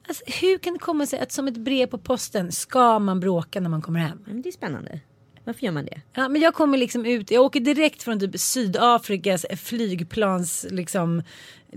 Alltså, 0.08 0.24
hur 0.42 0.58
kan 0.58 0.74
det 0.74 0.80
komma 0.80 1.06
sig 1.06 1.20
att 1.20 1.32
som 1.32 1.48
ett 1.48 1.58
brev 1.58 1.88
på 1.88 1.98
posten 1.98 2.52
ska 2.52 3.00
man 3.00 3.20
bråka 3.20 3.60
när 3.60 3.70
man 3.70 3.82
kommer 3.82 4.00
hem? 4.00 4.24
Men 4.26 4.42
det 4.42 4.50
är 4.50 4.52
spännande. 4.52 5.00
Varför 5.44 5.66
gör 5.66 5.72
man 5.72 5.86
det? 5.86 6.02
Ja, 6.14 6.30
men 6.30 6.42
jag 6.42 6.54
kommer 6.54 6.78
liksom 6.78 7.06
ut, 7.06 7.32
jag 7.32 7.44
åker 7.44 7.60
direkt 7.60 8.04
från 8.04 8.20
typ 8.20 8.40
Sydafrikas 8.40 9.46
flygplans 9.58 10.66
liksom 10.70 11.24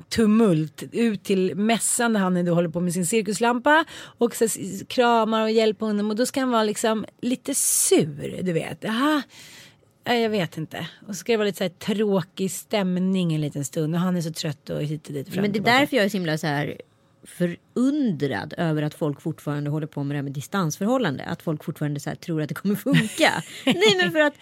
tumult 0.08 0.82
ut 0.92 1.24
till 1.24 1.54
mässan 1.54 2.12
där 2.12 2.20
han 2.20 2.44
då 2.44 2.54
håller 2.54 2.68
på 2.68 2.80
med 2.80 2.92
sin 2.92 3.06
cirkuslampa 3.06 3.84
och 4.18 4.36
så 4.36 4.46
kramar 4.88 5.42
och 5.42 5.50
hjälper 5.50 5.86
honom 5.86 6.10
och 6.10 6.16
då 6.16 6.26
ska 6.26 6.40
han 6.40 6.50
vara 6.50 6.62
liksom 6.62 7.04
lite 7.20 7.54
sur, 7.54 8.42
du 8.42 8.52
vet. 8.52 8.84
Aha. 8.84 9.22
Jag 10.04 10.30
vet 10.30 10.58
inte. 10.58 10.88
Och 11.00 11.06
så 11.06 11.14
ska 11.14 11.32
det 11.32 11.36
vara 11.36 11.46
lite 11.46 11.58
så 11.58 11.64
här 11.64 11.94
tråkig 11.94 12.50
stämning 12.50 13.34
en 13.34 13.40
liten 13.40 13.64
stund 13.64 13.94
och 13.94 14.00
han 14.00 14.16
är 14.16 14.20
så 14.20 14.32
trött 14.32 14.70
och 14.70 14.82
hit 14.82 15.06
och 15.06 15.12
dit. 15.12 15.28
Fram 15.28 15.42
Men 15.42 15.52
det 15.52 15.58
är 15.58 15.64
därför 15.78 15.96
jag 15.96 16.04
är 16.04 16.08
så 16.08 16.16
himla 16.16 16.38
så 16.38 16.46
här 16.46 16.80
förundrad 17.24 18.54
över 18.58 18.82
att 18.82 18.94
folk 18.94 19.20
fortfarande 19.20 19.70
håller 19.70 19.86
på 19.86 20.02
med 20.02 20.14
det 20.14 20.18
här 20.18 20.22
med 20.22 20.32
distansförhållande. 20.32 21.24
Att 21.24 21.42
folk 21.42 21.64
fortfarande 21.64 22.00
så 22.00 22.14
tror 22.14 22.42
att 22.42 22.48
det 22.48 22.54
kommer 22.54 22.74
funka. 22.74 23.42
Nej 23.64 23.96
men 23.96 24.12
för 24.12 24.20
att 24.20 24.34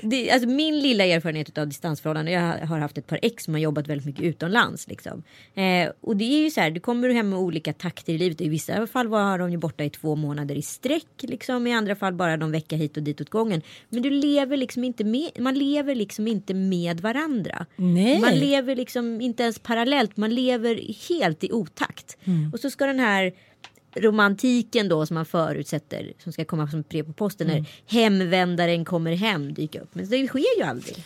det, 0.00 0.30
alltså 0.30 0.48
min 0.48 0.80
lilla 0.80 1.04
erfarenhet 1.04 1.58
av 1.58 1.68
distansförhållande. 1.68 2.30
Jag 2.30 2.66
har 2.66 2.78
haft 2.78 2.98
ett 2.98 3.06
par 3.06 3.18
ex 3.22 3.44
som 3.44 3.54
har 3.54 3.60
jobbat 3.60 3.88
väldigt 3.88 4.06
mycket 4.06 4.22
utomlands. 4.22 4.88
Liksom. 4.88 5.22
Eh, 5.54 5.90
och 6.00 6.16
det 6.16 6.24
är 6.24 6.44
ju 6.44 6.50
så 6.50 6.60
här, 6.60 6.70
du 6.70 6.80
kommer 6.80 7.08
hem 7.08 7.30
med 7.30 7.38
olika 7.38 7.72
takter 7.72 8.12
i 8.12 8.18
livet. 8.18 8.40
I 8.40 8.48
vissa 8.48 8.86
fall 8.86 9.08
var 9.08 9.38
de 9.38 9.50
ju 9.50 9.56
borta 9.56 9.84
i 9.84 9.90
två 9.90 10.16
månader 10.16 10.54
i 10.54 10.62
sträck. 10.62 11.22
Liksom. 11.22 11.66
I 11.66 11.72
andra 11.72 11.94
fall 11.96 12.14
bara 12.14 12.36
någon 12.36 12.52
vecka 12.52 12.76
hit 12.76 12.96
och 12.96 13.02
dit 13.02 13.20
åt 13.20 13.30
gången. 13.30 13.62
Men 13.88 14.02
du 14.02 14.10
lever 14.10 14.56
liksom 14.56 14.84
inte 14.84 15.04
med, 15.04 15.30
man 15.38 15.54
lever 15.54 15.94
liksom 15.94 16.28
inte 16.28 16.54
med 16.54 17.00
varandra. 17.00 17.66
Nej. 17.76 18.20
Man 18.20 18.34
lever 18.34 18.76
liksom 18.76 19.20
inte 19.20 19.42
ens 19.42 19.58
parallellt. 19.58 20.16
Man 20.16 20.34
lever 20.34 20.80
helt 21.08 21.44
i 21.44 21.52
otakt. 21.52 22.16
Mm. 22.26 22.50
Och 22.52 22.60
så 22.60 22.70
ska 22.70 22.86
den 22.86 23.00
här 23.00 23.32
romantiken 23.94 24.88
då 24.88 25.06
som 25.06 25.14
man 25.14 25.26
förutsätter 25.26 26.12
som 26.18 26.32
ska 26.32 26.44
komma 26.44 26.68
som 26.68 26.82
brev 26.82 27.02
på 27.02 27.12
posten 27.12 27.50
mm. 27.50 27.62
när 27.62 28.00
hemvändaren 28.00 28.84
kommer 28.84 29.14
hem 29.14 29.54
dyka 29.54 29.80
upp. 29.80 29.94
Men 29.94 30.08
det 30.08 30.26
sker 30.28 30.58
ju 30.58 30.64
aldrig. 30.64 31.04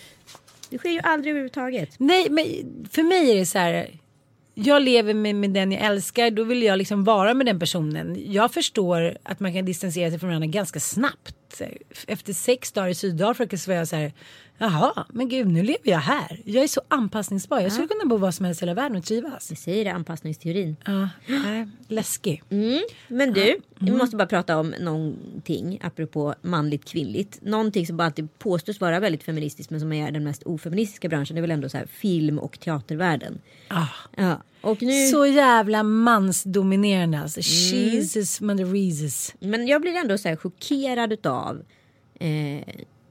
Det 0.70 0.78
sker 0.78 0.90
ju 0.90 1.00
aldrig 1.00 1.30
överhuvudtaget. 1.30 1.94
Nej, 1.98 2.30
men 2.30 2.44
för 2.90 3.02
mig 3.02 3.30
är 3.30 3.35
det 3.35 3.46
så 3.46 3.59
här. 3.59 4.00
Jag 4.54 4.83
lever 4.83 5.14
med, 5.14 5.35
med 5.35 5.50
den 5.50 5.72
jag 5.72 5.83
älskar, 5.83 6.30
då 6.30 6.44
vill 6.44 6.62
jag 6.62 6.78
liksom 6.78 7.04
vara 7.04 7.35
med 7.35 7.46
den 7.46 7.61
personen. 7.61 8.33
Jag 8.33 8.52
förstår 8.52 9.18
att 9.22 9.40
man 9.40 9.52
kan 9.52 9.64
distansera 9.64 10.11
sig 10.11 10.18
från 10.18 10.28
varandra 10.28 10.46
ganska 10.46 10.80
snabbt. 10.80 11.62
Efter 12.06 12.33
sex 12.33 12.72
dagar 12.72 12.88
i 12.88 12.94
Sydafrika 12.94 13.56
så 13.56 13.70
var 13.70 13.76
jag 13.76 13.88
så 13.88 13.96
här, 13.96 14.12
Jaha, 14.62 15.06
men 15.08 15.28
gud 15.28 15.46
nu 15.46 15.62
lever 15.62 15.90
jag 15.90 15.98
här. 15.98 16.40
Jag 16.44 16.64
är 16.64 16.68
så 16.68 16.80
anpassningsbar. 16.88 17.60
Jag 17.60 17.72
skulle 17.72 17.88
kunna 17.88 18.04
bo 18.04 18.16
var 18.16 18.30
som 18.30 18.46
helst 18.46 18.62
i 18.62 18.64
hela 18.64 18.74
världen 18.74 18.96
och 18.98 19.04
trivas. 19.04 19.50
Vi 19.50 19.56
säger 19.56 19.84
det, 19.84 19.90
anpassningsteorin. 19.90 20.76
Ja, 20.84 21.08
nej, 21.26 21.68
läskig. 21.88 22.42
Mm. 22.50 22.80
Men 23.08 23.32
du, 23.32 23.42
mm. 23.42 23.60
vi 23.78 23.92
måste 23.92 24.16
bara 24.16 24.26
prata 24.26 24.58
om 24.58 24.74
någonting 24.80 25.80
apropå 25.82 26.34
manligt 26.42 26.84
kvinnligt. 26.84 27.38
Någonting 27.42 27.86
som 27.86 27.96
bara 27.96 28.04
alltid 28.04 28.38
påstås 28.38 28.80
vara 28.80 29.00
väldigt 29.00 29.22
feministiskt 29.22 29.70
men 29.70 29.80
som 29.80 29.92
är 29.92 30.10
den 30.10 30.24
mest 30.24 30.42
ofeministiska 30.42 31.08
branschen. 31.08 31.34
Det 31.34 31.40
är 31.40 31.42
väl 31.42 31.50
ändå 31.50 31.68
så 31.68 31.78
här 31.78 31.86
film 31.86 32.38
och 32.38 32.60
teatervärlden. 32.60 33.40
Ah. 33.68 33.86
Ja. 34.16 34.42
Och 34.60 34.82
nu... 34.82 35.06
Så 35.06 35.26
jävla 35.26 35.82
mansdominerande 35.82 37.18
alltså. 37.18 37.40
Mm. 37.74 37.84
Jesus 37.94 38.40
Jesus. 38.74 39.34
Men 39.38 39.66
jag 39.66 39.82
blir 39.82 39.94
ändå 39.94 40.18
så 40.18 40.28
här 40.28 40.36
chockerad 40.36 41.26
av 41.26 41.62
eh, 42.14 42.64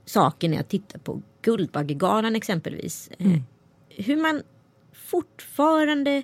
saker 0.05 0.49
när 0.49 0.57
jag 0.57 0.67
tittar 0.67 0.99
på 0.99 1.21
Guldbaggegalan 1.41 2.35
exempelvis. 2.35 3.09
Eh, 3.19 3.25
mm. 3.25 3.43
Hur 3.89 4.17
man 4.17 4.43
fortfarande 4.93 6.23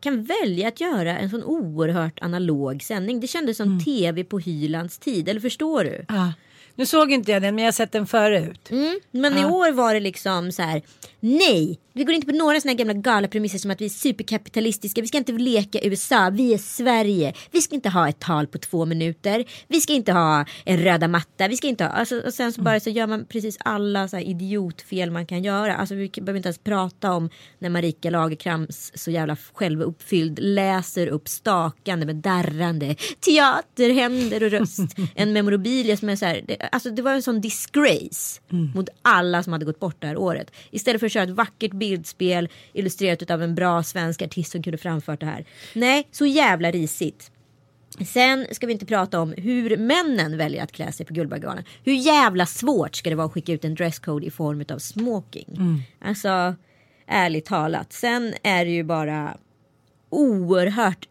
kan 0.00 0.24
välja 0.24 0.68
att 0.68 0.80
göra 0.80 1.18
en 1.18 1.30
sån 1.30 1.44
oerhört 1.44 2.22
analog 2.22 2.82
sändning. 2.82 3.20
Det 3.20 3.26
kändes 3.26 3.56
som 3.56 3.68
mm. 3.68 3.80
tv 3.80 4.24
på 4.24 4.38
Hylands 4.38 4.98
tid, 4.98 5.28
eller 5.28 5.40
förstår 5.40 5.84
du? 5.84 6.04
Ja. 6.08 6.32
Nu 6.78 6.86
såg 6.86 7.12
inte 7.12 7.32
jag 7.32 7.42
den 7.42 7.54
men 7.54 7.64
jag 7.64 7.66
har 7.66 7.72
sett 7.72 7.92
den 7.92 8.06
förut. 8.06 8.70
Mm, 8.70 9.00
men 9.10 9.32
ja. 9.32 9.42
i 9.42 9.44
år 9.44 9.72
var 9.72 9.94
det 9.94 10.00
liksom 10.00 10.52
så 10.52 10.62
här. 10.62 10.82
Nej, 11.20 11.78
vi 11.98 12.04
går 12.04 12.14
inte 12.14 12.26
på 12.26 12.32
några 12.32 12.60
sådana 12.60 12.74
gamla 12.74 12.92
galapremisser 12.92 13.58
som 13.58 13.70
att 13.70 13.80
vi 13.80 13.84
är 13.84 13.88
superkapitalistiska. 13.88 15.00
Vi 15.00 15.08
ska 15.08 15.18
inte 15.18 15.32
leka 15.32 15.78
USA. 15.82 16.30
Vi 16.30 16.54
är 16.54 16.58
Sverige. 16.58 17.34
Vi 17.50 17.60
ska 17.60 17.74
inte 17.74 17.88
ha 17.88 18.08
ett 18.08 18.20
tal 18.20 18.46
på 18.46 18.58
två 18.58 18.84
minuter. 18.84 19.44
Vi 19.68 19.80
ska 19.80 19.92
inte 19.92 20.12
ha 20.12 20.44
en 20.64 20.78
röda 20.78 21.08
matta. 21.08 21.48
Vi 21.48 21.56
ska 21.56 21.66
inte 21.66 21.84
ha. 21.84 21.90
Alltså, 21.90 22.20
och 22.20 22.34
sen 22.34 22.52
så 22.52 22.62
bara 22.62 22.80
så 22.80 22.90
gör 22.90 23.06
man 23.06 23.26
precis 23.26 23.56
alla 23.60 24.08
så 24.08 24.16
här 24.16 24.24
idiotfel 24.24 25.10
man 25.10 25.26
kan 25.26 25.42
göra. 25.42 25.76
Alltså 25.76 25.94
vi 25.94 26.08
behöver 26.08 26.36
inte 26.36 26.48
ens 26.48 26.58
prata 26.58 27.12
om 27.12 27.30
när 27.58 27.70
Marika 27.70 28.10
Lagerkrans 28.10 28.92
så 28.94 29.10
jävla 29.10 29.36
självuppfylld 29.52 30.38
läser 30.42 31.06
upp 31.06 31.28
stakande 31.28 32.06
med 32.06 32.16
darrande 32.16 32.96
teaterhänder 33.20 34.42
och 34.42 34.50
röst. 34.50 34.96
en 35.14 35.32
memorabilia 35.32 35.96
som 35.96 36.08
är 36.08 36.16
så 36.16 36.26
här. 36.26 36.44
Det, 36.46 36.67
alltså 36.72 36.90
det 36.90 37.02
var 37.02 37.12
en 37.12 37.22
sån 37.22 37.40
disgrace 37.40 38.40
mm. 38.52 38.70
mot 38.74 38.88
alla 39.02 39.42
som 39.42 39.52
hade 39.52 39.64
gått 39.64 39.80
bort 39.80 39.96
det 39.98 40.06
här 40.06 40.16
året. 40.16 40.50
Istället 40.70 41.00
för 41.00 41.06
att 41.06 41.12
köra 41.12 41.24
ett 41.24 41.30
vackert 41.30 41.72
bildspel 41.72 42.48
illustrerat 42.72 43.30
av 43.30 43.42
en 43.42 43.54
bra 43.54 43.82
svensk 43.82 44.22
artist 44.22 44.52
som 44.52 44.62
kunde 44.62 44.78
framfört 44.78 45.20
det 45.20 45.26
här. 45.26 45.44
Nej, 45.74 46.08
så 46.10 46.26
jävla 46.26 46.70
risigt. 46.70 47.30
Sen 48.06 48.46
ska 48.50 48.66
vi 48.66 48.72
inte 48.72 48.86
prata 48.86 49.20
om 49.20 49.34
hur 49.36 49.76
männen 49.76 50.36
väljer 50.36 50.62
att 50.62 50.72
klä 50.72 50.92
sig 50.92 51.06
på 51.06 51.14
Guldbaggegalan. 51.14 51.64
Hur 51.84 51.92
jävla 51.92 52.46
svårt 52.46 52.96
ska 52.96 53.10
det 53.10 53.16
vara 53.16 53.26
att 53.26 53.32
skicka 53.32 53.52
ut 53.52 53.64
en 53.64 53.74
dresscode 53.74 54.26
i 54.26 54.30
form 54.30 54.64
av 54.68 54.78
smoking? 54.78 55.48
Mm. 55.56 55.80
Alltså, 56.00 56.54
ärligt 57.06 57.44
talat. 57.44 57.92
Sen 57.92 58.34
är 58.42 58.64
det 58.64 58.70
ju 58.70 58.82
bara 58.82 59.36
oerhört 60.10 61.08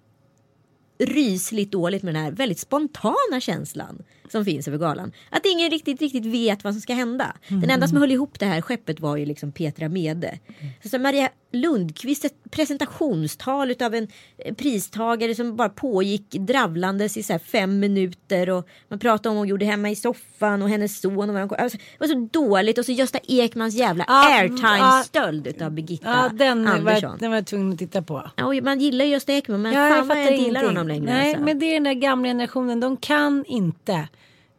rysligt 0.99 1.71
dåligt 1.71 2.03
med 2.03 2.13
den 2.13 2.23
här 2.23 2.31
väldigt 2.31 2.59
spontana 2.59 3.39
känslan 3.39 4.03
som 4.31 4.45
finns 4.45 4.67
över 4.67 4.77
galan. 4.77 5.11
Att 5.29 5.45
ingen 5.45 5.69
riktigt, 5.69 6.01
riktigt 6.01 6.25
vet 6.25 6.63
vad 6.63 6.73
som 6.73 6.81
ska 6.81 6.93
hända. 6.93 7.33
Mm. 7.47 7.61
Den 7.61 7.69
enda 7.69 7.87
som 7.87 7.97
höll 7.97 8.11
ihop 8.11 8.39
det 8.39 8.45
här 8.45 8.61
skeppet 8.61 8.99
var 8.99 9.17
ju 9.17 9.25
liksom 9.25 9.51
Petra 9.51 9.89
Mede. 9.89 10.39
Mm. 10.59 10.73
Så 10.83 10.99
Maria 10.99 11.29
Lundqvist 11.51 12.25
ett 12.25 12.51
presentationstal 12.51 13.75
av 13.81 13.95
en 13.95 14.07
eh, 14.37 14.53
pristagare 14.53 15.35
som 15.35 15.55
bara 15.55 15.69
pågick 15.69 16.31
dravlandes 16.31 17.17
i 17.17 17.23
så 17.23 17.39
fem 17.39 17.79
minuter 17.79 18.49
och 18.49 18.67
man 18.87 18.99
pratade 18.99 19.29
om 19.29 19.35
vad 19.35 19.41
hon 19.41 19.47
gjorde 19.47 19.65
hemma 19.65 19.89
i 19.89 19.95
soffan 19.95 20.61
och 20.61 20.69
hennes 20.69 21.01
son. 21.01 21.29
Och 21.29 21.59
alltså, 21.59 21.77
det 21.77 21.99
var 21.99 22.07
så 22.07 22.29
dåligt 22.31 22.77
och 22.77 22.85
så 22.85 22.91
Gösta 22.91 23.19
Ekmans 23.27 23.75
jävla 23.75 24.05
ah, 24.07 24.39
airtime-stöld 24.39 25.61
ah, 25.61 25.65
av 25.65 25.71
Birgitta 25.71 26.25
ah, 26.25 26.29
den 26.29 26.67
Andersson. 26.67 27.11
Var, 27.11 27.17
den 27.19 27.29
var 27.29 27.37
jag 27.37 27.45
tvungen 27.45 27.73
att 27.73 27.79
titta 27.79 28.01
på. 28.01 28.29
Ja, 28.35 28.61
man 28.61 28.79
gillar 28.79 29.05
Gösta 29.05 29.33
Ekman 29.33 29.61
men 29.61 29.73
ja, 29.73 29.89
fan 29.89 30.07
vad 30.07 30.17
jag 30.17 30.31
inte 30.31 30.43
gillar 30.43 30.63
honom 30.63 30.87
längre. 30.87 31.13
Nej, 31.13 31.29
alltså. 31.29 31.43
men 31.43 31.59
det 31.59 31.65
är 31.65 31.73
den 31.73 31.83
där 31.83 31.93
gamla 31.93 32.27
generationen. 32.27 32.79
De 32.79 32.97
kan 32.97 33.45
inte 33.47 34.07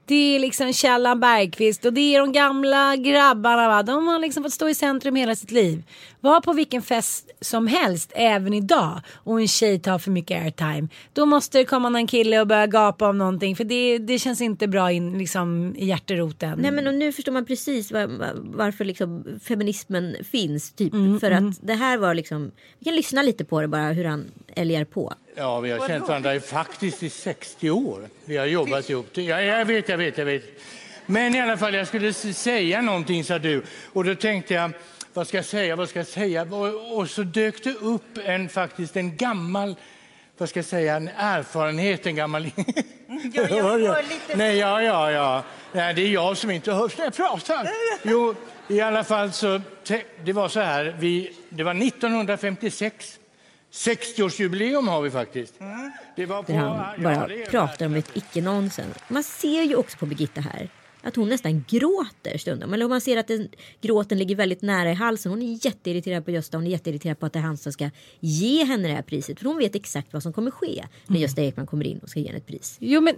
det 0.08 0.36
är 0.36 0.40
liksom 0.40 0.72
Källan 0.72 1.20
Bergqvist 1.20 1.84
och 1.84 1.92
det 1.92 2.14
är 2.14 2.20
de 2.20 2.32
gamla 2.32 2.96
grabbarna. 2.96 3.68
Va? 3.68 3.82
De 3.82 4.06
har 4.06 4.18
liksom 4.18 4.42
fått 4.42 4.52
stå 4.52 4.68
i 4.68 4.74
centrum 4.74 5.16
hela 5.16 5.34
sitt 5.34 5.50
liv. 5.50 5.82
Var 6.20 6.40
på 6.40 6.52
vilken 6.52 6.82
fest 6.82 7.30
som 7.40 7.66
helst, 7.66 8.12
även 8.14 8.54
idag, 8.54 9.00
och 9.14 9.40
en 9.40 9.48
tjej 9.48 9.78
tar 9.78 9.98
för 9.98 10.10
mycket 10.10 10.42
airtime. 10.42 10.88
Då 11.12 11.26
måste 11.26 11.58
det 11.58 11.64
komma 11.64 11.98
en 11.98 12.06
kille 12.06 12.40
och 12.40 12.46
börja 12.46 12.66
gapa 12.66 13.08
om 13.08 13.18
någonting. 13.18 13.56
För 13.56 13.64
det, 13.64 13.98
det 13.98 14.18
känns 14.18 14.40
inte 14.40 14.68
bra 14.68 14.92
in 14.92 15.18
liksom, 15.18 15.74
i 15.76 15.86
hjärteroten. 15.86 16.58
Nej 16.58 16.70
men 16.70 16.86
och 16.86 16.94
nu 16.94 17.12
förstår 17.12 17.32
man 17.32 17.44
precis 17.44 17.92
var, 17.92 18.08
varför 18.56 18.84
liksom 18.84 19.24
feminismen 19.42 20.16
finns. 20.30 20.72
Typ. 20.72 20.92
Mm, 20.92 21.20
för 21.20 21.30
mm. 21.30 21.48
att 21.48 21.56
det 21.62 21.74
här 21.74 21.98
var 21.98 22.14
liksom, 22.14 22.50
vi 22.78 22.84
kan 22.84 22.96
lyssna 22.96 23.22
lite 23.22 23.44
på 23.44 23.60
det 23.60 23.68
bara 23.68 23.92
hur 23.92 24.04
han 24.04 24.24
älgar 24.54 24.84
på. 24.84 25.14
Ja, 25.38 25.60
vi 25.60 25.70
har 25.70 25.88
känt 25.88 26.08
varandra 26.08 26.40
faktiskt 26.40 27.02
i 27.02 27.10
60 27.10 27.70
år. 27.70 28.08
Vi 28.24 28.36
har 28.36 28.46
jobbat 28.46 28.90
ihop. 28.90 29.06
Ja, 29.12 29.40
jag 29.40 29.64
vet, 29.64 29.88
jag 29.88 29.98
vet, 29.98 30.18
jag 30.18 30.24
vet. 30.24 30.42
Men 31.06 31.34
i 31.34 31.40
alla 31.40 31.56
fall, 31.56 31.74
jag 31.74 31.86
skulle 31.88 32.12
säga 32.12 32.82
någonting, 32.82 33.24
sa 33.24 33.38
du. 33.38 33.62
Och 33.92 34.04
då 34.04 34.14
tänkte 34.14 34.54
jag, 34.54 34.70
vad 35.14 35.28
ska 35.28 35.38
jag 35.38 35.44
säga, 35.44 35.76
vad 35.76 35.88
ska 35.88 35.98
jag 35.98 36.06
säga? 36.06 36.42
Och, 36.42 36.98
och 36.98 37.10
så 37.10 37.22
dök 37.22 37.64
det 37.64 37.74
upp 37.74 38.18
en, 38.24 38.48
faktiskt 38.48 38.96
en 38.96 39.16
gammal, 39.16 39.76
vad 40.38 40.48
ska 40.48 40.58
jag 40.58 40.66
säga, 40.66 40.96
en 40.96 41.08
erfarenhet, 41.16 42.06
en 42.06 42.16
gammal... 42.16 42.50
ja, 42.56 42.62
jag 43.34 43.46
hör 43.46 44.02
lite... 44.02 44.36
Nej, 44.36 44.56
ja, 44.56 44.82
ja, 44.82 45.10
ja. 45.10 45.42
Nej, 45.72 45.94
det 45.94 46.02
är 46.02 46.10
jag 46.10 46.36
som 46.36 46.50
inte 46.50 46.72
hörs 46.72 46.98
när 46.98 47.04
jag 47.04 47.14
pratar. 47.14 47.68
Jo, 48.02 48.34
i 48.68 48.80
alla 48.80 49.04
fall 49.04 49.32
så, 49.32 49.60
det 50.24 50.32
var 50.32 50.48
så 50.48 50.60
här, 50.60 50.96
vi, 50.98 51.32
det 51.48 51.62
var 51.62 51.74
1956. 51.74 53.17
60-årsjubileum 53.72 54.88
har 54.88 55.02
vi 55.02 55.10
faktiskt. 55.10 55.54
Det 56.16 56.26
var 56.26 56.42
på, 56.42 56.52
Där 56.52 56.58
han 56.58 57.02
bara 57.02 57.28
pratar 57.50 57.86
om 57.86 57.94
ett 57.94 58.16
icke-nonsens. 58.16 58.96
Man 59.08 59.22
ser 59.22 59.62
ju 59.62 59.76
också 59.76 59.98
på 59.98 60.06
Birgitta 60.06 60.40
här 60.40 60.68
att 61.08 61.16
hon 61.16 61.28
nästan 61.28 61.64
gråter 61.68 62.38
stundom. 62.38 62.74
Eller 62.74 62.84
om 62.84 62.90
man 62.90 63.00
ser 63.00 63.16
att 63.16 63.28
den, 63.28 63.48
gråten 63.80 64.18
ligger 64.18 64.36
väldigt 64.36 64.62
nära 64.62 64.90
i 64.90 64.94
halsen. 64.94 65.32
Hon 65.32 65.42
är 65.42 65.66
jätteirriterad 65.66 66.24
på 66.24 66.30
Gösta. 66.30 66.56
Hon 66.56 66.66
är 66.66 66.70
jätteirriterad 66.70 67.18
på 67.18 67.26
att 67.26 67.32
det 67.32 67.38
är 67.38 67.42
han 67.42 67.56
som 67.56 67.72
ska 67.72 67.90
ge 68.20 68.64
henne 68.64 68.88
det 68.88 68.94
här 68.94 69.02
priset. 69.02 69.38
För 69.38 69.46
hon 69.46 69.58
vet 69.58 69.74
exakt 69.74 70.12
vad 70.12 70.22
som 70.22 70.32
kommer 70.32 70.50
ske 70.50 70.84
när 71.06 71.16
Mm. 71.18 71.22
Gösta 71.22 71.42
Ekman 71.42 71.66
kommer 71.66 71.86
in 71.86 71.98
och 71.98 72.08
ska 72.08 72.20
ge 72.20 72.26
henne 72.26 72.38
ett 72.38 72.46
pris. 72.46 72.76
Jo 72.80 73.00
men 73.00 73.14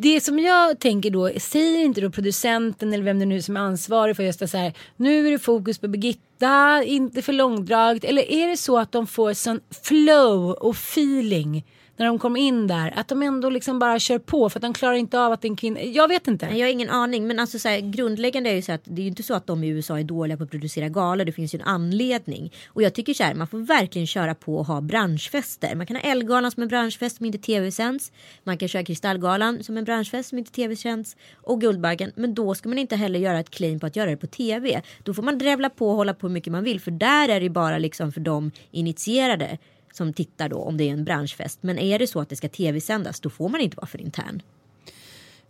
det 0.00 0.20
som 0.20 0.38
jag 0.38 0.80
tänker 0.80 1.10
då, 1.10 1.30
säger 1.36 1.84
inte 1.84 2.00
då 2.00 2.10
producenten 2.10 2.92
eller 2.92 3.04
vem 3.04 3.18
det 3.18 3.26
nu 3.26 3.36
är 3.36 3.40
som 3.40 3.56
är 3.56 3.60
ansvarig 3.60 4.16
för 4.16 4.22
det 4.22 4.48
så 4.48 4.58
här, 4.58 4.72
nu 4.96 5.26
är 5.26 5.30
det 5.30 5.38
fokus 5.38 5.78
på 5.78 5.88
Birgitta, 5.88 6.82
inte 6.84 7.22
för 7.22 7.32
långdraget. 7.32 8.04
Eller 8.04 8.30
är 8.30 8.48
det 8.48 8.56
så 8.56 8.78
att 8.78 8.92
de 8.92 9.06
får 9.06 9.32
sån 9.32 9.60
flow 9.84 10.50
och 10.50 10.74
feeling 10.74 11.64
när 11.96 12.06
de 12.06 12.18
kom 12.18 12.36
in 12.36 12.66
där, 12.66 12.92
att 12.96 13.08
de 13.08 13.22
ändå 13.22 13.50
liksom 13.50 13.78
bara 13.78 13.98
kör 13.98 14.18
på 14.18 14.50
för 14.50 14.58
att 14.58 14.62
de 14.62 14.74
klarar 14.74 14.94
inte 14.94 15.20
av 15.20 15.32
att 15.32 15.44
en 15.44 15.56
kvinna. 15.56 15.82
Jag 15.82 16.08
vet 16.08 16.28
inte. 16.28 16.46
Jag 16.46 16.66
har 16.66 16.72
ingen 16.72 16.90
aning 16.90 17.26
men 17.26 17.38
alltså 17.38 17.58
så 17.58 17.68
här, 17.68 17.78
grundläggande 17.78 18.50
är 18.50 18.54
ju 18.54 18.62
så 18.62 18.72
att 18.72 18.80
det 18.84 19.00
är 19.00 19.02
ju 19.02 19.08
inte 19.08 19.22
så 19.22 19.34
att 19.34 19.46
de 19.46 19.64
i 19.64 19.68
USA 19.68 19.98
är 19.98 20.04
dåliga 20.04 20.36
på 20.36 20.44
att 20.44 20.50
producera 20.50 20.88
galor. 20.88 21.24
Det 21.24 21.32
finns 21.32 21.54
ju 21.54 21.58
en 21.58 21.66
anledning. 21.66 22.52
Och 22.68 22.82
jag 22.82 22.94
tycker 22.94 23.14
så 23.14 23.22
här, 23.22 23.34
man 23.34 23.46
får 23.46 23.58
verkligen 23.58 24.06
köra 24.06 24.34
på 24.34 24.56
och 24.56 24.66
ha 24.66 24.80
branschfester. 24.80 25.74
Man 25.74 25.86
kan 25.86 25.96
ha 25.96 26.02
Ellegalan 26.02 26.50
som 26.50 26.62
en 26.62 26.68
branschfest 26.68 27.16
som 27.16 27.26
inte 27.26 27.38
tv-sänds. 27.38 28.12
Man 28.44 28.58
kan 28.58 28.68
köra 28.68 28.84
Kristallgalan 28.84 29.64
som 29.64 29.76
en 29.76 29.84
branschfest 29.84 30.28
som 30.28 30.38
inte 30.38 30.52
tv-sänds. 30.52 31.16
Och 31.34 31.60
Guldbaggen. 31.60 32.12
Men 32.14 32.34
då 32.34 32.54
ska 32.54 32.68
man 32.68 32.78
inte 32.78 32.96
heller 32.96 33.18
göra 33.18 33.40
ett 33.40 33.50
claim 33.50 33.80
på 33.80 33.86
att 33.86 33.96
göra 33.96 34.10
det 34.10 34.16
på 34.16 34.26
tv. 34.26 34.82
Då 35.02 35.14
får 35.14 35.22
man 35.22 35.38
drävla 35.38 35.70
på 35.70 35.90
och 35.90 35.96
hålla 35.96 36.14
på 36.14 36.26
hur 36.26 36.34
mycket 36.34 36.52
man 36.52 36.64
vill. 36.64 36.80
För 36.80 36.90
där 36.90 37.28
är 37.28 37.40
det 37.40 37.44
ju 37.44 37.50
bara 37.50 37.78
liksom 37.78 38.12
för 38.12 38.20
de 38.20 38.50
initierade 38.70 39.58
som 39.96 40.12
tittar 40.12 40.48
då 40.48 40.56
om 40.58 40.76
det 40.76 40.84
är 40.88 40.92
en 40.92 41.04
branschfest. 41.04 41.62
Men 41.62 41.78
är 41.78 41.98
det 41.98 42.06
så 42.06 42.20
att 42.20 42.28
det 42.28 42.36
ska 42.36 42.48
tv-sändas 42.48 43.20
då 43.20 43.30
får 43.30 43.48
man 43.48 43.60
inte 43.60 43.76
vara 43.76 43.86
för 43.86 44.00
intern. 44.00 44.42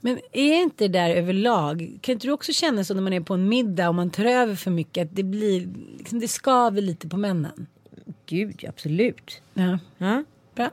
Men 0.00 0.18
är 0.32 0.62
inte 0.62 0.88
det 0.88 0.98
där 0.98 1.10
överlag, 1.10 1.98
kan 2.00 2.12
inte 2.12 2.26
du 2.26 2.32
också 2.32 2.52
känna 2.52 2.84
så 2.84 2.94
när 2.94 3.02
man 3.02 3.12
är 3.12 3.20
på 3.20 3.34
en 3.34 3.48
middag 3.48 3.88
och 3.88 3.94
man 3.94 4.10
tar 4.10 4.24
över 4.24 4.54
för 4.54 4.70
mycket 4.70 5.02
att 5.08 5.16
det 5.16 5.22
blir, 5.22 5.68
liksom, 5.98 6.20
det 6.20 6.28
skaver 6.28 6.82
lite 6.82 7.08
på 7.08 7.16
männen? 7.16 7.66
Gud, 8.26 8.64
absolut. 8.68 9.42
Ja, 9.54 9.78
Ja. 9.98 10.24
bra. 10.54 10.70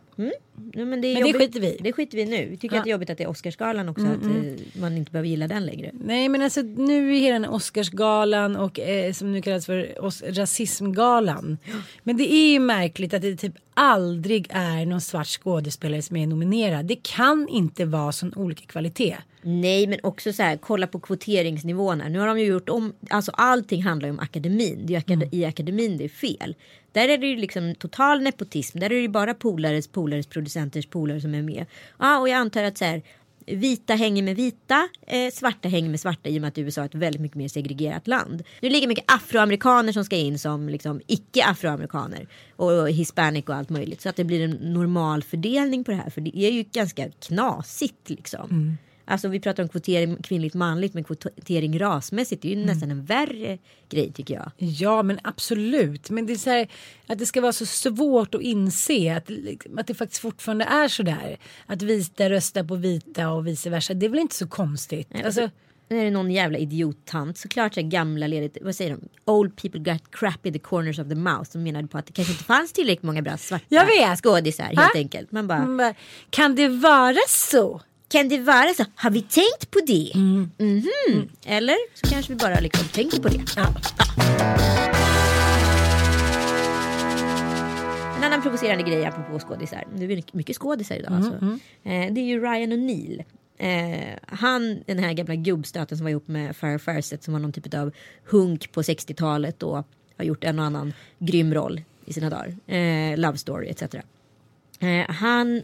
Ja, 0.75 0.85
men 0.85 1.01
det, 1.01 1.07
är 1.07 1.13
Men 1.13 1.23
det 1.31 1.39
skiter 1.39 1.59
vi. 1.59 1.77
Det 1.81 1.93
skiter 1.93 2.17
vi 2.17 2.25
nu. 2.25 2.47
Vi 2.49 2.57
tycker 2.57 2.75
Ja. 2.75 2.79
att 2.79 2.85
det 2.85 2.89
är 2.89 2.91
jobbigt 2.91 3.09
att 3.09 3.17
det 3.17 3.23
är 3.23 3.29
Oscarsgalan 3.29 3.89
också. 3.89 4.05
Att 4.05 4.23
eh, 4.23 4.81
man 4.81 4.97
inte 4.97 5.11
behöver 5.11 5.29
gilla 5.29 5.47
den 5.47 5.65
längre. 5.65 5.91
Nej 5.93 6.29
men 6.29 6.41
alltså 6.41 6.61
nu 6.61 7.15
är 7.15 7.19
hela 7.19 7.33
den 7.39 7.45
Oscarsgalan 7.49 8.55
och 8.55 8.79
eh, 8.79 9.13
som 9.13 9.31
nu 9.31 9.41
kallas 9.41 9.65
för 9.65 10.05
os- 10.05 10.23
rasismgalan. 10.27 11.57
Men 12.03 12.17
det 12.17 12.33
är 12.33 12.51
ju 12.51 12.59
märkligt 12.59 13.13
att 13.13 13.21
det 13.21 13.35
typ 13.35 13.53
aldrig 13.73 14.47
är 14.49 14.85
någon 14.85 15.01
svart 15.01 15.27
skådespelare 15.27 16.01
som 16.01 16.17
är 16.17 16.27
nominerad. 16.27 16.85
Det 16.85 16.95
kan 17.03 17.47
inte 17.49 17.85
vara 17.85 18.11
sån 18.11 18.33
olika 18.35 18.65
kvalitet. 18.65 19.17
Nej, 19.41 19.87
men 19.87 19.99
också 20.03 20.33
så 20.33 20.43
här, 20.43 20.57
kolla 20.57 20.87
på 20.87 20.99
kvoteringsnivåerna. 20.99 22.07
Nu 22.09 22.19
har 22.19 22.27
de 22.27 22.39
ju 22.39 22.45
gjort 22.45 22.69
om, 22.69 22.93
alltså 23.09 23.31
allting 23.31 23.83
handlar 23.83 24.07
ju 24.07 24.13
om 24.13 24.19
akademin. 24.19 24.79
Det 24.85 24.95
är 24.95 24.99
akad- 24.99 25.29
i 25.31 25.45
akademin 25.45 25.97
det 25.97 26.03
är 26.03 26.09
fel. 26.09 26.55
Där 26.91 27.09
är 27.09 27.17
det 27.17 27.27
ju 27.27 27.35
liksom 27.35 27.75
total 27.75 28.21
nepotism. 28.21 28.79
Där 28.79 28.85
är 28.85 28.95
det 28.95 29.01
ju 29.01 29.07
bara 29.07 29.33
polares, 29.33 29.87
polares, 29.87 30.27
producenters 30.27 30.85
polare 30.87 31.21
som 31.21 31.35
är 31.35 31.41
med. 31.41 31.65
Ja, 31.99 32.19
och 32.19 32.29
jag 32.29 32.35
antar 32.35 32.63
att 32.63 32.77
så 32.77 32.85
här, 32.85 33.01
vita 33.45 33.95
hänger 33.95 34.23
med 34.23 34.35
vita, 34.35 34.89
eh, 35.07 35.31
svarta 35.33 35.69
hänger 35.69 35.89
med 35.89 35.99
svarta 35.99 36.29
i 36.29 36.37
och 36.37 36.41
med 36.41 36.47
att 36.47 36.57
USA 36.57 36.81
är 36.81 36.85
ett 36.85 36.95
väldigt 36.95 37.21
mycket 37.21 37.37
mer 37.37 37.47
segregerat 37.47 38.07
land. 38.07 38.43
Nu 38.61 38.69
ligger 38.69 38.87
mycket 38.87 39.03
afroamerikaner 39.07 39.91
som 39.91 40.05
ska 40.05 40.15
in 40.15 40.39
som 40.39 40.69
liksom 40.69 41.01
icke 41.07 41.45
afroamerikaner 41.45 42.27
och 42.55 42.89
hispanic 42.89 43.45
och 43.45 43.55
allt 43.55 43.69
möjligt 43.69 44.01
så 44.01 44.09
att 44.09 44.15
det 44.15 44.23
blir 44.23 44.41
en 44.41 44.73
normal 44.73 45.23
fördelning 45.23 45.83
på 45.83 45.91
det 45.91 45.97
här 45.97 46.09
för 46.09 46.21
det 46.21 46.37
är 46.37 46.51
ju 46.51 46.63
ganska 46.63 47.09
knasigt 47.09 48.09
liksom. 48.09 48.49
Mm. 48.49 48.77
Alltså 49.05 49.27
vi 49.27 49.39
pratar 49.39 49.63
om 49.63 49.69
kvotering 49.69 50.17
kvinnligt 50.23 50.53
manligt 50.53 50.93
men 50.93 51.03
kvotering 51.03 51.79
rasmässigt 51.79 52.41
det 52.41 52.53
är 52.53 52.55
ju 52.55 52.65
nästan 52.65 52.91
en 52.91 53.05
värre 53.05 53.57
grej 53.89 54.11
tycker 54.13 54.33
jag. 54.33 54.51
Ja 54.57 55.03
men 55.03 55.19
absolut. 55.23 56.09
Men 56.09 56.25
det 56.25 56.33
är 56.33 56.37
så 56.37 56.49
här 56.49 56.67
att 57.07 57.19
det 57.19 57.25
ska 57.25 57.41
vara 57.41 57.53
så 57.53 57.65
svårt 57.65 58.35
att 58.35 58.41
inse 58.41 59.15
att, 59.17 59.29
att 59.79 59.87
det 59.87 59.93
faktiskt 59.93 60.21
fortfarande 60.21 60.65
är 60.65 60.87
så 60.87 61.03
där. 61.03 61.37
Att 61.65 61.81
vita 61.81 62.29
röstar 62.29 62.63
på 62.63 62.75
vita 62.75 63.29
och 63.29 63.47
vice 63.47 63.69
versa. 63.69 63.93
Det 63.93 64.05
är 64.05 64.09
väl 64.09 64.19
inte 64.19 64.35
så 64.35 64.47
konstigt. 64.47 65.07
Alltså, 65.25 65.49
Nu 65.89 65.99
är 65.99 66.03
det 66.05 66.11
någon 66.11 66.31
jävla 66.31 66.57
idiottant. 66.57 67.37
Såklart 67.37 67.73
så 67.73 67.81
gamla 67.81 68.27
ledigt. 68.27 68.57
Vad 68.61 68.75
säger 68.75 68.91
de? 68.91 69.09
Old 69.25 69.55
people 69.55 69.79
got 69.93 70.01
crap 70.11 70.45
in 70.45 70.53
the 70.53 70.59
corners 70.59 70.99
of 70.99 71.07
the 71.09 71.15
mouth. 71.15 71.43
Som 71.51 71.63
menade 71.63 71.87
på 71.87 71.97
att 71.97 72.05
det 72.05 72.13
kanske 72.13 72.31
inte 72.33 72.43
fanns 72.43 72.73
tillräckligt 72.73 73.03
många 73.03 73.21
bra 73.21 73.37
svarta 73.37 73.65
Jag 73.69 73.85
vet. 73.85 74.19
skådisar 74.19 74.63
helt 74.63 74.77
Ha? 74.79 74.89
enkelt. 74.95 75.31
Man 75.31 75.47
bara, 75.47 75.93
kan 76.29 76.55
det 76.55 76.67
vara 76.67 77.17
så? 77.27 77.81
Kan 78.13 78.29
det 78.29 78.39
vara 78.39 78.73
så? 78.73 78.85
Har 78.95 79.11
vi 79.11 79.21
tänkt 79.21 79.71
på 79.71 79.79
det? 79.87 80.11
Mhm. 80.15 81.29
Eller 81.45 81.75
så 81.97 82.07
kanske 82.07 82.33
vi 82.33 82.37
bara 82.39 82.59
liksom 82.59 82.87
tänker 82.87 83.21
på 83.21 83.27
det. 83.27 83.41
Ja. 83.55 83.67
En 88.17 88.23
annan 88.23 88.41
provocerande 88.41 88.83
grej 88.83 89.05
apropå 89.05 89.39
skådisar. 89.39 89.83
Nu 89.95 90.11
är 90.11 90.15
det 90.15 90.33
mycket 90.33 90.57
skådisar 90.57 90.95
idag 90.95 91.13
alltså. 91.13 91.33
Eh, 91.83 92.13
det 92.13 92.21
är 92.21 92.25
ju 92.25 92.39
Ryan 92.39 92.73
O'Neill. 92.73 93.23
Eh, 93.57 94.19
han, 94.27 94.83
den 94.85 94.99
här 94.99 95.13
gamla 95.13 95.35
gubbstöten 95.35 95.97
som 95.97 96.05
var 96.05 96.11
ihop 96.11 96.27
med 96.27 96.55
Farah 96.55 96.77
Fawcett 96.77 97.23
som 97.23 97.33
var 97.33 97.39
någon 97.41 97.51
typ 97.51 97.73
av 97.73 97.91
hunk 98.25 98.71
på 98.71 98.81
60-talet 98.81 99.63
och 99.63 99.87
har 100.17 100.25
gjort 100.25 100.43
en 100.43 100.59
och 100.59 100.65
annan 100.65 100.93
grym 101.19 101.53
roll 101.53 101.81
i 102.05 102.13
sina 102.13 102.29
dagar. 102.29 102.55
Eh, 102.75 103.17
love 103.17 103.37
story 103.37 103.67
etc. 103.69 103.83
Eh, 104.79 105.09
han 105.09 105.61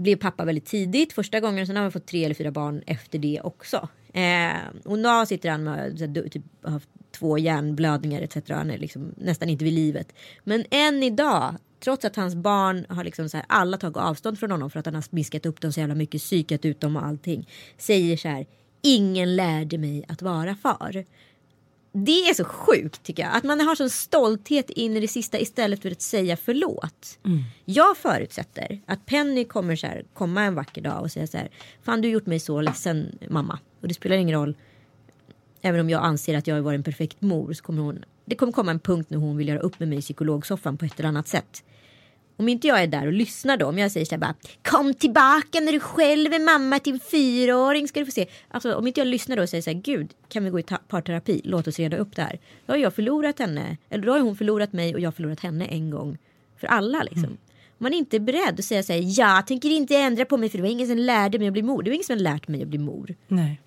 blev 0.00 0.16
pappa 0.16 0.44
väldigt 0.44 0.66
tidigt 0.66 1.12
första 1.12 1.40
gången. 1.40 1.66
Sen 1.66 1.76
har 1.76 1.82
han 1.82 1.92
fått 1.92 2.06
tre 2.06 2.24
eller 2.24 2.34
fyra 2.34 2.50
barn 2.50 2.82
efter 2.86 3.18
det 3.18 3.40
också. 3.44 3.88
Eh, 4.12 4.52
och 4.84 4.98
nu 4.98 5.26
sitter 5.26 5.50
han 5.50 5.64
med 5.64 5.98
så 5.98 6.28
typ, 6.30 6.42
haft 6.62 6.88
två 7.18 7.38
hjärnblödningar 7.38 8.22
etc. 8.22 8.36
Han 8.48 8.70
är 8.70 8.78
liksom 8.78 9.14
nästan 9.16 9.48
inte 9.48 9.64
vid 9.64 9.72
livet. 9.72 10.12
Men 10.44 10.64
än 10.70 11.02
idag, 11.02 11.54
trots 11.80 12.04
att 12.04 12.16
hans 12.16 12.34
barn 12.34 12.86
har 12.88 13.04
liksom 13.04 13.28
så 13.28 13.36
här, 13.36 13.46
alla 13.48 13.76
tagit 13.76 13.96
avstånd 13.96 14.38
från 14.38 14.50
honom 14.50 14.70
för 14.70 14.78
att 14.78 14.86
han 14.86 14.94
har 14.94 15.02
smiskat 15.02 15.46
upp 15.46 15.60
dem 15.60 15.72
så 15.72 15.80
jävla 15.80 15.94
mycket, 15.94 16.20
psykat 16.20 16.64
ut 16.64 16.80
dem 16.80 16.96
och 16.96 17.06
allting. 17.06 17.48
Säger 17.78 18.16
så 18.16 18.28
här, 18.28 18.46
ingen 18.82 19.36
lärde 19.36 19.78
mig 19.78 20.04
att 20.08 20.22
vara 20.22 20.54
far. 20.54 21.04
Det 21.92 22.28
är 22.28 22.34
så 22.34 22.44
sjukt 22.44 23.02
tycker 23.02 23.22
jag. 23.22 23.36
Att 23.36 23.44
man 23.44 23.60
har 23.60 23.74
sån 23.74 23.90
stolthet 23.90 24.70
in 24.70 24.96
i 24.96 25.00
det 25.00 25.08
sista 25.08 25.38
istället 25.38 25.82
för 25.82 25.90
att 25.90 26.02
säga 26.02 26.36
förlåt. 26.36 27.18
Jag 27.64 27.96
förutsätter 27.96 28.80
att 28.86 29.06
Penny 29.06 29.44
kommer 29.44 29.76
så 29.76 29.86
här, 29.86 30.04
komma 30.14 30.42
en 30.42 30.54
vacker 30.54 30.82
dag 30.82 31.02
och 31.02 31.10
säga 31.10 31.26
så 31.26 31.36
här. 31.36 31.48
Fan 31.82 32.00
du 32.00 32.08
har 32.08 32.12
gjort 32.12 32.26
mig 32.26 32.40
så 32.40 32.60
ledsen 32.60 33.18
mamma. 33.30 33.58
Och 33.80 33.88
det 33.88 33.94
spelar 33.94 34.16
ingen 34.16 34.40
roll. 34.40 34.56
Även 35.62 35.80
om 35.80 35.90
jag 35.90 36.04
anser 36.04 36.38
att 36.38 36.46
jag 36.46 36.54
har 36.54 36.60
varit 36.60 36.78
en 36.78 36.82
perfekt 36.82 37.20
mor. 37.20 37.52
Så 37.52 37.62
kommer 37.62 37.82
hon, 37.82 38.04
det 38.24 38.34
kommer 38.34 38.52
komma 38.52 38.70
en 38.70 38.80
punkt 38.80 39.10
när 39.10 39.18
hon 39.18 39.36
vill 39.36 39.48
göra 39.48 39.58
upp 39.58 39.80
med 39.80 39.88
mig 39.88 39.98
i 39.98 40.02
psykologsoffan 40.02 40.76
på 40.76 40.84
ett 40.84 40.98
eller 40.98 41.08
annat 41.08 41.28
sätt. 41.28 41.64
Om 42.40 42.48
inte 42.48 42.66
jag 42.66 42.82
är 42.82 42.86
där 42.86 43.06
och 43.06 43.12
lyssnar 43.12 43.56
då, 43.56 43.66
om 43.66 43.78
jag 43.78 43.90
säger 43.90 44.06
så 44.06 44.14
här 44.14 44.20
bara 44.20 44.34
Kom 44.62 44.94
tillbaka 44.94 45.60
när 45.60 45.72
du 45.72 45.80
själv 45.80 46.32
är 46.32 46.38
mamma 46.38 46.78
till 46.78 46.92
en 46.92 47.00
fyraåring 47.00 47.88
ska 47.88 48.00
du 48.00 48.06
få 48.06 48.12
se. 48.12 48.26
Alltså 48.48 48.74
om 48.74 48.86
inte 48.86 49.00
jag 49.00 49.06
lyssnar 49.06 49.36
då 49.36 49.42
och 49.42 49.48
säger 49.48 49.62
så 49.62 49.70
här 49.70 49.80
Gud 49.80 50.10
kan 50.28 50.44
vi 50.44 50.50
gå 50.50 50.60
i 50.60 50.62
parterapi, 50.88 51.40
låt 51.44 51.68
oss 51.68 51.78
reda 51.78 51.96
upp 51.96 52.16
det 52.16 52.22
här. 52.22 52.38
Då 52.66 52.72
har 52.72 52.78
jag 52.78 52.94
förlorat 52.94 53.38
henne, 53.38 53.76
eller 53.90 54.06
då 54.06 54.12
har 54.12 54.20
hon 54.20 54.36
förlorat 54.36 54.72
mig 54.72 54.94
och 54.94 55.00
jag 55.00 55.06
har 55.06 55.12
förlorat 55.12 55.40
henne 55.40 55.66
en 55.66 55.90
gång. 55.90 56.18
För 56.56 56.66
alla 56.66 57.02
liksom. 57.02 57.24
Om 57.24 57.38
man 57.78 57.92
inte 57.92 58.16
är 58.16 58.20
beredd 58.20 58.54
att 58.58 58.64
säga 58.64 58.82
så 58.82 58.92
här, 58.92 59.20
jag 59.20 59.46
tänker 59.46 59.70
inte 59.70 59.96
ändra 59.96 60.24
på 60.24 60.36
mig 60.36 60.48
för 60.48 60.58
det 60.58 60.62
var 60.62 60.70
ingen 60.70 60.86
som 60.86 60.98
lärde 60.98 61.38
mig 61.38 61.46
att 61.46 61.52
bli 61.52 61.62
mor. 61.62 61.82
Det 61.82 61.90
var 61.90 61.94
ingen 61.94 62.04
som 62.04 62.16
har 62.16 62.22
lärt 62.22 62.48
mig 62.48 62.62
att 62.62 62.68
bli 62.68 62.78
mor. 62.78 63.14
Nej. 63.28 63.60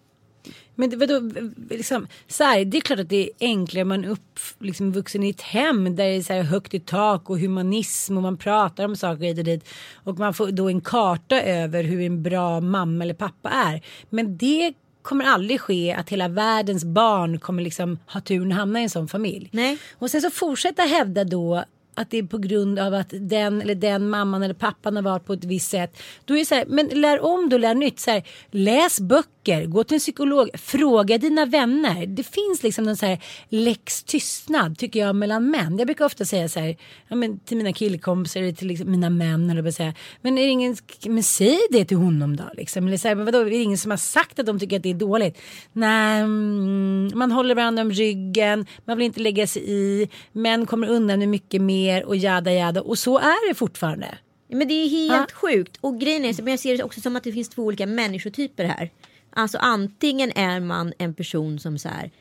Men 0.76 0.90
det, 0.90 0.96
vadå, 0.96 1.32
liksom, 1.70 2.08
så 2.28 2.44
här, 2.44 2.66
det 2.66 2.78
är 2.78 2.82
klart 2.82 3.00
att 3.00 3.10
det 3.10 3.24
är 3.24 3.30
enklare 3.40 3.86
man 3.86 4.06
är 4.06 4.10
upp, 4.10 4.40
liksom, 4.60 4.92
vuxen 4.92 5.24
i 5.24 5.30
ett 5.30 5.42
hem 5.42 5.96
där 5.96 6.04
det 6.04 6.16
är 6.16 6.22
så 6.22 6.34
här 6.34 6.44
högt 6.44 6.74
i 6.74 6.80
tak 6.80 7.30
och 7.30 7.40
humanism 7.40 8.18
och 8.18 8.24
man 8.24 8.38
pratar 8.38 8.86
om 8.86 8.96
saker 8.96 9.24
hit 9.24 9.38
och 9.38 9.44
dit. 9.44 9.70
Och 10.04 10.20
man 10.20 10.34
får 10.34 10.52
då 10.52 10.70
en 10.70 10.82
karta 10.82 11.42
över 11.42 11.84
hur 11.84 12.02
en 12.02 12.24
bra 12.24 12.62
mamma 12.62 13.04
eller 13.04 13.14
pappa 13.14 13.50
är. 13.50 13.82
Men 14.10 14.38
det 14.38 14.74
kommer 15.02 15.26
aldrig 15.26 15.62
ske 15.62 15.94
att 15.94 16.10
hela 16.10 16.28
världens 16.28 16.84
barn 16.84 17.40
kommer 17.40 17.64
liksom 17.64 18.00
ha 18.08 18.22
turen 18.22 18.52
att 18.52 18.58
hamna 18.58 18.80
i 18.80 18.84
en 18.84 18.90
sån 18.90 19.08
familj. 19.08 19.50
Nej. 19.52 19.78
Och 19.94 20.12
sen 20.12 20.22
så 20.22 20.30
fortsätta 20.30 20.82
hävda 20.82 21.24
då 21.24 21.64
att 21.96 22.10
det 22.10 22.18
är 22.18 22.24
på 22.24 22.38
grund 22.38 22.80
av 22.80 22.94
att 22.94 23.10
den 23.12 23.62
eller 23.62 23.76
den 23.76 24.10
mamman 24.10 24.44
eller 24.44 24.54
pappan 24.54 24.96
har 24.96 25.04
varit 25.04 25.26
på 25.26 25.34
ett 25.34 25.44
visst 25.44 25.70
sätt. 25.70 26.02
Då 26.26 26.34
är 26.34 26.40
det 26.40 26.46
så 26.46 26.56
här, 26.56 26.66
men 26.68 26.88
lär 26.88 27.24
om 27.24 27.50
då, 27.50 27.58
lär 27.58 27.76
nytt. 27.76 28.00
Så 28.00 28.12
här, 28.12 28.24
läs 28.52 29.00
böcker, 29.00 29.33
gå 29.46 29.84
till 29.84 29.96
en 29.96 30.00
psykolog, 30.00 30.50
fråga 30.54 31.18
dina 31.18 31.46
vänner. 31.46 32.06
Det 32.06 32.24
finns 32.24 32.64
liksom 32.64 32.88
en 32.88 32.98
så 32.98 33.06
här 33.06 33.24
lex 33.50 34.04
tystnad 34.04 34.78
tycker 34.78 35.00
jag 35.00 35.16
mellan 35.16 35.52
män. 35.52 35.78
Jag 35.78 35.88
brukar 35.88 36.06
ofta 36.06 36.26
säga 36.26 36.50
så 36.50 36.60
här, 36.60 36.78
ja, 37.08 37.16
men 37.16 37.40
till 37.40 37.58
mina 37.58 37.74
killkompisar 37.74 38.42
eller 38.42 38.52
till 38.52 38.68
liksom 38.68 38.92
mina 38.92 39.10
män. 39.10 39.50
Eller 39.50 39.62
bara 39.62 39.72
säga, 39.72 39.94
men, 40.22 40.38
är 40.38 40.42
det 40.42 40.50
ingen, 40.50 40.76
men 41.08 41.24
säg 41.24 41.60
det 41.70 41.86
till 41.86 41.98
honom 41.98 42.36
då. 42.36 42.44
Liksom. 42.54 42.88
Eller 42.88 42.98
så 42.98 43.08
här, 43.08 43.16
men 43.16 43.26
vadå, 43.26 43.40
är 43.40 43.50
det 43.50 43.56
ingen 43.56 43.78
som 43.78 43.92
har 43.92 43.98
sagt 43.98 44.40
att 44.40 44.46
de 44.46 44.60
tycker 44.60 44.78
att 44.78 44.84
det 44.84 44.90
är 44.90 44.94
dåligt? 44.94 45.38
Nej, 45.74 46.22
mm, 46.22 47.12
man 47.16 47.32
håller 47.32 47.56
varandra 47.56 47.82
om 47.82 47.92
ryggen, 47.92 48.66
man 48.86 48.98
vill 48.98 49.06
inte 49.06 49.20
lägga 49.20 49.48
sig 49.48 49.64
i, 49.72 50.10
män 50.32 50.66
kommer 50.66 50.88
undan 50.88 51.20
med 51.20 51.30
mycket 51.30 51.62
mer 51.62 52.06
och 52.06 52.16
jada 52.16 52.54
jada. 52.54 52.82
Och 52.82 53.00
så 53.00 53.18
är 53.18 53.50
det 53.50 53.56
fortfarande. 53.56 54.18
Men 54.48 54.68
det 54.68 54.74
är 54.74 54.90
helt 54.90 55.32
sjukt. 55.32 55.78
Och 55.82 56.00
grejen 56.00 56.26
är, 56.26 56.42
men 56.42 56.52
jag 56.52 56.60
ser 56.60 56.78
det 56.78 56.84
också 56.84 57.02
som 57.02 57.16
att 57.16 57.24
det 57.24 57.32
finns 57.32 57.50
två 57.50 57.64
olika 57.64 57.86
människotyper 57.86 58.66
här. 58.66 58.90
Alltså 59.36 59.58
antingen 59.58 60.32
är 60.36 60.60
man 60.60 60.94
en 60.98 61.14
person 61.14 61.60
som 61.60 61.78
så 61.78 61.90
här. 61.90 62.12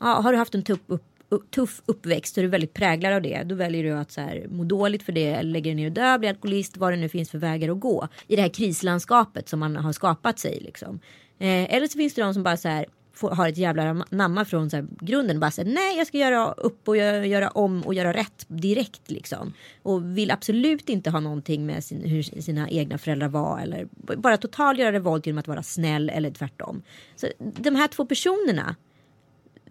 Ja, 0.00 0.06
har 0.06 0.32
du 0.32 0.38
haft 0.38 0.54
en 0.54 0.62
tuff, 0.62 0.80
upp, 0.86 1.50
tuff 1.50 1.82
uppväxt 1.86 2.34
så 2.34 2.40
är 2.40 2.42
du 2.42 2.48
väldigt 2.48 2.74
präglad 2.74 3.12
av 3.12 3.22
det. 3.22 3.42
Då 3.42 3.54
väljer 3.54 3.84
du 3.84 3.92
att 3.92 4.12
så 4.12 4.20
här, 4.20 4.46
må 4.50 4.64
dåligt 4.64 5.02
för 5.02 5.12
det, 5.12 5.42
lägger 5.42 5.70
dig 5.70 5.74
ner 5.74 5.86
och 5.86 5.92
dö, 5.92 6.18
blir 6.18 6.28
alkoholist, 6.28 6.76
vad 6.76 6.92
det 6.92 6.96
nu 6.96 7.08
finns 7.08 7.30
för 7.30 7.38
vägar 7.38 7.68
att 7.68 7.80
gå. 7.80 8.08
I 8.26 8.36
det 8.36 8.42
här 8.42 8.48
krislandskapet 8.48 9.48
som 9.48 9.60
man 9.60 9.76
har 9.76 9.92
skapat 9.92 10.38
sig 10.38 10.60
liksom. 10.60 11.00
Eh, 11.38 11.74
eller 11.74 11.86
så 11.86 11.98
finns 11.98 12.14
det 12.14 12.22
de 12.22 12.34
som 12.34 12.42
bara 12.42 12.56
så 12.56 12.68
här 12.68 12.86
får, 13.16 13.30
har 13.30 13.48
ett 13.48 13.58
jävla 13.58 14.04
namma 14.10 14.44
från 14.44 14.70
så 14.70 14.76
här, 14.76 14.86
grunden. 15.00 15.40
Bara 15.40 15.50
säger 15.50 15.70
nej 15.70 15.98
jag 15.98 16.06
ska 16.06 16.18
göra 16.18 16.52
upp 16.52 16.88
och 16.88 16.96
göra, 16.96 17.26
göra, 17.26 17.48
om 17.48 17.82
och 17.82 17.94
göra 17.94 18.12
rätt 18.12 18.44
direkt 18.48 19.10
liksom. 19.10 19.52
Och 19.82 20.18
vill 20.18 20.30
absolut 20.30 20.88
inte 20.88 21.10
ha 21.10 21.20
någonting 21.20 21.66
med 21.66 21.84
sin, 21.84 22.04
hur 22.04 22.22
sina 22.22 22.70
egna 22.70 22.98
föräldrar 22.98 23.28
var. 23.28 23.60
Eller 23.60 23.88
bara 24.16 24.36
totalt 24.36 24.78
göra 24.78 24.92
revolt 24.92 25.26
genom 25.26 25.38
att 25.38 25.48
vara 25.48 25.62
snäll 25.62 26.10
eller 26.10 26.30
tvärtom. 26.30 26.82
Så 27.16 27.26
de 27.38 27.74
här 27.74 27.88
två 27.88 28.06
personerna 28.06 28.76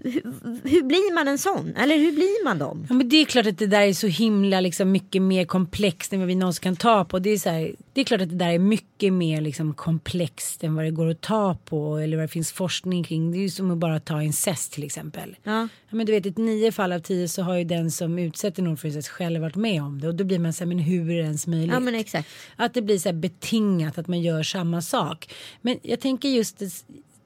hur, 0.04 0.22
hur, 0.64 0.84
blir 0.84 1.14
man 1.14 1.28
en 1.28 1.38
sån? 1.38 1.76
Eller 1.76 1.98
hur 1.98 2.12
blir 2.12 2.44
man 2.44 2.60
dem? 2.60 2.86
Ja, 2.90 2.96
men 2.96 3.10
det 3.10 3.16
är 3.16 3.26
klart 3.26 3.48
att 3.48 3.58
det 3.58 3.68
där 3.68 3.82
är 3.82 3.94
så 3.94 4.08
himla 4.08 4.60
liksom, 4.60 4.92
mycket 4.92 5.22
mer 5.22 5.46
komplext 5.46 6.14
än 6.14 6.20
vad 6.20 6.28
vi 6.28 6.36
någonsin 6.36 6.62
kan 6.62 6.76
ta 6.76 7.06
på. 7.06 7.20
Det 7.20 7.30
är, 7.30 7.38
så 7.38 7.50
här, 7.50 7.76
det 7.94 8.02
är 8.02 8.06
klart 8.06 8.22
att 8.22 8.30
det 8.30 8.36
där 8.36 8.52
är 8.52 8.60
mycket 8.60 9.14
mer 9.14 9.42
liksom, 9.42 9.74
komplext 9.74 10.64
än 10.64 10.76
vad 10.76 10.86
det 10.86 10.92
går 10.92 11.08
att 11.08 11.22
ta 11.22 11.58
på 11.66 11.98
eller 11.98 12.18
vad 12.18 12.24
det 12.24 12.28
finns 12.32 12.52
forskning 12.52 13.04
kring. 13.04 13.32
Det 13.32 13.38
är 13.38 13.42
ju 13.42 13.50
som 13.50 13.72
att 13.72 13.78
bara 13.78 14.00
ta 14.00 14.22
incest 14.22 14.74
till 14.74 14.84
exempel. 14.84 15.36
Ja. 15.44 15.68
ja 15.90 15.96
men 15.96 16.06
du 16.06 16.12
vet, 16.12 16.26
i 16.26 16.34
nio 16.38 16.72
fall 16.72 16.92
av 16.92 17.00
tio 17.00 17.28
så 17.28 17.42
har 17.42 17.56
ju 17.56 17.64
den 17.64 17.92
som 17.92 18.20
utsätter 18.20 18.64
någon 18.64 18.78
för 18.78 18.88
incest 18.88 19.08
själv 19.08 19.42
varit 19.42 19.56
med 19.56 19.84
om 19.84 20.02
det 20.02 20.08
och 20.08 20.16
då 20.16 20.24
blir 20.24 20.40
man 20.40 20.54
så 20.54 20.64
här, 20.64 20.68
men 20.68 20.80
hur 20.80 21.10
är 21.10 21.18
det 21.18 21.24
ens 21.24 21.48
möjligt? 21.48 21.74
Ja 21.74 21.80
men 21.80 21.96
exakt. 21.96 22.30
Att 22.56 22.74
det 22.74 22.82
blir 22.82 22.98
så 22.98 23.10
här 23.10 23.14
betingat 23.14 23.98
att 23.98 24.08
man 24.08 24.22
gör 24.22 24.44
samma 24.44 24.82
sak. 24.82 25.34
Men 25.62 25.80
jag 25.82 26.00
tänker 26.00 26.30
just 26.30 26.62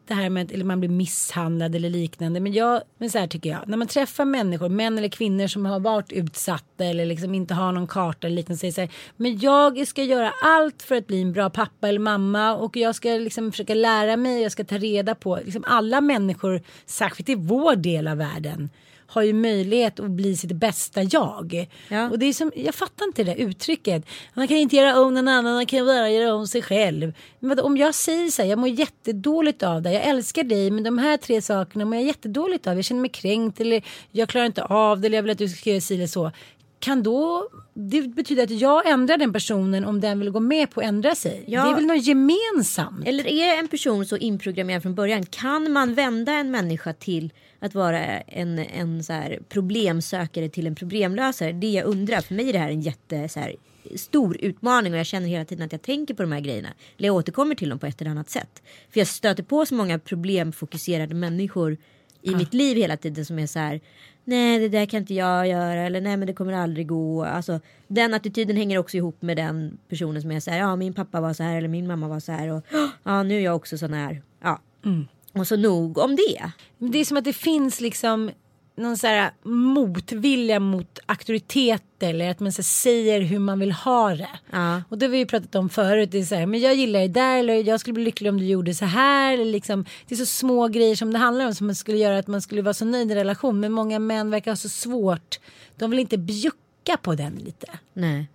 det 0.10 0.16
här 0.16 0.30
med 0.30 0.52
att 0.52 0.66
man 0.66 0.80
blir 0.80 0.90
misshandlad 0.90 1.76
eller 1.76 1.90
liknande. 1.90 2.40
Men, 2.40 2.54
jag, 2.54 2.82
men 2.98 3.10
så 3.10 3.18
här 3.18 3.28
tycker 3.28 3.50
jag, 3.50 3.60
när 3.68 3.78
man 3.78 3.88
träffar 3.88 4.26
människor, 4.26 4.70
män 4.70 4.98
eller 4.98 5.10
kvinnor 5.10 5.48
som 5.48 5.66
har 5.66 5.80
varit 5.80 6.12
utsatta 6.12 6.86
eller 6.86 7.06
liksom 7.06 7.36
inte 7.36 7.54
har 7.54 7.72
någon 7.72 7.88
karta 7.88 8.28
eller 8.28 8.36
liknande. 8.36 8.60
Säger 8.60 8.74
så 8.74 8.82
här, 8.82 8.90
men 9.18 9.40
jag 9.40 9.88
ska 9.88 10.04
göra 10.04 10.34
allt 10.44 10.82
för 10.82 10.96
att 10.96 11.08
bli 11.08 11.22
en 11.22 11.34
bra 11.34 11.50
pappa 11.50 11.90
eller 11.90 12.00
mamma 12.00 12.56
och 12.56 12.78
jag 12.78 12.96
ska 12.96 13.10
liksom 13.10 13.52
försöka 13.52 13.74
lära 13.74 14.18
mig, 14.18 14.42
jag 14.42 14.52
ska 14.52 14.64
ta 14.64 14.78
reda 14.78 15.16
på, 15.16 15.40
liksom 15.46 15.64
alla 15.68 16.02
människor, 16.02 16.62
särskilt 16.86 17.30
i 17.30 17.36
vår 17.36 17.76
del 17.76 18.08
av 18.08 18.18
världen 18.18 18.70
har 19.10 19.22
ju 19.22 19.34
möjlighet 19.34 20.00
att 20.00 20.12
bli 20.12 20.38
sitt 20.38 20.52
bästa 20.52 21.04
jag. 21.04 21.68
Ja. 21.88 22.10
Och 22.10 22.20
det 22.20 22.26
är 22.26 22.34
som, 22.34 22.52
jag 22.56 22.76
fattar 22.76 23.06
inte 23.06 23.24
det 23.24 23.34
där 23.34 23.40
uttrycket. 23.40 24.06
Man 24.34 24.48
kan 24.48 24.58
inte 24.58 24.76
göra 24.76 25.00
om 25.00 25.14
någon 25.14 25.28
annan, 25.28 25.54
man 25.54 25.66
kan 25.66 25.86
bara 25.86 26.10
göra 26.10 26.34
om 26.34 26.48
sig 26.48 26.62
själv. 26.62 27.14
Men 27.40 27.60
om 27.60 27.78
jag 27.78 27.96
säger 27.96 28.32
så 28.32 28.42
här, 28.42 28.50
jag 28.50 28.60
mår 28.60 28.70
jättedåligt 28.70 29.64
av 29.64 29.82
det, 29.82 29.94
jag 29.94 30.04
älskar 30.04 30.44
dig 30.44 30.72
men 30.72 30.84
de 30.84 30.98
här 30.98 31.18
tre 31.18 31.42
sakerna 31.42 31.86
mår 31.86 31.96
jag 31.96 32.06
jättedåligt 32.06 32.68
av. 32.68 32.76
Jag 32.76 32.86
känner 32.86 33.02
mig 33.02 33.10
kränkt 33.10 33.60
eller 33.60 33.84
jag 34.12 34.30
klarar 34.30 34.46
inte 34.46 34.64
av 34.64 35.00
det 35.00 35.08
eller 35.08 35.18
jag 35.18 35.24
vill 35.24 35.32
att 35.32 35.38
du 35.38 35.50
ska 35.50 35.70
göra 35.70 35.82
si 35.82 35.96
eller 35.96 36.08
så 36.08 36.32
kan 36.80 37.04
då 37.04 37.50
det 37.74 38.02
betyder 38.02 38.44
att 38.44 38.50
jag 38.50 38.90
ändrar 38.90 39.18
den 39.18 39.34
personen 39.34 39.86
om 39.86 40.02
den 40.02 40.20
vill 40.20 40.30
gå 40.30 40.40
med 40.40 40.72
på 40.72 40.80
att 40.80 40.86
ändra 40.86 41.16
sig. 41.16 41.44
Ja. 41.48 41.64
Det 41.64 41.72
är 41.72 41.76
väl 41.76 41.86
något 41.86 42.06
gemensamt. 42.06 43.08
Eller 43.08 43.28
är 43.28 43.60
en 43.60 43.68
person 43.68 44.06
så 44.06 44.18
inprogrammerad 44.18 44.82
från 44.82 44.96
början? 44.96 45.26
Kan 45.26 45.72
man 45.72 45.94
vända 45.94 46.32
en 46.32 46.52
människa 46.52 46.94
till 46.94 47.34
att 47.60 47.76
vara 47.76 48.00
en, 48.20 48.60
en 48.60 49.04
så 49.04 49.14
här 49.14 49.40
problemsökare 49.50 50.50
till 50.50 50.68
en 50.68 50.76
problemlösare? 50.76 51.52
Det 51.52 51.70
jag 51.70 51.86
undrar. 51.86 52.22
För 52.22 52.36
mig 52.36 52.50
är 52.50 52.54
det 52.54 52.60
här 52.60 52.70
en 52.70 52.82
jätte 52.82 53.30
så 53.30 53.40
här, 53.40 53.56
stor 53.96 54.38
utmaning 54.40 54.94
och 54.94 55.00
jag 55.00 55.06
känner 55.06 55.28
hela 55.28 55.46
tiden 55.46 55.66
att 55.66 55.72
jag 55.72 55.82
tänker 55.82 56.14
på 56.14 56.24
de 56.24 56.32
här 56.32 56.40
grejerna. 56.40 56.70
Eller 56.98 57.08
jag 57.08 57.16
återkommer 57.16 57.56
till 57.56 57.70
dem 57.70 57.80
på 57.80 57.86
ett 57.86 58.02
eller 58.02 58.12
annat 58.12 58.30
sätt. 58.30 58.64
För 58.90 59.00
jag 59.00 59.08
stöter 59.08 59.44
på 59.44 59.66
så 59.66 59.76
många 59.76 60.00
problemfokuserade 60.00 61.16
människor 61.16 61.78
i 62.22 62.34
ah. 62.34 62.38
mitt 62.38 62.54
liv 62.54 62.78
hela 62.78 62.98
tiden 62.98 63.26
som 63.26 63.40
är 63.40 63.48
så 63.48 63.60
här 63.60 63.82
nej 64.24 64.60
det 64.60 64.70
där 64.70 64.86
kan 64.86 65.00
inte 65.00 65.14
jag 65.14 65.48
göra 65.48 65.82
eller 65.82 66.02
nej 66.02 66.18
men 66.18 66.28
det 66.28 66.34
kommer 66.34 66.54
aldrig 66.54 66.88
gå. 66.88 67.24
Alltså, 67.24 67.60
den 67.88 68.14
attityden 68.14 68.56
hänger 68.58 68.78
också 68.78 68.98
ihop 68.98 69.22
med 69.22 69.38
den 69.38 69.78
personen 69.90 70.22
som 70.22 70.32
är 70.32 70.40
så 70.40 70.52
här, 70.52 70.60
ja 70.60 70.76
min 70.76 70.94
pappa 70.94 71.22
var 71.22 71.34
så 71.34 71.44
här 71.44 71.58
eller 71.58 71.68
min 71.68 71.88
mamma 71.88 72.08
var 72.08 72.20
så 72.20 72.32
här 72.32 72.52
och 72.52 72.66
ja 73.04 73.24
nu 73.24 73.36
är 73.36 73.42
jag 73.42 73.56
också 73.56 73.78
sån 73.78 73.94
här. 73.94 74.22
Ja. 74.42 74.60
Mm. 74.86 75.08
Och 75.34 75.48
så 75.48 75.56
nog 75.56 75.98
om 75.98 76.16
det. 76.16 76.52
Det 76.78 76.98
är 76.98 77.06
som 77.06 77.18
att 77.18 77.24
det 77.24 77.34
finns 77.34 77.82
liksom 77.82 78.32
någon 78.80 78.98
så 78.98 79.08
här 79.08 79.32
motvilja 79.44 80.60
mot 80.60 81.00
auktoritet 81.06 81.84
eller 82.00 82.32
att 82.32 82.40
man 82.40 82.52
så 82.52 82.64
säger 82.64 83.22
hur 83.22 83.40
man 83.40 83.60
vill 83.60 83.72
ha 83.72 84.16
det. 84.16 84.30
Ja. 84.52 84.82
Och 84.90 84.98
det 84.98 85.06
har 85.06 85.12
vi 85.12 85.18
ju 85.18 85.26
pratat 85.26 85.56
om 85.56 85.70
förut. 85.70 86.12
Det 86.12 86.20
är 86.20 86.24
så 86.24 86.36
här, 86.36 86.46
men 86.46 86.60
jag 86.60 86.76
gillar 86.76 87.00
det 87.00 87.08
där 87.08 87.38
eller 87.38 87.64
jag 87.64 87.80
skulle 87.80 87.94
bli 87.94 88.04
lycklig 88.04 88.30
om 88.30 88.38
du 88.38 88.46
gjorde 88.46 88.74
så 88.74 88.86
här. 88.86 89.34
Eller 89.34 89.46
liksom, 89.46 89.86
det 90.08 90.16
är 90.16 90.18
så 90.18 90.26
små 90.26 90.68
grejer 90.68 90.96
som 90.96 91.14
det 91.14 91.20
handlar 91.20 91.46
om 91.46 91.56
som 91.56 91.76
skulle 91.76 91.98
göra 91.98 92.18
att 92.18 92.28
man 92.28 92.42
skulle 92.42 92.62
vara 92.62 92.74
så 92.74 92.86
nöjd 92.86 93.12
i 93.12 93.16
relation. 93.16 93.60
Men 93.60 93.72
många 93.72 94.00
män 94.00 94.32
verkar 94.32 94.52
ha 94.52 94.56
så 94.56 94.70
svårt. 94.70 95.40
De 95.76 95.90
vill 95.90 96.00
inte 96.00 96.18
bjucka 96.18 96.98
på 97.02 97.16
den 97.16 97.36
lite. 97.36 97.68
Nej. 97.94 98.28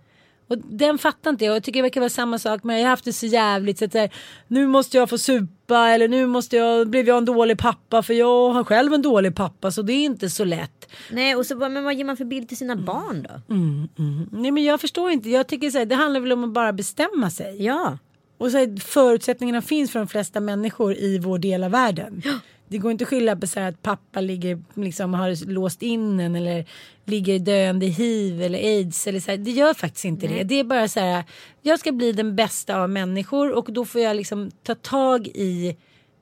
Och 0.47 0.57
den 0.57 0.97
fattar 0.97 1.29
inte 1.29 1.45
jag. 1.45 1.55
Jag 1.55 1.63
tycker 1.63 1.79
det 1.79 1.83
verkar 1.83 2.01
vara 2.01 2.09
samma 2.09 2.39
sak. 2.39 2.63
Men 2.63 2.75
jag 2.75 2.83
har 2.83 2.89
haft 2.89 3.05
det 3.05 3.13
så 3.13 3.25
jävligt. 3.25 3.79
Så 3.79 3.85
att 3.85 3.93
här, 3.93 4.09
nu 4.47 4.67
måste 4.67 4.97
jag 4.97 5.09
få 5.09 5.17
supa. 5.17 5.89
Eller 5.89 6.07
nu 6.07 6.25
måste 6.25 6.55
jag, 6.55 6.89
blev 6.89 7.07
jag 7.07 7.17
en 7.17 7.25
dålig 7.25 7.57
pappa. 7.57 8.03
För 8.03 8.13
jag 8.13 8.49
har 8.49 8.63
själv 8.63 8.93
en 8.93 9.01
dålig 9.01 9.35
pappa. 9.35 9.71
Så 9.71 9.81
det 9.81 9.93
är 9.93 10.05
inte 10.05 10.29
så 10.29 10.43
lätt. 10.43 10.89
Nej 11.11 11.35
och 11.35 11.45
så 11.45 11.55
men 11.55 11.83
vad 11.83 11.95
ger 11.95 12.05
man 12.05 12.17
för 12.17 12.25
bild 12.25 12.47
till 12.47 12.57
sina 12.57 12.73
mm. 12.73 12.85
barn 12.85 13.27
då? 13.29 13.53
Mm, 13.53 13.87
mm. 13.99 14.29
Nej 14.31 14.51
men 14.51 14.63
jag 14.63 14.81
förstår 14.81 15.11
inte. 15.11 15.29
Jag 15.29 15.47
tycker 15.47 15.69
så 15.69 15.77
här, 15.77 15.85
det 15.85 15.95
handlar 15.95 16.19
väl 16.19 16.31
om 16.31 16.43
att 16.43 16.53
bara 16.53 16.73
bestämma 16.73 17.29
sig. 17.29 17.63
Ja. 17.63 17.97
Och 18.37 18.51
så 18.51 18.57
här, 18.57 18.79
förutsättningarna 18.79 19.61
finns 19.61 19.91
för 19.91 19.99
de 19.99 20.07
flesta 20.07 20.39
människor 20.39 20.95
i 20.95 21.19
vår 21.19 21.39
del 21.39 21.63
av 21.63 21.71
världen. 21.71 22.21
Ja 22.25 22.39
det 22.67 22.77
går 22.77 22.91
inte 22.91 23.03
att 23.03 23.09
skylla 23.09 23.35
på 23.35 23.47
så 23.47 23.59
att 23.59 23.81
pappa 23.81 24.21
ligger, 24.21 24.61
liksom, 24.73 25.13
har 25.13 25.45
låst 25.45 25.81
in 25.81 26.19
en 26.19 26.35
eller 26.35 26.65
ligger 27.05 27.39
döende 27.39 27.85
i 27.85 27.89
hiv 27.89 28.41
eller 28.41 28.59
aids. 28.59 29.07
Eller 29.07 29.19
så 29.19 29.31
här. 29.31 29.37
Det 29.37 29.51
gör 29.51 29.73
faktiskt 29.73 30.05
inte 30.05 30.27
Nej. 30.27 30.37
det. 30.37 30.43
Det 30.43 30.59
är 30.59 30.63
bara 30.63 30.87
så 30.87 30.99
här, 30.99 31.23
jag 31.61 31.79
ska 31.79 31.91
bli 31.91 32.11
den 32.11 32.35
bästa 32.35 32.81
av 32.81 32.89
människor 32.89 33.51
och 33.51 33.73
då 33.73 33.85
får 33.85 34.01
jag 34.01 34.15
liksom 34.15 34.51
ta 34.63 34.75
tag 34.75 35.27
i 35.27 35.77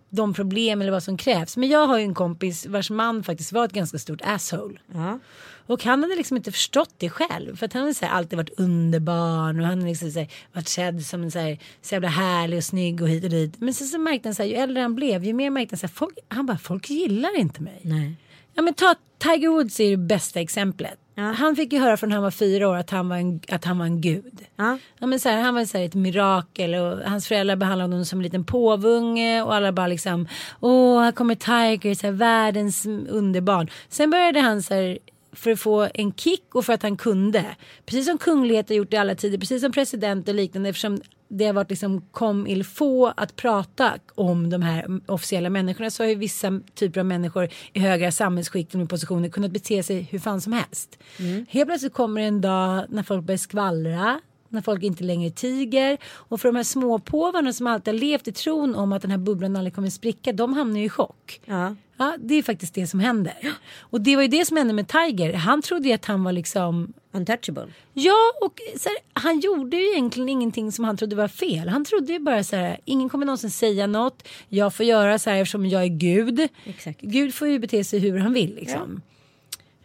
de 0.09 0.33
problem 0.33 0.81
eller 0.81 0.91
vad 0.91 1.03
som 1.03 1.17
krävs. 1.17 1.57
Men 1.57 1.69
jag 1.69 1.87
har 1.87 1.97
ju 1.97 2.03
en 2.03 2.13
kompis 2.13 2.65
vars 2.65 2.89
man 2.89 3.23
faktiskt 3.23 3.51
var 3.51 3.65
ett 3.65 3.73
ganska 3.73 3.97
stort 3.99 4.21
asshole. 4.23 4.79
Ja. 4.93 5.19
Och 5.67 5.83
han 5.83 6.03
hade 6.03 6.15
liksom 6.15 6.37
inte 6.37 6.51
förstått 6.51 6.95
det 6.97 7.09
själv. 7.09 7.55
För 7.55 7.65
att 7.65 7.73
han 7.73 7.83
hade 7.83 8.09
alltid 8.09 8.37
varit 8.37 8.59
underbarn 8.59 9.59
och 9.59 9.65
han 9.65 9.77
hade 9.77 9.89
liksom 9.89 10.11
så 10.11 10.25
varit 10.53 10.67
sedd 10.67 11.05
som 11.05 11.23
en 11.23 11.31
så, 11.31 11.39
här, 11.39 11.59
så 11.81 11.95
jävla 11.95 12.07
härlig 12.07 12.57
och 12.57 12.63
snygg 12.63 13.01
och 13.01 13.09
hit 13.09 13.23
och 13.23 13.29
dit. 13.29 13.53
Men 13.61 13.73
sen 13.73 13.87
så 13.87 13.97
märkte 13.99 14.29
han 14.29 14.35
så 14.35 14.43
här, 14.43 14.49
ju 14.49 14.55
äldre 14.55 14.81
han 14.81 14.95
blev 14.95 15.23
ju 15.23 15.33
mer 15.33 15.49
märkte 15.49 15.73
han 15.73 15.79
så 15.79 15.87
här, 15.87 15.93
folk, 15.93 16.17
han 16.27 16.45
bara 16.45 16.57
folk 16.57 16.89
gillar 16.89 17.39
inte 17.39 17.61
mig. 17.61 17.81
Nej. 17.83 18.15
Ja 18.53 18.61
men 18.61 18.73
ta 18.73 18.95
Tiger 19.17 19.49
Woods 19.49 19.79
är 19.79 19.91
det 19.91 19.97
bästa 19.97 20.39
exemplet. 20.39 20.99
Ja. 21.15 21.23
Han 21.23 21.55
fick 21.55 21.73
ju 21.73 21.79
höra 21.79 21.97
från 21.97 22.11
han 22.11 22.23
var 22.23 22.31
fyra 22.31 22.69
år 22.69 22.75
att 22.75 22.89
han 22.89 23.09
var 23.09 23.17
en, 23.17 23.41
att 23.49 23.65
han 23.65 23.77
var 23.77 23.85
en 23.85 24.01
gud. 24.01 24.41
Ja. 24.55 24.77
Ja, 24.99 25.07
men 25.07 25.19
så 25.19 25.29
här, 25.29 25.41
han 25.41 25.55
var 25.55 25.65
så 25.65 25.77
här 25.77 25.85
ett 25.85 25.95
mirakel 25.95 26.75
och 26.75 27.09
hans 27.09 27.27
föräldrar 27.27 27.55
behandlade 27.55 27.93
honom 27.93 28.05
som 28.05 28.19
en 28.19 28.23
liten 28.23 28.43
påvunge 28.43 29.41
och 29.41 29.55
alla 29.55 29.71
bara 29.71 29.87
liksom 29.87 30.27
åh 30.59 31.01
här 31.01 31.11
kommer 31.11 31.35
Tiger, 31.35 31.95
så 31.95 32.07
här, 32.07 32.13
världens 32.13 32.85
underbarn. 33.09 33.69
Sen 33.89 34.09
började 34.09 34.39
han 34.39 34.63
så 34.63 34.73
här 34.73 34.97
för 35.33 35.51
att 35.51 35.59
få 35.59 35.89
en 35.93 36.13
kick 36.13 36.55
och 36.55 36.65
för 36.65 36.73
att 36.73 36.83
han 36.83 36.97
kunde. 36.97 37.45
Precis 37.85 38.05
som 38.05 38.17
kungligheter 38.17 38.75
gjort 38.75 38.93
i 38.93 38.97
alla 38.97 39.15
tider, 39.15 39.37
precis 39.37 39.61
som 39.61 39.71
president 39.71 40.27
och 40.29 40.35
liknande 40.35 40.69
eftersom 40.69 41.01
det 41.27 41.45
har 41.45 41.53
varit 41.53 41.69
liksom 41.69 42.01
kom 42.11 42.47
il 42.47 42.63
få 42.63 43.07
att 43.17 43.35
prata 43.35 43.93
om 44.15 44.49
de 44.49 44.61
här 44.61 45.01
officiella 45.05 45.49
människorna 45.49 45.91
så 45.91 46.03
har 46.03 46.07
ju 46.07 46.15
vissa 46.15 46.61
typer 46.75 46.99
av 46.99 47.05
människor 47.05 47.49
i 47.73 47.79
höga 47.79 48.11
samhällsskikt 48.11 48.75
och 48.75 48.89
positioner 48.89 49.29
kunnat 49.29 49.51
bete 49.51 49.83
sig 49.83 50.01
hur 50.01 50.19
fan 50.19 50.41
som 50.41 50.53
helst. 50.53 50.99
Mm. 51.19 51.45
Helt 51.49 51.67
plötsligt 51.67 51.93
kommer 51.93 52.21
en 52.21 52.41
dag 52.41 52.85
när 52.89 53.03
folk 53.03 53.23
börjar 53.23 53.37
skvallra 53.37 54.19
när 54.53 54.61
folk 54.61 54.83
inte 54.83 55.03
längre 55.03 55.31
tiger. 55.31 55.97
Och 56.03 56.41
för 56.41 56.49
de 56.49 56.55
här 56.55 56.63
småpåvarna 56.63 57.53
som 57.53 57.67
alltid 57.67 57.93
har 57.93 57.99
levt 57.99 58.27
i 58.27 58.31
tron 58.31 58.75
om 58.75 58.93
att 58.93 59.01
den 59.01 59.11
här 59.11 59.17
bubblan 59.17 59.55
aldrig 59.55 59.75
kommer 59.75 59.89
spricka, 59.89 60.33
de 60.33 60.53
hamnar 60.53 60.79
ju 60.79 60.85
i 60.85 60.89
chock. 60.89 61.41
Ja. 61.45 61.75
Ja, 61.97 62.15
det 62.19 62.35
är 62.35 62.43
faktiskt 62.43 62.73
det 62.73 62.87
som 62.87 62.99
händer. 62.99 63.33
Och 63.79 64.01
det 64.01 64.15
var 64.15 64.23
ju 64.23 64.27
det 64.27 64.45
som 64.45 64.57
hände 64.57 64.73
med 64.73 64.87
Tiger. 64.87 65.33
Han 65.33 65.61
trodde 65.61 65.87
ju 65.87 65.93
att 65.93 66.05
han 66.05 66.23
var 66.23 66.31
liksom 66.31 66.93
Untouchable. 67.11 67.67
Ja, 67.93 68.33
och 68.41 68.59
här, 68.85 69.21
han 69.21 69.39
gjorde 69.39 69.77
ju 69.77 69.91
egentligen 69.91 70.29
ingenting 70.29 70.71
som 70.71 70.85
han 70.85 70.97
trodde 70.97 71.15
var 71.15 71.27
fel. 71.27 71.69
Han 71.69 71.85
trodde 71.85 72.13
ju 72.13 72.19
bara 72.19 72.43
så 72.43 72.55
här, 72.55 72.79
ingen 72.85 73.09
kommer 73.09 73.25
någonsin 73.25 73.51
säga 73.51 73.87
något. 73.87 74.27
Jag 74.49 74.73
får 74.73 74.85
göra 74.85 75.19
så 75.19 75.29
här 75.29 75.37
eftersom 75.41 75.65
jag 75.65 75.83
är 75.83 75.87
Gud. 75.87 76.47
Exakt. 76.65 77.01
Gud 77.01 77.33
får 77.33 77.47
ju 77.47 77.59
bete 77.59 77.83
sig 77.83 77.99
hur 77.99 78.17
han 78.17 78.33
vill 78.33 78.55
liksom. 78.55 79.01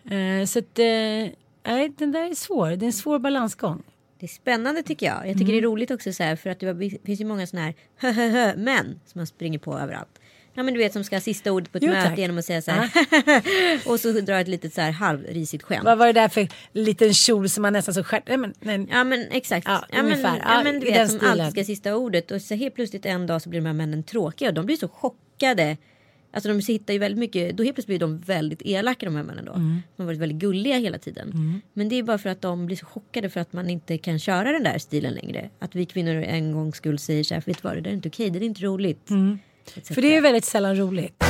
Ja. 0.03 0.17
Uh, 0.17 0.45
så 0.45 0.59
att, 0.59 0.79
uh, 0.79 0.85
nej, 1.65 1.93
den 1.99 2.13
där 2.13 2.31
är 2.31 2.35
svår. 2.35 2.69
Det 2.71 2.85
är 2.85 2.87
en 2.87 2.93
svår 2.93 3.19
balansgång. 3.19 3.83
Det 4.21 4.27
är 4.27 4.29
spännande 4.29 4.83
tycker 4.83 5.07
jag. 5.07 5.17
Jag 5.17 5.39
tycker 5.39 5.41
mm. 5.41 5.53
det 5.53 5.59
är 5.59 5.63
roligt 5.63 5.91
också 5.91 6.13
så 6.13 6.23
här 6.23 6.37
för 6.37 6.51
att 6.51 6.61
det 6.61 6.91
finns 7.05 7.21
ju 7.21 7.25
många 7.25 7.47
sådana 7.47 7.67
här 7.67 7.75
hö, 7.97 8.11
hö, 8.11 8.29
hö 8.29 8.57
män 8.57 9.01
som 9.07 9.19
man 9.19 9.27
springer 9.27 9.59
på 9.59 9.79
överallt. 9.79 10.19
Ja 10.55 10.63
men 10.63 10.75
du 10.75 10.81
vet 10.81 10.93
som 10.93 11.05
ska 11.05 11.17
ha 11.17 11.21
sista 11.21 11.53
ordet 11.53 11.73
på 11.73 11.79
ett 11.79 11.85
Jo, 11.85 11.91
möte 11.91 12.09
tack. 12.09 12.19
genom 12.19 12.39
att 12.39 12.45
säga 12.45 12.63
så 12.63 12.71
här. 12.71 12.91
och 13.91 14.01
så 14.01 14.13
dra 14.13 14.41
ett 14.41 14.49
litet 14.49 14.75
så 14.75 14.81
här 14.81 14.91
halvrisigt 14.91 15.63
skämt. 15.63 15.85
Vad 15.85 15.99
var 15.99 16.07
det 16.07 16.13
där 16.13 16.29
för 16.29 16.49
liten 16.73 17.15
kjol 17.15 17.49
som 17.49 17.63
man 17.63 17.73
nästan 17.73 17.95
så 17.95 18.05
skär... 18.05 18.23
Nej, 18.27 18.37
men, 18.37 18.55
nej. 18.61 18.87
Ja 18.91 19.05
men 19.05 19.27
exakt. 19.31 19.67
Ja, 19.69 19.85
Ja, 19.93 20.03
men, 20.03 20.21
ja, 20.21 20.37
Ja, 20.45 20.61
men 20.65 20.81
du 20.81 20.87
vet 20.87 21.11
som 21.11 21.19
stilen. 21.19 21.41
alltid 21.41 21.53
ska 21.53 21.61
ha 21.61 21.65
sista 21.65 21.97
ordet 21.97 22.31
och 22.31 22.43
så 22.43 22.55
helt 22.55 22.75
plötsligt 22.75 23.07
en 23.07 23.27
dag 23.27 23.43
så 23.43 23.49
blir 23.49 23.61
de 23.61 23.67
här 23.67 23.73
männen 23.73 24.03
tråkiga 24.03 24.49
och 24.49 24.55
de 24.55 24.67
blir 24.67 24.77
så 24.77 24.89
chockade. 24.89 25.77
Alltså 26.31 26.49
de 26.49 26.73
hittar 26.73 26.95
ju 26.95 26.99
väldigt 26.99 27.19
mycket, 27.19 27.57
då 27.57 27.63
helt 27.63 27.75
plötsligt 27.75 27.99
blir 27.99 28.09
de 28.09 28.19
väldigt 28.19 28.63
elaka 28.65 29.07
de 29.07 29.17
här 29.17 29.23
männen 29.23 29.45
då. 29.45 29.53
Mm. 29.53 29.83
De 29.97 30.03
har 30.03 30.07
varit 30.07 30.19
väldigt 30.19 30.39
gulliga 30.39 30.79
hela 30.79 30.99
tiden. 30.99 31.61
Men 31.73 31.89
det 31.89 31.97
är 31.97 32.03
bara 32.03 32.19
för 32.19 32.31
att 32.31 32.41
de 32.41 32.67
blir 32.67 32.77
så 32.77 32.87
chockade 32.87 33.31
för 33.31 33.41
att 33.41 33.53
man 33.53 33.71
inte 33.71 33.99
kan 33.99 34.19
köra 34.19 34.53
den 34.53 34.63
där 34.63 34.79
stilen 34.79 35.15
längre. 35.15 35.51
Att 35.59 35.75
vi 35.75 35.87
kvinnor 35.87 36.15
en 36.15 36.53
gång 36.53 36.73
skulle 36.73 36.99
säga 36.99 37.25
så 37.25 37.35
här, 37.35 37.43
vet 37.47 37.63
du 37.63 37.69
vad 37.69 37.77
det 37.77 37.81
där 37.81 37.91
är 37.91 37.95
inte 37.95 38.09
okej, 38.09 38.31
det 38.31 38.39
är 38.39 38.43
inte 38.43 38.63
roligt. 38.63 39.11
Mm. 39.11 39.39
För 39.83 40.03
det 40.03 40.09
är 40.09 40.15
ju 40.15 40.21
väldigt 40.21 40.45
sällan 40.45 40.77
roligt. 40.77 41.25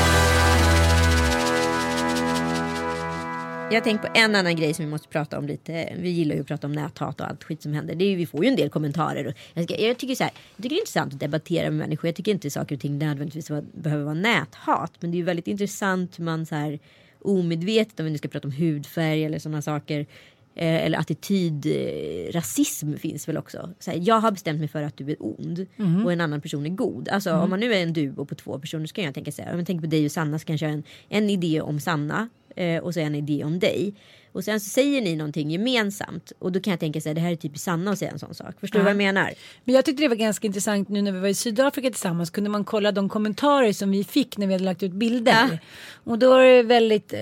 Jag 3.71 3.77
har 3.77 3.81
tänkt 3.85 4.03
på 4.03 4.09
en 4.15 4.35
annan 4.35 4.57
grej 4.57 4.75
som 4.75 4.85
vi 4.85 4.91
måste 4.91 5.09
prata 5.09 5.39
om 5.39 5.47
lite. 5.47 5.93
Vi 5.99 6.11
gillar 6.11 6.35
ju 6.35 6.41
att 6.41 6.47
prata 6.47 6.67
om 6.67 6.73
näthat 6.73 7.21
och 7.21 7.27
allt 7.27 7.45
skit 7.45 7.63
som 7.63 7.73
händer. 7.73 7.95
Det 7.95 8.05
är 8.05 8.09
ju, 8.09 8.17
vi 8.17 8.27
får 8.27 8.45
ju 8.45 8.49
en 8.49 8.57
del 8.57 8.71
kommentarer. 8.71 9.35
Jag, 9.55 9.65
ska, 9.65 9.81
jag, 9.81 9.99
tycker 9.99 10.15
så 10.15 10.25
här, 10.25 10.33
jag 10.57 10.63
tycker 10.63 10.69
det 10.69 10.75
är 10.75 10.81
intressant 10.81 11.15
att 11.15 11.21
debattera 11.21 11.71
med 11.71 11.79
människor. 11.79 12.09
Jag 12.09 12.15
tycker 12.15 12.33
inte 12.33 12.51
saker 12.51 12.75
och 12.75 12.81
ting 12.81 12.99
nödvändigtvis 12.99 13.51
var, 13.51 13.65
behöver 13.73 14.05
vara 14.05 14.15
näthat. 14.15 14.93
Men 15.01 15.11
det 15.11 15.15
är 15.15 15.19
ju 15.19 15.25
väldigt 15.25 15.47
intressant 15.47 16.19
hur 16.19 16.25
man 16.25 16.47
så 16.47 16.55
här 16.55 16.79
omedvetet, 17.21 18.01
om 18.01 18.07
vi 18.07 18.13
nu 18.13 18.19
ska 18.19 18.29
prata 18.29 18.49
om 18.49 18.55
hudfärg 18.55 19.25
eller 19.25 19.39
sådana 19.39 19.63
saker. 19.63 20.07
Eh, 20.55 20.85
eller 20.85 20.99
attityd, 20.99 21.67
eh, 21.67 22.33
rasism 22.33 22.95
finns 22.97 23.29
väl 23.29 23.37
också. 23.37 23.71
Så 23.79 23.91
här, 23.91 23.99
jag 24.03 24.21
har 24.21 24.31
bestämt 24.31 24.59
mig 24.59 24.69
för 24.69 24.83
att 24.83 24.97
du 24.97 25.11
är 25.11 25.17
ond 25.19 25.67
och 26.05 26.13
en 26.13 26.21
annan 26.21 26.41
person 26.41 26.67
är 26.67 26.71
god. 26.71 27.09
Alltså 27.09 27.33
om 27.33 27.51
man 27.51 27.61
nu 27.61 27.75
är 27.75 27.83
en 27.83 27.93
duo 27.93 28.25
på 28.25 28.35
två 28.35 28.59
personer 28.59 28.87
så 28.87 28.95
kan 28.95 29.05
jag 29.05 29.15
tänka 29.15 29.33
så 29.33 29.43
här, 29.43 29.57
jag 29.57 29.67
tänker 29.67 29.83
på 29.83 29.91
dig 29.91 30.05
och 30.05 30.13
Sanna 30.13 30.39
så 30.39 30.45
kanske 30.45 30.67
jag 30.67 30.71
har 30.71 30.77
en, 30.77 30.85
en 31.09 31.31
idé 31.31 31.61
om 31.61 31.81
Sanna 31.81 32.29
eh, 32.57 32.83
och 32.83 32.95
så 32.95 33.01
en 33.01 33.15
idé 33.15 33.45
om 33.45 33.59
dig. 33.59 33.95
Och 34.33 34.45
sen 34.45 34.61
så 34.61 34.71
säger 34.71 35.01
ni 35.01 35.17
någonting 35.17 35.51
gemensamt 35.51 36.33
och 36.39 36.53
då 36.53 36.61
kan 36.61 36.71
jag 36.71 36.81
tänka 36.81 37.01
så 37.01 37.09
här, 37.09 37.15
det 37.15 37.21
här 37.21 37.33
är 37.33 37.37
typiskt 37.37 37.65
Sanna 37.65 37.91
att 37.91 37.99
säga 37.99 38.11
en 38.11 38.19
sån 38.19 38.35
sak. 38.35 38.55
Förstår 38.61 38.79
du 38.79 38.83
vad 38.83 38.91
jag 38.91 38.97
menar? 38.97 39.35
Men 39.65 39.75
jag 39.75 39.85
tyckte 39.85 40.03
det 40.03 40.09
var 40.09 40.17
ganska 40.17 40.47
intressant 40.47 40.89
nu 40.89 41.03
när 41.03 41.13
vi 41.13 41.21
var 41.21 41.29
i 41.29 41.35
Sydafrika 41.35 41.91
tillsammans 41.91 42.31
kunde 42.31 42.51
man 42.51 42.65
kolla 42.65 42.93
de 42.93 43.09
kommentarer 43.09 43.73
som 43.73 43.91
vi 43.91 44.05
fick 44.05 44.39
när 44.39 44.47
vi 44.47 44.53
hade 44.53 44.65
lagt 44.65 44.83
ut 44.83 44.93
bilder. 44.93 45.49
Ja. 45.51 45.59
Och 46.05 46.19
då 46.19 46.31
var 46.31 46.45
det 46.45 46.63
väldigt 46.63 47.13
eh, 47.13 47.21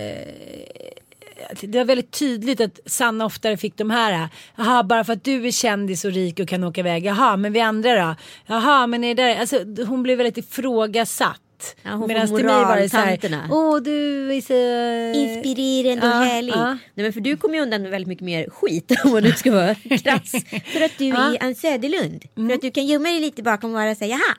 det 1.60 1.78
var 1.78 1.84
väldigt 1.84 2.10
tydligt 2.10 2.60
att 2.60 2.80
Sanna 2.86 3.24
oftare 3.24 3.56
fick 3.56 3.76
de 3.76 3.90
här. 3.90 4.28
Jaha, 4.56 4.82
bara 4.82 5.04
för 5.04 5.12
att 5.12 5.24
du 5.24 5.46
är 5.46 5.50
kändis 5.50 6.04
och 6.04 6.12
rik 6.12 6.40
och 6.40 6.48
kan 6.48 6.64
åka 6.64 6.80
iväg. 6.80 7.04
Jaha, 7.04 7.36
men 7.36 7.52
vi 7.52 7.60
andra 7.60 8.06
då? 8.06 8.14
Jaha, 8.46 8.86
men 8.86 9.04
är 9.04 9.14
det 9.14 9.22
där? 9.22 9.40
Alltså, 9.40 9.64
hon 9.86 10.02
blev 10.02 10.18
väldigt 10.18 10.38
ifrågasatt. 10.38 11.40
Ja, 11.82 11.90
hon 11.90 12.00
får 12.00 12.08
Medan 12.08 12.26
till 12.26 12.44
mig 12.44 12.54
var 12.64 12.76
det 12.76 12.88
så 12.88 12.96
här. 12.96 13.18
Åh, 13.50 13.76
du 13.82 14.32
är 14.34 14.40
så... 14.40 15.18
Inspirerande 15.18 16.06
och 16.06 16.12
ja, 16.14 16.18
härlig. 16.18 16.52
ja. 16.52 16.66
Nej, 16.70 16.78
men 17.04 17.12
för 17.12 17.20
du 17.20 17.36
kommer 17.36 17.54
ju 17.54 17.60
undan 17.60 17.82
med 17.82 17.90
väldigt 17.90 18.08
mycket 18.08 18.24
mer 18.24 18.50
skit 18.50 18.92
om 19.04 19.10
man 19.10 19.22
nu 19.22 19.32
ska 19.32 19.52
vara 19.52 19.74
krass. 19.74 20.32
För 20.64 20.84
att 20.84 20.98
du 20.98 21.08
är 21.08 21.42
Ann 21.44 21.54
Söderlund. 21.54 22.24
För 22.34 22.52
att 22.54 22.60
du 22.60 22.70
kan 22.70 22.86
gömma 22.86 23.08
dig 23.08 23.20
lite 23.20 23.42
bakom 23.42 23.70
och 23.70 23.74
bara 23.76 23.94
säga 23.94 24.10
jaha. 24.16 24.36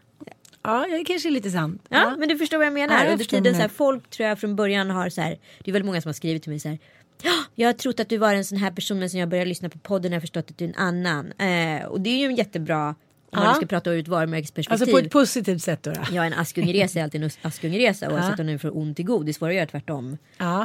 Ja, 0.64 0.86
det 0.98 1.04
kanske 1.06 1.30
är 1.30 1.32
lite 1.32 1.52
sant. 1.52 1.86
Ja, 1.90 2.16
men 2.20 2.30
du 2.30 2.38
förstår 2.38 2.58
vad 2.58 2.66
jag 2.68 2.74
menar. 2.74 2.96
Ja, 2.96 3.04
jag 3.04 3.12
Under 3.12 3.26
tiden 3.26 3.56
så 3.56 3.62
här, 3.62 3.68
folk 3.68 4.10
tror 4.10 4.30
jag 4.30 4.40
från 4.40 4.56
början 4.56 4.90
har 4.90 5.10
så 5.10 5.22
här. 5.22 5.38
Det 5.64 5.72
är 5.72 5.74
väldigt 5.74 5.86
många 5.86 6.02
som 6.02 6.10
har 6.10 6.14
skrivit 6.14 6.44
till 6.44 6.52
mig 6.52 6.60
så 6.60 6.70
här. 6.70 6.80
"Ja, 7.24 7.32
Jag 7.56 7.68
har 7.68 7.74
trott 7.74 8.00
att 8.00 8.10
du 8.10 8.18
var 8.18 8.34
en 8.34 8.46
sån 8.46 8.58
här 8.58 8.72
person 8.72 9.00
men 9.00 9.10
sen 9.10 9.20
jag 9.20 9.30
började 9.30 9.50
lyssna 9.50 9.70
på 9.70 9.80
podden 9.80 10.12
har 10.12 10.16
jag 10.16 10.24
förstått 10.24 10.52
att 10.52 10.58
du 10.58 10.66
är 10.66 10.70
en 10.70 10.76
annan. 10.76 11.32
Eh, 11.32 11.86
och 11.86 12.02
det 12.02 12.10
är 12.10 12.18
ju 12.18 12.26
en 12.26 12.36
jättebra 12.36 12.96
om 13.32 13.40
man 13.44 13.48
nu 13.48 13.56
ska 13.56 13.66
prata 13.66 13.92
ur 13.92 14.00
ett 14.00 14.08
varumärkesperspektiv. 14.08 14.82
Alltså 14.82 14.92
på 14.92 15.06
ett 15.06 15.12
positivt 15.12 15.62
sätt 15.64 15.84
då. 15.84 15.92
då. 15.92 16.02
Ja 16.12 16.26
en 16.26 16.34
Askungeresa 16.34 17.00
är 17.00 17.04
alltid 17.04 17.24
en 17.24 17.30
Askungeresa 17.42 18.12
oavsett 18.12 18.40
om 18.40 18.46
den 18.46 18.50
är 18.50 18.58
från 18.58 18.72
ont 18.72 18.96
till 18.96 19.06
god. 19.06 19.26
Det 19.26 19.32
är 19.32 19.34
svårare 19.34 19.52
att 19.54 19.56
göra 19.56 19.66
tvärtom 19.68 20.18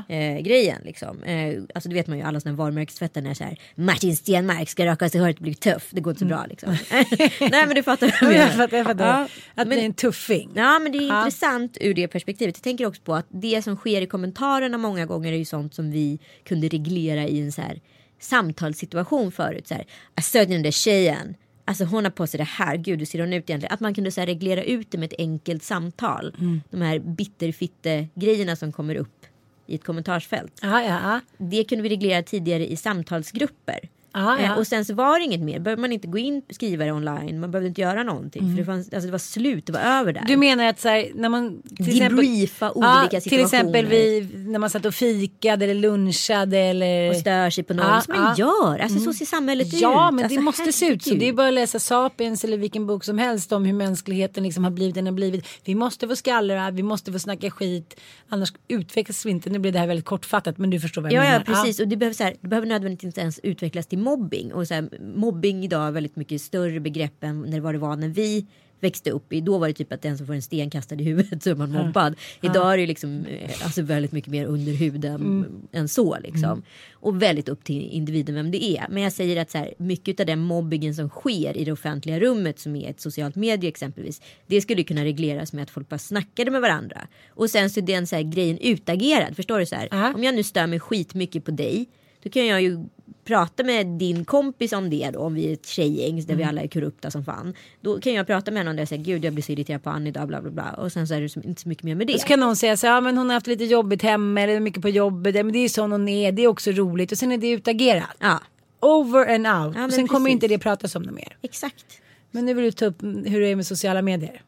eh, 0.08 0.38
grejen 0.40 0.82
liksom. 0.84 1.22
Eh, 1.22 1.62
alltså 1.74 1.88
det 1.88 1.94
vet 1.94 2.06
man 2.06 2.18
ju 2.18 2.24
alla 2.24 2.40
sådana 2.40 2.56
varumärkestvättar 2.58 3.20
när 3.20 3.34
så 3.34 3.44
här 3.44 3.58
Martin 3.74 4.16
Stenmark 4.16 4.68
ska 4.68 4.86
raka 4.86 5.08
sig 5.08 5.20
håret 5.20 5.36
och 5.36 5.42
bli 5.42 5.54
tuff. 5.54 5.88
Det 5.90 6.00
går 6.00 6.10
inte 6.10 6.18
så 6.18 6.24
bra 6.26 6.46
liksom. 6.48 6.76
Nej 7.40 7.66
men 7.66 7.74
du 7.74 7.82
fattar 7.82 8.06
vad 8.20 8.32
Mm. 8.32 8.34
Jag 8.40 8.48
menar. 8.48 8.56
fattar, 8.64 8.76
jag 8.76 8.86
fattar. 8.86 9.06
Ja, 9.06 9.28
att 9.54 9.68
men- 9.68 9.68
det 9.68 9.80
är 9.82 9.86
en 9.86 9.94
tuffing. 9.94 10.50
Ja 10.54 10.78
men 10.78 10.92
det 10.92 10.98
är 10.98 11.18
intressant 11.18 11.78
ur 11.80 11.94
det 11.94 12.08
perspektivet. 12.08 12.56
Jag 12.56 12.62
tänker 12.62 12.86
också 12.86 13.02
på 13.02 13.14
att 13.14 13.26
det 13.28 13.62
som 13.62 13.76
sker 13.76 14.02
i 14.02 14.06
kommentarerna 14.06 14.78
många 14.78 15.06
gånger 15.06 15.32
är 15.32 15.36
ju 15.36 15.44
sånt 15.44 15.74
som 15.74 15.90
vi 15.90 16.18
kunde 16.44 16.68
reglera 16.68 17.26
i 17.26 17.40
en 17.40 17.52
så 17.52 17.62
här 17.62 17.80
samtalssituation 18.20 19.32
förut. 19.32 19.68
Så 19.68 19.74
här, 19.74 19.84
jag 20.14 20.24
såg 20.24 20.48
den 20.48 20.62
där 20.62 20.70
tjejen. 20.70 21.34
Alltså 21.72 21.84
hon 21.84 22.04
har 22.04 22.10
på 22.10 22.26
sig 22.26 22.38
det 22.38 22.44
här, 22.44 22.76
gud 22.76 22.98
hur 22.98 23.06
ser 23.06 23.18
hon 23.18 23.32
ut 23.32 23.50
egentligen? 23.50 23.74
Att 23.74 23.80
man 23.80 23.94
kunde 23.94 24.10
så 24.10 24.20
här 24.20 24.26
reglera 24.26 24.62
ut 24.64 24.90
det 24.90 24.98
med 24.98 25.12
ett 25.12 25.18
enkelt 25.18 25.62
samtal. 25.62 26.34
De 26.70 26.82
här 26.82 26.98
bitterfitte 26.98 28.08
grejerna 28.14 28.56
som 28.56 28.72
kommer 28.72 28.94
upp 28.94 29.26
i 29.66 29.74
ett 29.74 29.84
kommentarsfält. 29.84 30.52
Ja, 30.62 30.82
ja. 30.82 31.20
Det 31.38 31.64
kunde 31.64 31.82
vi 31.82 31.88
reglera 31.88 32.22
tidigare 32.22 32.72
i 32.72 32.76
samtalsgrupper. 32.76 33.78
Ja, 34.14 34.38
ja. 34.40 34.44
Eh, 34.44 34.58
Och 34.58 34.66
sen 34.66 34.84
så 34.84 34.94
var 34.94 35.18
det 35.18 35.24
inget 35.24 35.40
mer. 35.40 35.58
Behövde 35.58 35.80
man 35.80 35.92
inte 35.92 36.08
gå 36.08 36.18
in 36.18 36.42
och 36.48 36.54
skriva 36.54 36.84
det 36.84 36.92
online. 36.92 37.40
Man 37.40 37.50
behövde 37.50 37.68
inte 37.68 37.80
göra 37.80 38.02
någonting. 38.02 38.50
För 38.50 38.56
det, 38.58 38.64
fanns, 38.64 38.92
alltså 38.92 39.06
det 39.06 39.12
var 39.12 39.18
slut, 39.18 39.66
det 39.66 39.72
var 39.72 39.80
över 39.80 40.12
där. 40.12 40.20
Mm. 40.20 40.30
Du 40.30 40.36
menar 40.36 40.64
att 40.66 40.80
så 40.80 40.88
här, 40.88 41.10
när 41.14 41.28
man 41.28 41.62
till 41.76 41.98
Debriefa 41.98 42.70
olika 42.70 42.88
ja, 43.02 43.08
Till 43.10 43.22
situationer. 43.22 43.44
exempel 43.44 43.86
vi, 43.86 44.28
när 44.46 44.58
man 44.58 44.70
satt 44.70 44.84
och 44.84 44.94
fikade 44.94 45.64
eller 45.64 45.74
lunchade 45.74 46.58
eller... 46.58 47.10
och 47.10 47.16
stör 47.16 47.50
sig 47.50 47.64
på 47.64 47.74
någon 47.74 47.86
Ja, 47.86 48.00
som 48.00 48.14
man 48.16 48.34
ja. 48.38 48.44
gör. 48.46 48.78
Alltså 48.78 48.98
så 48.98 49.12
ser 49.12 49.24
samhället 49.26 49.66
ut. 49.66 49.80
Ja, 49.80 50.10
men 50.10 50.24
alltså, 50.24 50.38
det 50.38 50.44
måste 50.44 50.72
se 50.72 50.86
ut 50.86 51.02
så. 51.02 51.14
Det 51.14 51.28
är 51.28 51.32
bara 51.32 51.48
att 51.48 51.54
läsa 51.54 51.78
Sapiens 51.78 52.44
eller 52.44 52.56
vilken 52.56 52.86
bok 52.86 53.04
som 53.04 53.18
helst 53.18 53.52
om 53.52 53.64
hur 53.64 53.72
mänskligheten 53.72 54.44
liksom 54.44 54.64
har 54.64 54.70
blivit 54.70 54.94
den 54.94 55.06
har 55.06 55.12
blivit. 55.12 55.46
Vi 55.64 55.74
måste 55.74 56.08
få 56.08 56.16
skallra, 56.16 56.70
vi 56.70 56.82
måste 56.82 57.12
få 57.12 57.18
snacka 57.18 57.50
skit. 57.50 58.00
Annars 58.28 58.52
utvecklas 58.68 59.26
vi 59.26 59.30
inte. 59.30 59.50
Nu 59.50 59.58
blir 59.58 59.72
det 59.72 59.78
här 59.78 59.86
väldigt 59.86 60.06
kortfattat 60.06 60.58
men 60.58 60.70
du 60.70 60.80
förstår 60.80 61.02
vad 61.02 61.12
jag 61.12 61.18
Ja, 61.24 61.28
menar. 61.30 61.44
ja 61.46 61.54
precis. 61.54 61.80
Och 61.80 61.88
det 61.88 61.96
behöver, 61.96 62.14
så 62.14 62.24
här, 62.24 62.34
det 62.40 62.48
behöver 62.48 62.66
nödvändigtvis 62.68 63.06
inte 63.06 63.20
ens 63.20 63.38
utvecklas 63.42 63.86
till 63.86 63.98
mobbing. 64.02 64.52
Och 64.52 64.68
så 64.68 64.74
här, 64.74 64.88
mobbing 65.14 65.64
idag 65.64 65.86
är 65.86 65.90
väldigt 65.90 66.16
mycket 66.16 66.40
större 66.40 66.80
begrepp 66.80 67.24
än 67.24 67.40
när 67.40 67.50
det 67.52 67.60
var 67.60 67.72
det 67.72 67.78
var 67.78 67.96
när 67.96 68.08
vi 68.08 68.46
växte 68.80 69.10
upp. 69.10 69.30
Då 69.42 69.58
var 69.58 69.68
det 69.68 69.74
typ 69.74 69.92
att 69.92 70.02
den 70.02 70.18
som 70.18 70.26
får 70.26 70.34
en 70.34 70.42
sten 70.42 70.70
kastad 70.70 70.94
i 70.94 71.04
huvudet 71.04 71.42
så 71.42 71.50
är 71.50 71.54
man 71.54 71.72
mobbad. 71.72 72.14
Idag 72.40 72.72
är 72.72 72.76
det 72.78 72.86
liksom 72.86 73.24
eh, 73.26 73.50
alltså 73.64 73.82
väldigt 73.82 74.12
mycket 74.12 74.30
mer 74.30 74.46
under 74.46 74.72
huden 74.72 75.14
Mm. 75.14 75.46
än 75.72 75.88
så 75.88 76.18
liksom. 76.22 76.62
Och 76.92 77.22
väldigt 77.22 77.48
upp 77.48 77.64
till 77.64 77.82
individen 77.90 78.34
vem 78.34 78.50
det 78.50 78.64
är. 78.64 78.86
Men 78.90 79.02
jag 79.02 79.12
säger 79.12 79.42
att 79.42 79.50
så 79.50 79.58
här, 79.58 79.74
mycket 79.78 80.20
av 80.20 80.26
den 80.26 80.38
mobbingen 80.38 80.94
som 80.94 81.08
sker 81.08 81.56
i 81.56 81.64
det 81.64 81.72
offentliga 81.72 82.20
rummet 82.20 82.58
som 82.58 82.76
är 82.76 82.90
ett 82.90 83.00
socialt 83.00 83.34
medie 83.36 83.68
exempelvis. 83.70 84.20
Det 84.46 84.60
skulle 84.60 84.82
kunna 84.82 85.04
regleras 85.04 85.52
med 85.52 85.62
att 85.62 85.70
folk 85.70 85.88
bara 85.88 85.98
snackade 85.98 86.50
med 86.50 86.60
varandra. 86.60 87.00
Och 87.30 87.50
sen 87.50 87.70
så 87.70 87.80
är 87.80 87.84
den 87.84 88.06
så 88.06 88.16
här 88.16 88.22
grejen 88.22 88.58
utagerad. 88.58 89.36
Förstår 89.36 89.58
du 89.58 89.66
så 89.66 89.74
här? 89.74 90.14
Om 90.14 90.24
jag 90.24 90.34
nu 90.34 90.42
stör 90.42 90.66
mig 90.66 90.80
skitmycket 90.80 91.44
på 91.44 91.50
dig. 91.50 91.88
Då 92.22 92.30
kan 92.30 92.46
jag 92.46 92.62
ju 92.62 92.84
prata 93.24 93.62
med 93.64 93.86
din 93.86 94.24
kompis 94.24 94.72
om 94.72 94.90
det 94.90 95.10
då. 95.12 95.18
Om 95.18 95.34
vi 95.34 95.48
är 95.48 95.52
ett 95.52 95.66
tjejgäng 95.66 96.16
där 96.16 96.24
Mm. 96.24 96.36
vi 96.38 96.44
alla 96.44 96.62
är 96.62 96.68
korrupta 96.68 97.10
som 97.10 97.24
fan. 97.24 97.54
Då 97.80 98.00
kan 98.00 98.14
jag 98.14 98.26
prata 98.26 98.50
med 98.50 98.60
henne 98.60 98.70
om 98.70 98.76
det 98.76 98.82
och 98.82 98.88
säga 98.88 99.02
gud 99.02 99.24
jag 99.24 99.32
blir 99.32 99.44
så 99.44 99.52
irriterad 99.52 99.82
på 99.82 99.90
Annie 99.90 100.08
idag 100.08 100.28
bla 100.28 100.42
bla 100.42 100.50
bla. 100.50 100.70
Och 100.72 100.92
sen 100.92 101.08
så 101.08 101.14
är 101.14 101.20
det 101.20 101.36
inte 101.48 101.62
så 101.62 101.68
mycket 101.68 101.84
mer 101.84 101.94
med 101.94 102.06
det. 102.06 102.14
Och 102.14 102.20
så 102.20 102.26
kan 102.26 102.40
någon 102.40 102.56
säga 102.56 102.76
så 102.76 102.86
ja 102.86 103.00
men 103.00 103.18
hon 103.18 103.28
har 103.28 103.34
haft 103.34 103.46
lite 103.46 103.64
jobbigt 103.64 104.02
hemma 104.02 104.40
eller 104.40 104.60
mycket 104.60 104.82
på 104.82 104.88
jobbet. 104.88 105.34
Ja, 105.34 105.42
Men 105.42 105.52
det 105.52 105.58
är 105.58 105.68
sån 105.68 105.92
hon 105.92 106.08
är, 106.08 106.32
det 106.32 106.42
är 106.42 106.48
också 106.48 106.70
roligt. 106.70 107.12
Och 107.12 107.18
sen 107.18 107.32
är 107.32 107.38
det 107.38 107.50
utagerat. 107.50 108.16
Ja 108.18 108.40
Over 108.80 109.34
and 109.34 109.46
out. 109.46 109.74
men 109.76 109.84
och 109.84 109.92
sen 109.92 110.08
kommer 110.08 110.24
precis. 110.26 110.34
inte 110.34 110.48
det 110.48 110.58
pratas 110.58 110.96
om 110.96 111.06
det 111.06 111.12
mer. 111.12 111.36
exakt. 111.42 111.84
Men 112.30 112.46
nu 112.46 112.54
vill 112.54 112.64
du 112.64 112.72
ta 112.72 112.86
upp 112.86 113.02
hur 113.02 113.40
det 113.40 113.46
är 113.48 113.56
med 113.56 113.66
sociala 113.66 114.02
medier. 114.02 114.42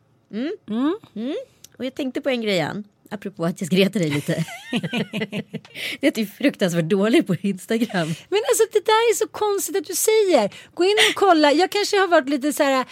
Och 1.78 1.84
jag 1.84 1.94
tänkte 1.94 2.20
på 2.20 2.28
en 2.28 2.42
grej 2.42 2.60
Ann. 2.60 2.84
Apropå 3.14 3.44
att 3.44 3.60
jag 3.60 3.66
ska 3.66 3.76
reta 3.76 3.98
dig 3.98 4.10
lite. 4.10 4.32
det 6.00 6.06
är 6.06 6.08
att 6.08 6.14
du 6.14 6.20
är 6.20 6.26
fruktansvärt 6.26 6.84
dålig 6.84 7.26
på 7.26 7.34
Instagram. 7.34 8.08
Men 8.28 8.40
alltså 8.48 8.64
det 8.72 8.84
där 8.84 9.10
är 9.10 9.14
så 9.14 9.28
konstigt 9.28 9.76
att 9.76 9.86
du 9.86 9.94
säger. 9.94 10.54
Gå 10.74 10.84
in 10.84 10.96
och 11.10 11.14
kolla. 11.14 11.52
Jag 11.52 11.70
kanske 11.70 11.96
har 11.96 12.08
varit 12.08 12.28
lite 12.28 12.52
så 12.52 12.62
här 12.62 12.84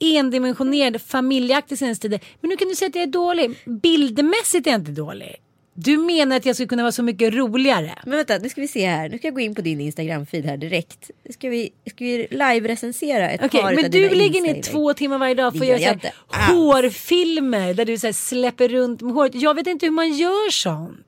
endimensionerad 0.00 1.02
familjeaktig 1.02 1.78
senaste 1.78 2.02
tiden. 2.02 2.20
Men 2.40 2.48
nu 2.48 2.56
kan 2.56 2.68
du 2.68 2.74
säga 2.74 2.88
att 2.88 2.94
jag 2.94 3.02
är 3.02 3.06
dålig. 3.06 3.58
Bildmässigt 3.64 4.66
är 4.66 4.70
jag 4.70 4.80
inte 4.80 4.90
dålig. 4.90 5.36
Du 5.84 5.98
menar 5.98 6.36
att 6.36 6.46
jag 6.46 6.56
skulle 6.56 6.66
kunna 6.66 6.82
vara 6.82 6.92
så 6.92 7.02
mycket 7.02 7.34
roligare? 7.34 7.98
Men 8.04 8.16
vänta, 8.16 8.38
nu 8.38 8.48
ska 8.48 8.60
vi 8.60 8.68
se 8.68 8.86
här. 8.86 9.08
Nu 9.08 9.18
ska 9.18 9.26
jag 9.26 9.34
gå 9.34 9.40
in 9.40 9.54
på 9.54 9.60
din 9.60 9.80
Instagram-feed 9.80 10.46
här 10.46 10.56
direkt. 10.56 11.10
Nu 11.24 11.32
ska 11.32 11.48
vi, 11.48 11.72
ska 11.86 12.04
vi 12.04 12.26
live-recensera 12.30 13.30
ett 13.30 13.40
Okej, 13.44 13.62
par 13.62 13.74
men 13.74 13.84
av 13.84 13.90
du 13.90 14.08
dina 14.08 14.14
lägger 14.14 14.40
ner 14.40 14.62
två 14.62 14.94
timmar 14.94 15.18
varje 15.18 15.34
dag 15.34 15.52
för 15.52 15.60
att 15.60 15.66
gör 15.66 15.78
göra 15.78 15.98
jag 16.02 16.54
hårfilmer 16.54 17.74
där 17.74 17.84
du 17.84 17.98
så 17.98 18.12
släpper 18.12 18.68
runt 18.68 19.00
med 19.00 19.14
håret. 19.14 19.34
Jag 19.34 19.54
vet 19.54 19.66
inte 19.66 19.86
hur 19.86 19.90
man 19.90 20.12
gör 20.12 20.50
sånt. 20.50 20.98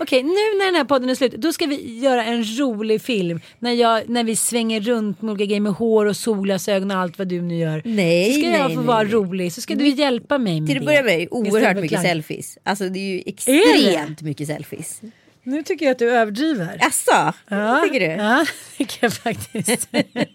Okej, 0.00 0.22
nu 0.22 0.28
när 0.30 0.64
den 0.66 0.74
här 0.74 0.84
podden 0.84 1.08
är 1.08 1.14
slut, 1.14 1.32
då 1.32 1.52
ska 1.52 1.66
vi 1.66 1.98
göra 1.98 2.24
en 2.24 2.44
rolig 2.58 3.02
film. 3.02 3.40
När, 3.58 3.72
jag, 3.72 4.08
när 4.08 4.24
vi 4.24 4.36
svänger 4.36 4.80
runt 4.80 5.22
med 5.22 5.32
olika 5.32 5.44
grejer 5.44 5.60
med 5.60 5.72
hår 5.72 6.06
och 6.06 6.16
solglasögon 6.16 6.90
och 6.90 6.96
allt 6.96 7.18
vad 7.18 7.28
du 7.28 7.42
nu 7.42 7.58
gör. 7.58 7.82
Nej, 7.84 8.32
så 8.32 8.40
ska 8.40 8.50
jag 8.50 8.66
nej, 8.66 8.74
få 8.74 8.80
nej, 8.80 8.86
vara 8.86 9.04
rolig, 9.04 9.52
så 9.52 9.60
ska 9.60 9.74
du 9.74 9.88
hjälpa 9.88 10.38
mig 10.38 10.60
med 10.60 10.68
Till 10.68 10.76
att 10.76 10.82
det. 10.82 10.86
börja 10.86 11.02
med 11.02 11.14
är 11.14 11.18
det 11.18 11.22
Istället 11.22 11.52
oerhört 11.52 11.76
mycket 11.76 12.02
selfies. 12.02 12.58
Alltså 12.62 12.88
det 12.88 12.98
är 12.98 13.14
ju 13.14 13.22
extremt 13.26 14.22
mycket 14.22 14.46
selfies. 14.46 15.00
Nu 15.48 15.62
tycker 15.62 15.86
jag 15.86 15.92
att 15.92 15.98
du 15.98 16.10
överdriver. 16.10 16.78
Jaså, 16.80 17.34
Ja, 17.48 17.80
tycker 17.84 18.00
du? 18.00 18.06
Ja, 18.06 18.46
tycker 18.76 18.98
jag 19.00 19.12
faktiskt. 19.12 19.88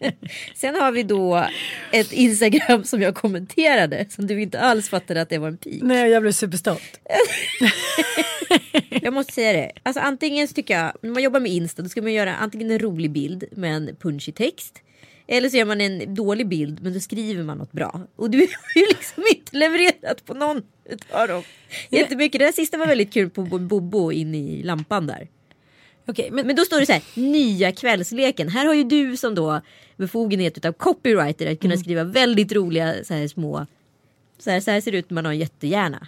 Sen 0.56 0.76
har 0.76 0.92
vi 0.92 1.04
då 1.04 1.46
ett 1.92 2.12
Instagram 2.12 2.84
som 2.84 3.02
jag 3.02 3.16
kommenterade 3.16 4.06
som 4.10 4.28
du 4.28 4.42
inte 4.42 4.60
alls 4.60 4.90
fattade 4.90 5.22
att 5.22 5.30
det 5.30 5.38
var 5.38 5.48
en 5.48 5.58
pik. 5.58 5.84
Nej, 5.84 6.10
jag 6.10 6.22
blev 6.22 6.32
superstolt. 6.32 7.00
Jag 9.02 9.14
måste 9.14 9.34
säga 9.34 9.54
det. 9.54 9.72
Alltså 9.84 10.02
antingen 10.02 10.48
så 10.48 10.54
tycker 10.54 10.74
jag, 10.80 10.94
när 11.02 11.10
man 11.10 11.24
jobbar 11.24 11.40
med 11.40 11.52
Insta 11.52 11.82
då 11.82 11.90
ska 11.90 12.02
man 12.02 12.14
göra 12.14 12.36
antingen 12.36 12.72
en 12.72 12.80
rolig 12.80 13.12
bild 13.12 13.44
med 13.52 13.76
en 13.76 13.96
punchig 13.96 14.36
text. 14.36 14.80
Eller 15.34 15.50
så 15.50 15.58
gör 15.58 15.66
man 15.66 15.82
en 15.82 16.16
dålig 16.16 16.48
bild 16.48 16.84
men 16.84 16.94
då 16.94 17.00
skriver 17.00 17.44
man 17.44 17.58
något 17.58 17.72
bra. 17.72 18.02
Och 18.16 18.30
du 18.30 18.38
har 18.40 18.82
ju 18.82 18.88
liksom 18.88 19.24
inte 19.30 19.58
levererat 19.58 20.26
på 20.26 20.34
någon 20.34 20.62
utav 20.90 21.28
dem. 21.28 21.44
Jättemycket. 21.90 22.40
Det 22.40 22.46
där 22.46 22.52
sista 22.52 22.78
var 22.78 22.88
väldigt 22.88 23.14
kul 23.14 23.30
på 23.30 23.42
Bobo 23.42 24.12
in 24.12 24.36
i 24.36 24.64
lampan 24.64 25.08
där. 25.08 25.28
Okej, 26.08 26.30
men, 26.32 26.48
Men 26.48 26.56
då 26.56 26.66
står 26.66 26.80
det 26.80 26.86
så 26.86 26.92
här, 26.92 27.04
nya 27.16 27.72
kvällsleken. 27.72 28.50
Här 28.50 28.66
har 28.66 28.74
ju 28.74 28.84
du 28.84 29.18
som 29.18 29.36
då 29.36 29.62
befogenhet 29.98 30.58
utav 30.58 30.72
copywriter 30.72 31.52
att 31.52 31.60
kunna 31.60 31.78
skriva 31.78 32.04
väldigt 32.04 32.52
roliga 32.52 33.04
så 33.04 33.14
här 33.14 33.28
små. 33.28 33.68
Så 34.44 34.50
här, 34.50 34.60
så 34.60 34.72
här 34.72 34.82
ser 34.82 34.92
det 34.92 34.98
ut 34.98 35.10
när 35.10 35.16
man 35.16 35.26
har 35.26 35.32
en 35.34 35.40
jättehjärna. 35.40 36.08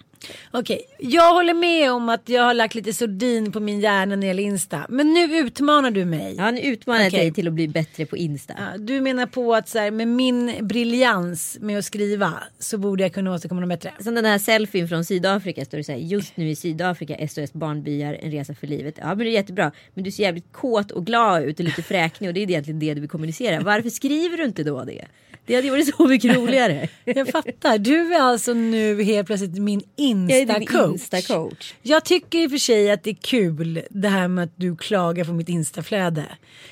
Okej, 0.52 0.82
jag 1.00 1.34
håller 1.34 1.54
med 1.54 1.92
om 1.92 2.10
att 2.10 2.30
jag 2.30 2.44
har 2.44 2.54
lagt 2.54 2.76
lite 2.76 2.94
sordin 2.94 3.52
på 3.52 3.60
min 3.60 3.80
hjärna 3.80 4.06
när 4.06 4.18
det 4.18 4.28
gäller 4.28 4.44
Insta. 4.44 4.86
Men 4.90 5.14
nu 5.14 5.38
utmanar 5.38 5.92
du 5.92 6.06
mig. 6.06 6.36
Ja, 6.38 6.52
nu 6.52 6.60
utmanar 6.62 7.00
jag 7.00 7.08
Okej. 7.08 7.20
dig 7.20 7.34
till 7.34 7.48
att 7.48 7.54
bli 7.54 7.68
bättre 7.68 8.06
på 8.06 8.18
Insta. 8.18 8.54
Ja, 8.58 8.78
Du 8.78 9.02
menar 9.02 9.26
på 9.26 9.56
att 9.56 9.70
så 9.70 9.80
här, 9.80 9.92
med 9.92 10.08
min 10.08 10.56
briljans 10.62 11.58
med 11.62 11.78
att 11.80 11.86
skriva 11.86 12.34
så 12.60 12.78
borde 12.78 13.04
jag 13.04 13.14
kunna 13.14 13.34
åstadkomma 13.34 13.62
något 13.62 13.70
bättre. 13.70 13.92
Som 14.04 14.16
den 14.16 14.26
här 14.26 14.38
selfien 14.38 14.88
från 14.88 15.06
Sydafrika 15.06 15.66
står 15.66 15.78
det 15.78 15.84
så 15.84 15.92
här. 15.92 16.00
Just 16.00 16.38
nu 16.38 16.50
i 16.50 16.56
Sydafrika 16.56 17.28
SOS 17.28 17.54
Barnbyar 17.54 18.18
en 18.22 18.32
resa 18.32 18.54
för 18.54 18.68
livet. 18.68 18.96
Ja 18.98 19.08
men 19.08 19.18
det 19.18 19.30
är 19.30 19.32
jättebra. 19.32 19.72
Men 19.94 20.04
du 20.04 20.12
ser 20.12 20.24
jävligt 20.24 20.52
kåt 20.52 20.92
och 20.92 21.06
glad 21.06 21.44
ut 21.44 21.60
och 21.60 21.66
lite 21.66 21.84
fräknig 21.84 22.28
och 22.28 22.34
det 22.34 22.40
är 22.40 22.50
egentligen 22.50 22.80
det 22.80 22.94
du 22.94 23.02
vill 23.02 23.10
kommunicera. 23.10 23.60
Varför 23.60 23.90
skriver 23.90 24.38
du 24.38 24.46
inte 24.46 24.64
då 24.64 24.84
det? 24.84 25.06
Det 25.46 25.56
hade 25.56 25.70
varit 25.72 25.96
så 25.96 26.08
mycket 26.08 26.36
roligare. 26.38 26.90
Jag 27.04 27.28
fattar. 27.28 27.78
Du 27.78 28.14
är 28.14 28.20
alltså 28.20 28.54
nu 28.54 29.04
helt 29.04 29.28
plötsligt 29.28 29.58
min 29.58 29.82
Jag 29.96 30.06
Insta-coach. 30.06 30.94
Insta-coach. 30.94 31.74
Jag 31.82 32.06
tycker 32.06 32.40
i 32.40 32.48
och 32.48 32.52
för 32.52 32.58
sig 32.58 32.92
att 32.92 33.04
det 33.04 33.10
är 33.10 33.16
kul 33.22 33.82
det 33.90 34.08
här 34.08 34.28
med 34.28 34.44
att 34.44 34.54
du 34.56 34.76
klagar 34.76 35.26
på 35.26 35.34
mitt 35.34 35.50
Instaflöde. 35.50 36.26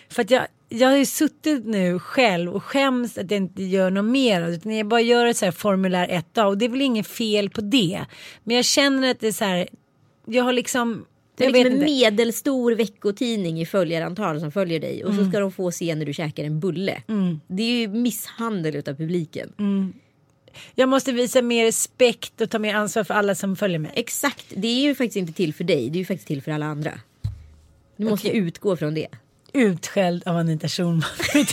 För 0.10 0.22
att 0.22 0.32
jag, 0.32 0.44
jag 0.70 0.90
har 0.90 0.98
ju 0.98 1.06
suttit 1.06 1.66
nu 1.66 2.00
själv 2.00 2.54
och 2.54 2.64
skäms 2.64 3.18
att 3.18 3.32
jag 3.32 3.38
inte 3.38 3.64
gör 3.64 3.90
något 3.90 4.06
mer. 4.12 4.48
Utan 4.50 4.76
jag 4.76 4.88
bara 4.88 5.02
gör 5.02 5.26
ett 5.26 5.38
så 5.38 5.46
här 5.46 5.52
formulär 5.52 6.08
1A 6.08 6.44
och 6.44 6.58
det 6.58 6.66
är 6.66 6.70
väl 6.70 6.82
inget 6.82 7.08
fel 7.08 7.50
på 7.50 7.62
det. 7.62 8.02
Men 8.44 8.56
jag 8.56 8.66
känner 8.66 9.12
att 9.12 9.20
det 9.20 9.28
är 9.28 9.32
så 9.32 9.46
här. 9.46 9.68
Jag 10.26 10.44
har 10.44 10.54
liksom. 10.54 11.06
Det 11.36 11.44
är 11.44 11.48
Jag 11.48 11.54
liksom 11.54 11.74
en 11.74 11.80
medelstor 11.86 12.72
veckotidning 12.72 13.62
i 13.62 13.66
följarantal 13.66 14.40
som 14.40 14.52
följer 14.52 14.80
dig 14.80 15.04
och 15.04 15.12
Mm. 15.12 15.26
så 15.26 15.30
ska 15.32 15.40
de 15.40 15.52
få 15.52 15.72
se 15.72 15.96
när 15.96 16.06
du 16.06 16.14
käkar 16.14 16.44
en 16.44 16.60
bulle. 16.60 17.02
Det 17.48 17.64
är 17.64 17.80
ju 17.80 17.88
misshandel 17.88 18.76
utav 18.76 18.94
publiken. 18.96 19.54
Mm. 19.60 19.94
Jag 20.76 20.90
måste 20.90 21.12
visa 21.12 21.42
mer 21.42 21.66
respekt 21.66 22.42
och 22.42 22.50
ta 22.50 22.60
mer 22.60 22.76
ansvar 22.76 23.04
för 23.04 23.14
alla 23.14 23.36
som 23.36 23.56
följer 23.56 23.80
mig. 23.80 23.92
Exakt, 23.96 24.46
det 24.56 24.68
är 24.68 24.82
ju 24.82 24.96
faktiskt 24.96 25.18
inte 25.18 25.34
till 25.34 25.54
för 25.54 25.64
dig, 25.64 25.90
det 25.90 25.98
är 25.98 26.00
ju 26.00 26.06
faktiskt 26.06 26.28
till 26.28 26.42
för 26.42 26.52
alla 26.52 26.66
andra. 26.66 27.00
Du 27.98 28.06
måste 28.10 28.30
utgå 28.30 28.78
från 28.78 28.94
det. 28.94 29.08
Utskälld 29.54 30.28
av 30.28 30.38
Anita 30.38 30.68
Schulman. 30.68 31.04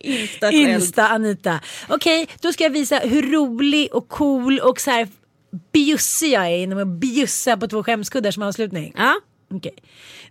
Insta 0.00 0.50
Insta 0.52 1.08
Anita. 1.08 1.60
Okej, 1.88 2.28
då 2.40 2.52
ska 2.52 2.64
jag 2.64 2.70
visa 2.70 2.98
hur 2.98 3.32
rolig 3.32 3.88
och 3.92 4.08
cool 4.08 4.58
och 4.60 4.80
så 4.80 4.90
här 4.90 5.08
bjussig 5.72 6.32
jag 6.32 6.46
är 6.46 6.56
genom 6.56 6.78
att 6.78 7.00
bjussa 7.00 7.56
på 7.56 7.68
två 7.68 7.82
skämskuddar 7.82 8.30
som 8.30 8.42
avslutning. 8.42 8.92
Ja, 8.96 9.14
Okej. 9.50 9.74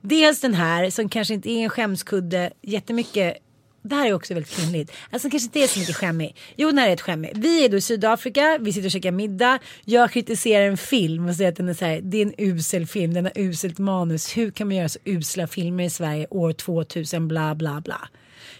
Dels 0.01 0.41
den 0.41 0.53
här 0.53 0.89
som 0.89 1.09
kanske 1.09 1.33
inte 1.33 1.49
är 1.49 1.63
en 1.63 1.69
skämskudde 1.69 2.51
jättemycket. 2.61 3.37
Det 3.81 3.95
här 3.95 4.07
är 4.07 4.13
också 4.13 4.33
väldigt 4.33 4.55
kvinnligt. 4.55 4.91
Alltså 5.09 5.29
kanske 5.29 5.45
inte 5.45 5.59
är 5.59 5.67
så 5.67 5.79
mycket 5.79 5.95
skämmig. 5.95 6.35
Jo 6.55 6.67
den 6.67 6.77
här 6.77 6.89
är 6.89 6.93
ett 6.93 7.01
skämmig. 7.01 7.31
Vi 7.35 7.65
är 7.65 7.69
då 7.69 7.77
i 7.77 7.81
Sydafrika, 7.81 8.57
vi 8.61 8.73
sitter 8.73 8.87
och 8.87 8.91
käkar 8.91 9.11
middag. 9.11 9.59
Jag 9.85 10.11
kritiserar 10.11 10.65
en 10.65 10.77
film 10.77 11.27
och 11.27 11.35
säger 11.35 11.51
att 11.51 11.55
den 11.55 11.69
är 11.69 11.73
så 11.73 11.85
här, 11.85 12.01
det 12.01 12.17
är 12.17 12.21
en 12.21 12.33
usel 12.37 12.87
film, 12.87 13.13
den 13.13 13.25
har 13.25 13.33
uselt 13.35 13.77
manus. 13.77 14.37
Hur 14.37 14.51
kan 14.51 14.67
man 14.67 14.75
göra 14.75 14.89
så 14.89 14.99
usla 15.05 15.47
filmer 15.47 15.83
i 15.83 15.89
Sverige 15.89 16.27
år 16.29 16.53
2000 16.53 17.27
bla 17.27 17.55
bla 17.55 17.81
bla. 17.81 18.09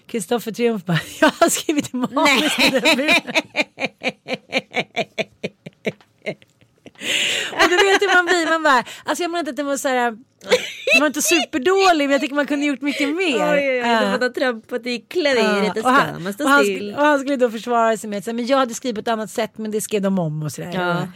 Kristoffer 0.08 0.52
Triumf 0.52 0.86
bara, 0.86 1.00
jag 1.22 1.32
har 1.40 1.50
skrivit 1.50 1.94
manus 1.94 2.56
till 2.56 2.72
den 2.72 2.82
filmen. 2.82 3.34
Och 7.52 7.70
du 7.70 7.76
vet 7.76 8.02
hur 8.02 8.16
man 8.16 8.26
blir, 8.26 8.50
man 8.50 8.64
bara, 8.64 8.84
alltså 9.06 9.24
jag 9.24 9.32
menar 9.32 9.40
inte 9.40 9.50
att 9.52 9.58
den 9.58 9.66
var 9.66 9.78
så 9.78 9.88
här, 9.88 10.12
den 10.94 11.00
var 11.00 11.08
inte 11.08 11.22
superdålig 11.22 12.06
men 12.06 12.12
jag 12.12 12.22
tycker 12.22 12.36
man 12.36 12.48
kunde 12.48 12.66
gjort 12.66 12.82
mycket 12.82 13.10
mer. 13.10 13.36
oj, 13.36 13.60
oj, 13.60 13.70
oj, 13.70 13.78
Ja. 13.78 14.02
man 14.02 14.22
har 14.22 14.30
trampat 14.30 14.86
i 14.88 15.00
klaver, 15.00 15.38
Ja, 15.42 15.66
inte 15.66 15.82
och, 15.82 15.90
han, 15.90 16.24
man 16.24 16.34
och, 16.40 16.50
han 16.50 16.64
still. 16.64 16.96
och 16.96 17.06
han 17.06 17.20
skulle 17.20 17.36
då 17.36 17.52
försvara 17.52 17.98
sig 17.98 18.10
med 18.10 18.20
att 18.20 18.36
men 18.36 18.46
jag 18.48 18.58
hade 18.58 18.74
skrivit 18.74 18.96
på 18.96 19.02
ett 19.02 19.08
annat 19.08 19.30
sätt 19.32 19.58
men 19.58 19.72
det 19.72 19.82
skrev 19.82 20.02
de 20.02 20.20
om 20.20 20.44
och 20.44 20.52
sådär. 20.52 20.72
Ja, 20.74 21.08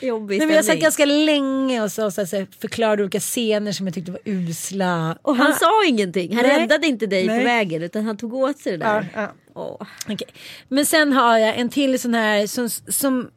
jobbig 0.00 0.38
Nej, 0.38 0.46
men 0.46 0.56
jag 0.56 0.64
satt 0.64 0.78
ganska 0.78 1.04
länge 1.04 1.82
och 1.82 1.92
så, 1.92 2.10
så, 2.10 2.26
så, 2.26 2.46
förklarade 2.60 3.02
olika 3.02 3.20
scener 3.20 3.72
som 3.72 3.86
jag 3.86 3.94
tyckte 3.94 4.10
var 4.12 4.20
usla. 4.24 5.18
Och 5.22 5.36
han 5.36 5.54
sa 5.54 5.84
ingenting, 5.86 6.34
han 6.36 6.46
Nej. 6.46 6.60
räddade 6.60 6.86
inte 6.86 7.06
dig 7.06 7.26
Nej. 7.26 7.38
på 7.38 7.44
vägen 7.44 7.82
utan 7.82 8.04
han 8.06 8.16
tog 8.16 8.34
åt 8.34 8.58
sig 8.58 8.72
det 8.72 8.84
där. 8.84 9.06
Ja, 9.14 9.20
ja. 9.22 9.32
Åh. 9.54 9.86
Okej. 10.08 10.28
Men 10.68 10.86
sen 10.86 11.12
har 11.12 11.38
jag 11.38 11.56
en 11.58 11.68
till 11.68 11.98
sån 12.00 12.14
här 12.14 12.46
som, 12.46 12.70
som 12.70 13.30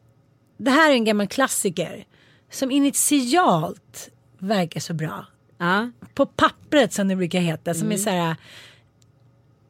det 0.58 0.70
här 0.70 0.90
är 0.90 0.94
en 0.94 1.04
gammal 1.04 1.28
klassiker 1.28 2.06
som 2.50 2.70
initialt 2.70 4.10
verkar 4.38 4.80
så 4.80 4.94
bra. 4.94 5.26
Ja. 5.58 5.90
På 6.14 6.26
pappret 6.26 6.92
som 6.92 7.08
det 7.08 7.16
brukar 7.16 7.40
heta 7.40 7.74
som 7.74 7.92
är 7.92 7.96
så 7.96 8.10
här. 8.10 8.36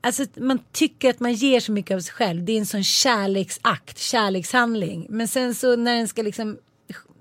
Alltså 0.01 0.24
man 0.36 0.59
tycker 0.72 1.11
att 1.11 1.20
man 1.20 1.32
ger 1.32 1.61
så 1.61 1.72
mycket 1.72 1.97
av 1.97 2.01
sig 2.01 2.14
själv. 2.14 2.45
Det 2.45 2.53
är 2.53 2.59
en 2.59 2.66
sån 2.66 2.84
kärleksakt, 2.84 3.99
kärlekshandling. 3.99 5.07
Men 5.11 5.28
sen 5.28 5.55
så 5.55 5.76
när 5.76 5.97
den 5.97 6.09
ska 6.09 6.22
liksom 6.22 6.59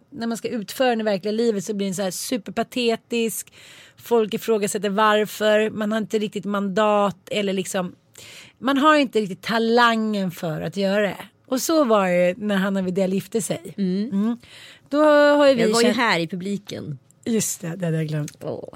när 0.10 0.28
man 0.28 0.38
ska 0.38 0.48
utföra 0.48 0.90
den 0.90 1.02
i 1.02 1.04
verkliga 1.04 1.32
livet 1.32 1.64
så 1.64 1.74
blir 1.74 1.88
den 1.88 1.96
så 1.96 2.02
här 2.02 2.12
superpatetisk. 2.12 3.54
Folk 3.98 4.34
ifrågasätter 4.34 4.90
varför. 4.90 5.70
Man 5.70 5.92
har 5.92 5.98
inte 6.00 6.20
riktigt 6.20 6.46
mandat 6.46 7.30
eller 7.32 7.54
liksom. 7.54 7.96
Man 8.60 8.78
har 8.78 8.96
inte 8.96 9.20
riktigt 9.20 9.42
talangen 9.42 10.32
för 10.32 10.62
att 10.62 10.78
göra 10.78 11.02
det. 11.02 11.18
Och 11.48 11.62
så 11.62 11.84
var 11.84 12.10
det 12.10 12.34
när 12.38 12.56
Hanna 12.56 12.82
Widell 12.82 13.14
gifte 13.14 13.42
sig. 13.42 13.74
Mm. 13.78 14.38
Då 14.90 15.04
har 15.04 15.54
vi 15.54 15.62
Jag 15.62 15.70
var 15.70 15.82
ju 15.82 15.92
här 15.92 16.20
i 16.20 16.28
publiken. 16.28 17.00
Just 17.26 17.62
det, 17.62 17.76
det 17.76 17.86
hade 17.86 17.98
jag 17.98 18.08
glömt. 18.08 18.38
Åh. 18.44 18.74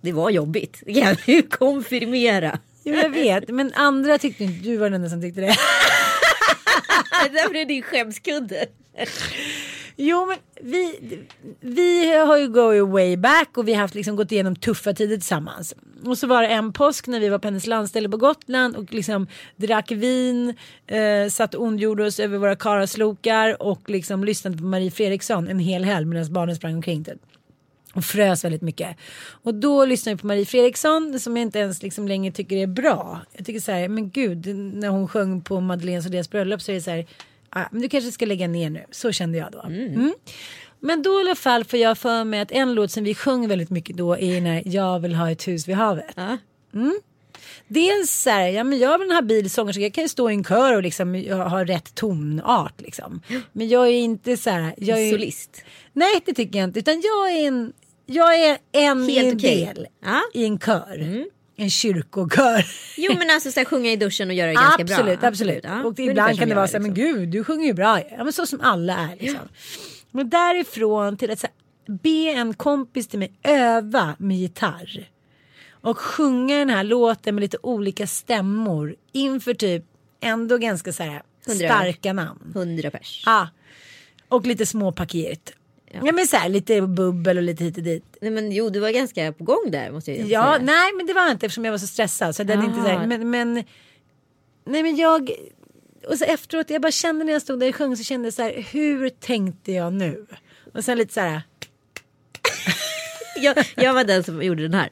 Det 0.00 0.12
var 0.12 0.30
jobbigt, 0.30 0.82
det 0.86 0.94
kan 0.94 1.02
jag 1.04 1.28
ju 1.28 1.42
konfirmera. 1.42 2.58
Jo, 2.84 2.94
jag 2.94 3.10
vet, 3.10 3.48
men 3.48 3.72
andra 3.74 4.18
tyckte 4.18 4.44
inte 4.44 4.68
du 4.68 4.76
var 4.76 4.84
den 4.90 4.94
enda 4.94 5.10
som 5.10 5.22
tyckte 5.22 5.40
det. 5.40 5.46
Det 7.24 7.28
där 7.28 7.48
blev 7.48 7.68
din 7.68 7.82
skämskudde. 7.82 8.66
Jo, 9.96 10.26
men 10.26 10.38
vi, 10.70 10.98
vi 11.60 12.16
har 12.16 12.38
ju 12.38 12.48
go 12.48 12.86
way 12.86 13.16
back 13.16 13.58
och 13.58 13.68
vi 13.68 13.74
har 13.74 13.80
haft 13.80 13.94
liksom 13.94 14.16
gått 14.16 14.32
igenom 14.32 14.56
tuffa 14.56 14.92
tider 14.92 15.16
tillsammans. 15.16 15.74
Och 16.04 16.18
så 16.18 16.26
var 16.26 16.42
det 16.42 16.48
en 16.48 16.72
påsk 16.72 17.06
när 17.06 17.20
vi 17.20 17.28
var 17.28 17.38
på 17.38 17.48
hennes 17.48 17.66
landställe 17.66 18.08
på 18.08 18.16
Gotland 18.16 18.76
och 18.76 18.92
liksom 18.92 19.26
drack 19.56 19.90
vin, 19.90 20.54
eh, 20.86 21.28
satt 21.30 21.54
och 21.54 21.62
ondgjorde 21.62 22.06
oss 22.06 22.20
över 22.20 22.38
våra 22.38 22.56
karaslokar 22.56 23.62
och 23.62 23.90
liksom 23.90 24.24
lyssnade 24.24 24.58
på 24.58 24.64
Marie 24.64 24.90
Fredriksson 24.90 25.48
en 25.48 25.58
hel 25.58 25.84
helg 25.84 26.06
medan 26.06 26.32
barnen 26.32 26.56
sprang 26.56 26.74
omkring. 26.74 27.04
Typ. 27.04 27.18
Och 27.94 28.04
frös 28.04 28.44
väldigt 28.44 28.62
mycket. 28.62 28.96
Och 29.42 29.54
då 29.54 29.84
lyssnade 29.84 30.12
jag 30.12 30.20
på 30.20 30.26
Marie 30.26 30.46
Fredriksson 30.46 31.20
som 31.20 31.36
jag 31.36 31.42
inte 31.42 31.58
ens 31.58 31.82
liksom 31.82 32.08
längre 32.08 32.32
tycker 32.32 32.56
är 32.56 32.66
bra. 32.66 33.20
Jag 33.32 33.46
tycker 33.46 33.60
så 33.60 33.72
här, 33.72 33.88
men 33.88 34.10
gud, 34.10 34.46
när 34.56 34.88
hon 34.88 35.08
sjöng 35.08 35.40
på 35.40 35.60
Madeleines 35.60 36.06
och 36.06 36.12
deras 36.12 36.30
bröllop 36.30 36.62
så 36.62 36.70
är 36.70 36.74
det 36.74 36.82
så 36.82 36.90
här, 36.90 37.06
ah, 37.54 37.64
men 37.70 37.82
du 37.82 37.88
kanske 37.88 38.12
ska 38.12 38.26
lägga 38.26 38.48
ner 38.48 38.70
nu. 38.70 38.84
Så 38.90 39.12
kände 39.12 39.38
jag 39.38 39.52
då. 39.52 39.60
Mm. 39.62 40.14
Men 40.80 41.02
då 41.02 41.10
i 41.10 41.20
alla 41.20 41.34
fall 41.34 41.64
får 41.64 41.78
jag 41.78 41.98
för 41.98 42.24
mig 42.24 42.40
att 42.40 42.52
en 42.52 42.74
låt 42.74 42.90
som 42.90 43.04
vi 43.04 43.14
sjöng 43.14 43.48
väldigt 43.48 43.70
mycket 43.70 43.96
då 43.96 44.18
är 44.18 44.40
när 44.40 44.62
jag 44.66 45.00
vill 45.00 45.14
ha 45.14 45.30
ett 45.30 45.48
hus 45.48 45.68
vid 45.68 45.76
havet. 45.76 46.12
Ja. 46.16 46.38
Dels 47.68 48.10
så 48.22 48.30
här, 48.30 48.48
ja 48.48 48.64
men 48.64 48.78
jag 48.78 49.00
är 49.00 49.04
en 49.04 49.10
habil 49.10 49.50
sångerska, 49.50 49.82
jag 49.82 49.94
kan 49.94 50.04
ju 50.04 50.08
stå 50.08 50.30
i 50.30 50.34
en 50.34 50.44
kör 50.44 50.76
och 50.76 50.82
liksom 50.82 51.14
har 51.30 51.64
rätt 51.64 51.94
tonart 51.94 52.80
liksom. 52.80 53.20
Men 53.52 53.68
jag 53.68 53.86
är 53.86 53.92
inte 53.92 54.36
så 54.36 54.50
här, 54.50 54.74
jag 54.76 55.00
är, 55.00 55.10
Solist. 55.10 55.64
Nej 55.92 56.22
det 56.26 56.34
tycker 56.34 56.58
jag 56.58 56.68
inte. 56.68 56.78
Utan 56.78 56.94
jag 57.00 57.32
är 57.32 57.48
en, 57.48 57.72
jag 58.06 58.34
är 58.40 58.58
en 58.72 59.10
i 59.10 59.16
en 59.16 59.36
okej. 59.36 59.72
del 59.74 59.86
Ja. 60.04 60.20
i 60.34 60.44
en 60.44 60.58
kör. 60.58 61.24
En 61.56 61.70
kyrkokör. 61.70 62.66
Jo 62.96 63.12
men 63.18 63.30
alltså 63.30 63.52
så 63.52 63.60
här, 63.60 63.64
sjunga 63.64 63.92
i 63.92 63.96
duschen 63.96 64.28
och 64.28 64.34
göra 64.34 64.48
det 64.48 64.54
ganska 64.54 64.84
bra. 64.84 64.96
absolut, 64.96 65.24
absolut. 65.24 65.64
Ja, 65.64 65.80
Och 65.80 65.98
ungefär 65.98 66.10
ibland 66.10 66.38
kan 66.38 66.48
det 66.48 66.54
vara 66.54 66.68
så 66.68 66.72
här, 66.72 66.80
men 66.80 66.94
liksom. 66.94 67.12
gud 67.18 67.28
du 67.28 67.44
sjunger 67.44 67.66
ju 67.66 67.72
bra. 67.72 68.00
Ja 68.10 68.24
men 68.24 68.32
så 68.32 68.46
som 68.46 68.60
alla 68.60 68.94
är 68.94 69.16
liksom. 69.20 69.48
Men 70.10 70.30
därifrån 70.30 71.16
till 71.16 71.30
att 71.30 71.38
så 71.38 71.46
här, 71.46 71.54
be 72.02 72.30
en 72.40 72.54
kompis 72.54 73.08
till 73.08 73.18
mig 73.18 73.32
öva 73.42 74.16
med 74.18 74.36
gitarr. 74.36 75.08
Och 75.70 75.98
sjunga 75.98 76.58
den 76.58 76.70
här 76.70 76.84
låten 76.84 77.34
med 77.34 77.42
lite 77.42 77.58
olika 77.62 78.06
stämmor 78.06 78.96
inför 79.12 79.54
typ 79.54 79.84
ändå 80.20 80.58
ganska 80.58 80.92
så 80.92 81.02
här 81.02 81.22
Hundra. 81.46 81.68
starka 81.68 82.12
namn. 82.12 82.52
100 82.54 82.90
pers. 82.90 83.22
Ja. 83.26 83.48
Och 84.28 84.46
lite 84.46 84.66
småpaket. 84.66 85.52
Ja 86.04 86.12
men 86.12 86.26
så 86.26 86.36
här 86.36 86.48
lite 86.48 86.80
bubbel 86.82 87.36
och 87.36 87.42
lite 87.42 87.64
hit 87.64 87.76
och 87.76 87.82
dit. 87.82 88.16
Nej 88.20 88.30
men 88.30 88.52
jo, 88.52 88.70
du 88.70 88.80
var 88.80 88.90
ganska 88.90 89.32
på 89.32 89.44
gång 89.44 89.70
där 89.70 89.90
måste 89.90 90.12
jag 90.12 90.20
Ja, 90.28 90.54
säga. 90.54 90.58
nej 90.64 90.92
men 90.96 91.06
det 91.06 91.12
var 91.12 91.30
inte 91.30 91.46
eftersom 91.46 91.64
jag 91.64 91.72
var 91.72 91.78
så 91.78 91.86
stressad. 91.86 92.36
Så 92.36 92.42
den 92.44 92.64
inte 92.64 92.74
så 92.82 92.88
här, 92.88 93.06
men, 93.06 93.30
men, 93.30 93.54
nej 94.66 94.82
men 94.82 94.96
jag, 94.96 95.30
och 96.08 96.18
så 96.18 96.24
efteråt, 96.24 96.70
jag 96.70 96.82
bara 96.82 96.92
kände 96.92 97.24
när 97.24 97.32
jag 97.32 97.42
stod 97.42 97.60
där 97.60 97.68
och 97.68 97.74
sjöng 97.74 97.96
så 97.96 98.04
kände 98.04 98.26
jag 98.26 98.34
så 98.34 98.42
här, 98.42 98.66
hur 98.72 99.08
tänkte 99.08 99.72
jag 99.72 99.92
nu? 99.92 100.26
Och 100.74 100.84
sen 100.84 100.98
lite 100.98 101.14
så 101.14 101.20
här, 101.20 101.42
Jag, 103.36 103.66
jag 103.76 103.94
var 103.94 104.04
den 104.04 104.24
som 104.24 104.42
gjorde 104.42 104.62
den 104.62 104.74
här. 104.74 104.88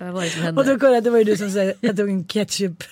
Vad 0.00 0.12
var 0.12 0.22
det 0.22 0.30
som 0.30 0.42
hände? 0.42 0.60
och 0.60 0.66
då 0.68 0.78
kollade 0.78 1.00
det 1.00 1.10
var 1.10 1.18
ju 1.18 1.24
du 1.24 1.36
som 1.36 1.50
sa 1.50 1.58
jag 1.80 1.96
tog 1.96 2.08
en 2.08 2.24
ketchup. 2.24 2.82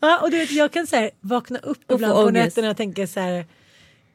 Ja, 0.00 0.20
och 0.22 0.30
du 0.30 0.38
vet 0.38 0.50
jag 0.50 0.72
kan 0.72 0.86
så 0.86 0.96
här 0.96 1.10
vakna 1.20 1.58
upp 1.58 1.78
få 1.88 1.94
ibland 1.94 2.14
på 2.14 2.20
ångest. 2.20 2.34
nätterna 2.34 2.70
och 2.70 2.76
tänka 2.76 3.06
så 3.06 3.20
här. 3.20 3.46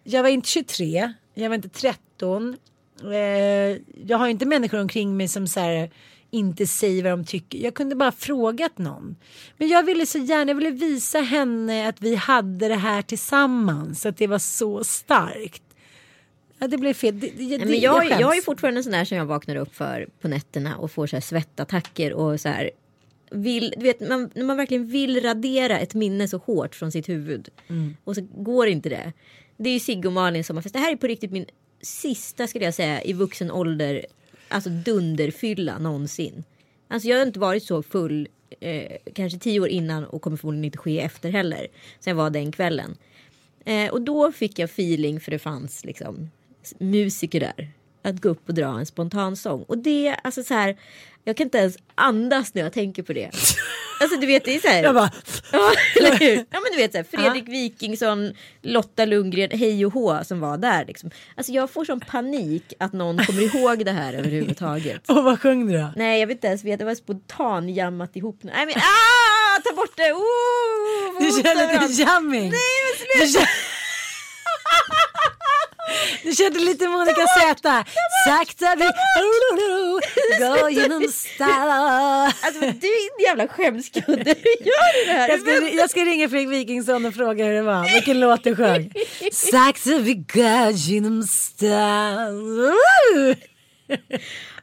Jag 0.04 0.24
var 0.24 0.30
inte 0.30 0.50
23, 0.50 1.14
jag 1.34 1.50
var 1.50 1.56
inte 1.56 1.70
13. 1.70 2.58
Eh, 3.04 3.78
jag 4.08 4.18
har 4.18 4.28
inte 4.28 4.46
människor 4.46 4.80
omkring 4.80 5.18
mig 5.18 5.28
som 5.28 5.48
så 5.48 5.60
här 5.60 5.90
inte 6.32 6.68
säger 6.68 7.04
vad 7.04 7.12
de 7.12 7.26
tycker. 7.26 7.60
Jag 7.60 7.74
kunde 7.74 7.96
bara 7.96 8.12
frågat 8.12 8.78
någon. 8.78 9.16
Men 9.58 9.68
jag 9.68 9.84
ville 9.84 10.06
så 10.06 10.18
gärna, 10.18 10.52
jag 10.52 10.56
ville 10.56 10.72
visa 10.72 11.20
henne 11.20 11.90
att 11.90 12.02
vi 12.02 12.16
hade 12.16 12.68
det 12.68 12.76
här 12.76 13.02
tillsammans. 13.02 14.06
Att 14.06 14.18
det 14.18 14.28
var 14.28 14.40
så 14.40 14.84
starkt. 14.84 15.64
Ja, 16.60 16.68
det 16.68 16.78
blev 16.78 16.94
fel. 16.94 17.20
Det, 17.20 17.28
det, 17.28 17.58
Nej, 17.58 17.66
men 17.66 17.80
jag, 17.80 18.02
skäms. 18.02 18.22
jag 18.22 18.38
är 18.38 18.42
fortfarande 18.42 18.80
en 18.80 18.84
sån 18.84 18.92
där 18.94 19.06
som 19.06 19.18
jag 19.18 19.26
vaknar 19.26 19.56
upp 19.56 19.76
för 19.76 20.08
på 20.22 20.28
nätterna 20.28 20.78
och 20.78 20.92
får 20.92 21.08
så 21.08 21.16
här 21.16 21.22
svettattacker 21.22 22.14
och 22.14 22.40
så 22.40 22.50
här. 22.50 22.72
Vill, 23.32 23.74
du 23.78 23.84
vet, 23.84 24.00
man, 24.00 24.30
när 24.36 24.44
man 24.44 24.58
verkligen 24.58 24.88
vill 24.88 25.22
radera 25.22 25.80
ett 25.80 25.94
minne 25.94 26.28
så 26.28 26.38
hårt 26.38 26.76
från 26.76 26.92
sitt 26.92 27.10
huvud 27.10 27.50
och 28.04 28.16
så 28.16 28.22
går 28.32 28.68
inte 28.68 28.90
det. 28.90 29.14
Det 29.58 29.70
är 29.70 29.74
ju 29.74 29.80
Sigge 29.80 30.08
och 30.08 30.14
Malin 30.14 30.44
sommarfest. 30.44 30.74
Det 30.74 30.80
här 30.80 30.92
är 30.92 30.96
på 30.96 31.08
riktigt 31.08 31.32
min 31.32 31.46
sista 31.82 32.48
skulle 32.48 32.66
jag 32.66 32.74
säga 32.74 33.02
i 33.04 33.14
vuxen 33.14 33.52
ålder. 33.52 34.06
Alltså 34.48 34.70
dunderfylla 34.70 35.78
någonsin. 35.78 36.44
Alltså 36.88 37.10
jag 37.10 37.18
har 37.18 37.26
inte 37.26 37.40
varit 37.40 37.64
så 37.64 37.84
full 37.84 38.28
eh, 38.60 38.92
kanske 39.14 39.40
tio 39.40 39.60
år 39.60 39.68
innan 39.68 40.06
och 40.06 40.22
kommer 40.22 40.38
förmodligen 40.38 40.66
inte 40.66 40.78
ske 40.78 41.00
efter 41.00 41.30
heller. 41.30 41.68
Sen 42.00 42.18
var 42.18 42.30
den 42.30 42.52
kvällen. 42.52 42.98
Eh, 43.66 43.92
och 43.92 44.02
då 44.02 44.32
fick 44.32 44.60
jag 44.60 44.66
feeling 44.70 45.20
för 45.20 45.32
det 45.32 45.40
fanns 45.40 45.86
liksom 45.86 46.30
musiker 46.78 47.40
där. 47.40 47.72
Att 48.02 48.22
gå 48.22 48.30
upp 48.30 48.50
och 48.50 48.54
dra 48.54 48.80
en 48.80 48.86
spontan 48.86 49.36
sång. 49.36 49.64
Och 49.64 49.78
det, 49.78 50.16
alltså 50.24 50.44
så 50.44 50.54
här. 50.54 50.78
Jag 51.28 51.38
kan 51.38 51.44
inte 51.48 51.58
ens 51.58 51.78
andas 51.96 52.54
när 52.54 52.62
jag 52.62 52.74
tänker 52.74 53.04
på 53.04 53.14
det. 53.14 53.30
Alltså 54.02 54.18
du 54.20 54.28
vet 54.28 54.46
det 54.46 54.56
är 54.56 54.60
så 54.60 54.68
här. 54.68 54.84
Jag 54.84 54.96
bara, 54.96 55.12
Ja, 55.52 55.72
eller 55.96 56.16
hur? 56.20 56.36
Ja 56.36 56.46
men 56.52 56.72
du 56.72 56.78
vet 56.78 56.92
så 56.92 56.98
här, 56.98 57.06
Fredrik 57.12 57.48
Wikingsson, 57.48 58.34
Lotta 58.62 59.06
Lundgren, 59.06 59.50
hej 59.60 59.86
och 59.86 59.94
hå 59.94 60.24
som 60.24 60.40
var 60.40 60.58
där. 60.58 60.86
Liksom. 60.86 61.12
Alltså 61.36 61.52
jag 61.52 61.70
får 61.72 61.86
sån 61.86 62.00
panik 62.00 62.74
att 62.80 62.94
någon 62.94 63.18
kommer 63.26 63.42
ihåg 63.56 63.86
det 63.86 63.92
här 63.92 64.14
överhuvudtaget. 64.14 65.10
och 65.10 65.24
vad 65.24 65.42
sjöng 65.42 65.68
du 65.68 65.78
då? 65.78 65.94
Nej 65.96 66.20
jag 66.20 66.28
vet 66.28 66.36
inte 66.38 66.48
ens 66.48 66.64
veta, 66.64 66.78
det 66.78 66.86
var 66.86 66.96
spontan 66.96 67.70
jammat 67.70 68.16
ihop. 68.16 68.40
Nej 68.42 68.66
men 68.66 68.76
ah, 68.78 69.62
ta 69.64 69.76
bort 69.76 69.94
det! 69.98 70.12
Oh, 70.14 71.20
Du 71.20 71.28
ont 71.28 71.38
lite 71.82 72.02
jamming. 72.02 72.50
Nej 72.50 72.62
men 73.20 73.28
sluta! 73.28 73.48
Du 76.24 76.36
körde 76.36 76.60
lite 76.60 76.88
Monica 76.88 77.26
Z. 77.28 77.84
Sakta 78.28 78.76
vi 78.76 78.84
gå 80.40 80.70
genom 80.70 81.08
stan. 81.12 82.32
Alltså 82.42 82.60
du 82.60 82.88
är 82.88 83.18
en 83.18 83.24
jävla 83.26 83.48
skämskudde. 83.48 84.36
Hur 84.44 84.66
gör 84.66 85.00
du 85.00 85.12
det 85.12 85.18
här? 85.18 85.30
Jag 85.30 85.40
ska, 85.40 85.70
jag 85.70 85.90
ska 85.90 86.00
ringa 86.00 86.30
Fredrik 86.30 86.50
Wikingsson 86.50 87.06
och 87.06 87.14
fråga 87.14 87.46
hur 87.46 87.54
det 87.54 87.62
var. 87.62 87.94
Vilken 87.94 88.20
låt 88.20 88.44
du 88.44 88.56
sjöng. 88.56 88.94
Sakta 89.32 89.98
vi 89.98 90.14
går 90.14 90.72
genom 90.72 91.24
stan. 91.24 92.74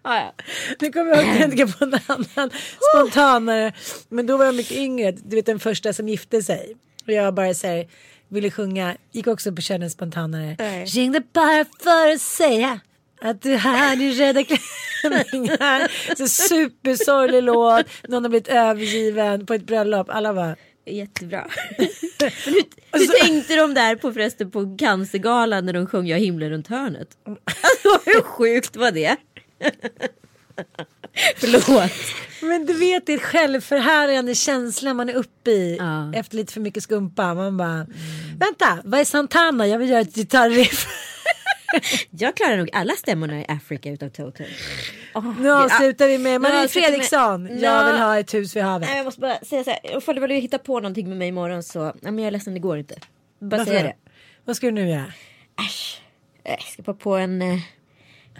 Ah, 0.03 0.17
ja. 0.17 0.35
Nu 0.81 0.93
kommer 0.93 1.11
jag 1.11 1.19
att 1.19 1.37
tänka 1.37 1.67
på 1.67 1.85
en 1.85 1.95
annan 2.07 2.51
spontanare. 2.93 3.73
Men 4.09 4.27
då 4.27 4.37
var 4.37 4.45
jag 4.45 4.55
mycket 4.55 4.77
yngre. 4.77 5.13
Du 5.13 5.37
vet 5.37 5.47
den 5.47 5.61
första 5.61 5.93
som 5.93 6.09
gifte 6.09 6.43
sig. 6.43 6.77
Och 7.07 7.13
jag 7.13 7.35
bara 7.35 7.55
så 7.55 7.67
här, 7.67 7.87
ville 8.29 8.51
sjunga. 8.51 8.97
Gick 9.13 9.27
också 9.27 9.53
på 9.53 9.63
köra 9.63 9.85
en 9.85 9.91
spontanare. 9.91 10.57
Ringde 10.85 11.23
bara 11.33 11.65
för 11.83 12.13
att 12.13 12.21
säga. 12.21 12.81
Att 13.25 13.43
du 13.43 13.57
hade 13.57 14.05
röda 14.05 14.45
klänningar. 14.45 16.15
Så 16.17 16.29
supersorglig 16.29 17.43
låt. 17.43 17.87
Någon 18.09 18.25
har 18.25 18.29
blivit 18.29 18.49
övergiven 18.49 19.47
på 19.47 19.55
ett 19.55 19.67
bröllop. 19.67 20.07
Alla 20.11 20.35
bara. 20.35 20.57
Jättebra. 20.87 21.47
Hur, 21.79 22.63
hur 22.93 23.21
tänkte 23.21 23.57
de 23.57 23.75
där 23.75 23.97
på 23.97 24.13
förresten 24.13 24.51
på 24.51 24.77
Cancergalan 24.79 25.67
när 25.67 25.73
de 25.73 25.87
sjöng 25.87 26.07
Jag 26.07 26.19
himlen 26.19 26.51
runt 26.51 26.69
hörnet? 26.69 27.09
Alltså 27.27 28.11
hur 28.11 28.23
sjukt 28.23 28.77
var 28.77 28.91
det? 28.91 29.17
Förlåt. 31.37 31.93
Men 32.41 32.67
du 32.67 32.73
vet 32.73 33.07
det 33.07 33.19
självförhärligande 33.19 34.35
känsla 34.35 34.95
man 34.95 35.09
är 35.09 35.15
uppe 35.15 35.51
i. 35.51 35.77
Ja. 35.79 36.15
Efter 36.15 36.37
lite 36.37 36.53
för 36.53 36.61
mycket 36.61 36.83
skumpa. 36.83 37.35
Man 37.35 37.57
bara. 37.57 37.87
Vänta, 38.39 38.79
vad 38.85 39.01
är 39.01 39.05
Santana? 39.05 39.67
Jag 39.67 39.79
vill 39.79 39.91
göra 39.91 40.01
ett 40.01 40.15
gitarriff. 40.15 40.87
Jag 42.11 42.37
klarar 42.37 42.57
nog 42.57 42.71
alla 42.73 42.93
stämmorna 42.93 43.41
i 43.41 43.45
Afrika 43.49 43.91
utav 43.91 44.09
Toto. 44.09 44.45
Oh, 45.15 45.41
Nu 45.41 45.53
avslutar 45.53 46.09
vi 46.09 46.19
med 46.19 46.41
Marie 46.41 46.55
vi 46.55 46.61
med- 46.61 46.71
Fredriksson. 46.71 47.47
Jag 47.47 47.61
Ja. 47.83 47.87
vill 47.93 48.01
ha 48.03 48.19
ett 48.19 48.35
hus 48.35 48.57
vid 48.57 48.63
havet. 48.63 48.89
Nej, 48.89 48.97
jag 48.97 49.05
måste 49.05 49.21
bara 49.21 49.39
säga 49.39 49.65
så 49.65 49.71
här. 49.71 49.99
Ifall 49.99 50.15
du 50.15 50.21
vill 50.21 50.31
hitta 50.31 50.59
på 50.59 50.81
någonting 50.81 51.09
med 51.09 51.19
mig 51.19 51.29
imorgon 51.29 51.63
så. 51.63 51.83
Nej, 51.85 51.95
men 52.03 52.19
jag 52.19 52.27
är 52.27 52.31
ledsen 52.31 52.55
det 52.55 52.61
går 52.61 52.79
inte. 52.79 52.95
Bara 53.41 53.57
Varför 53.57 53.65
säga 53.65 53.83
det. 53.83 53.95
Vad 54.45 54.57
ska 54.57 54.67
du 54.67 54.73
nu 54.73 54.89
göra? 54.89 55.13
Äsch. 55.67 56.01
Jag 56.45 56.63
ska 56.63 56.83
bara 56.83 56.97
på 56.97 57.17
en 57.17 57.43
eh, 57.43 57.59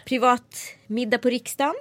privat 0.07 0.57
middag 0.87 1.19
på 1.19 1.29
riksdagen. 1.29 1.75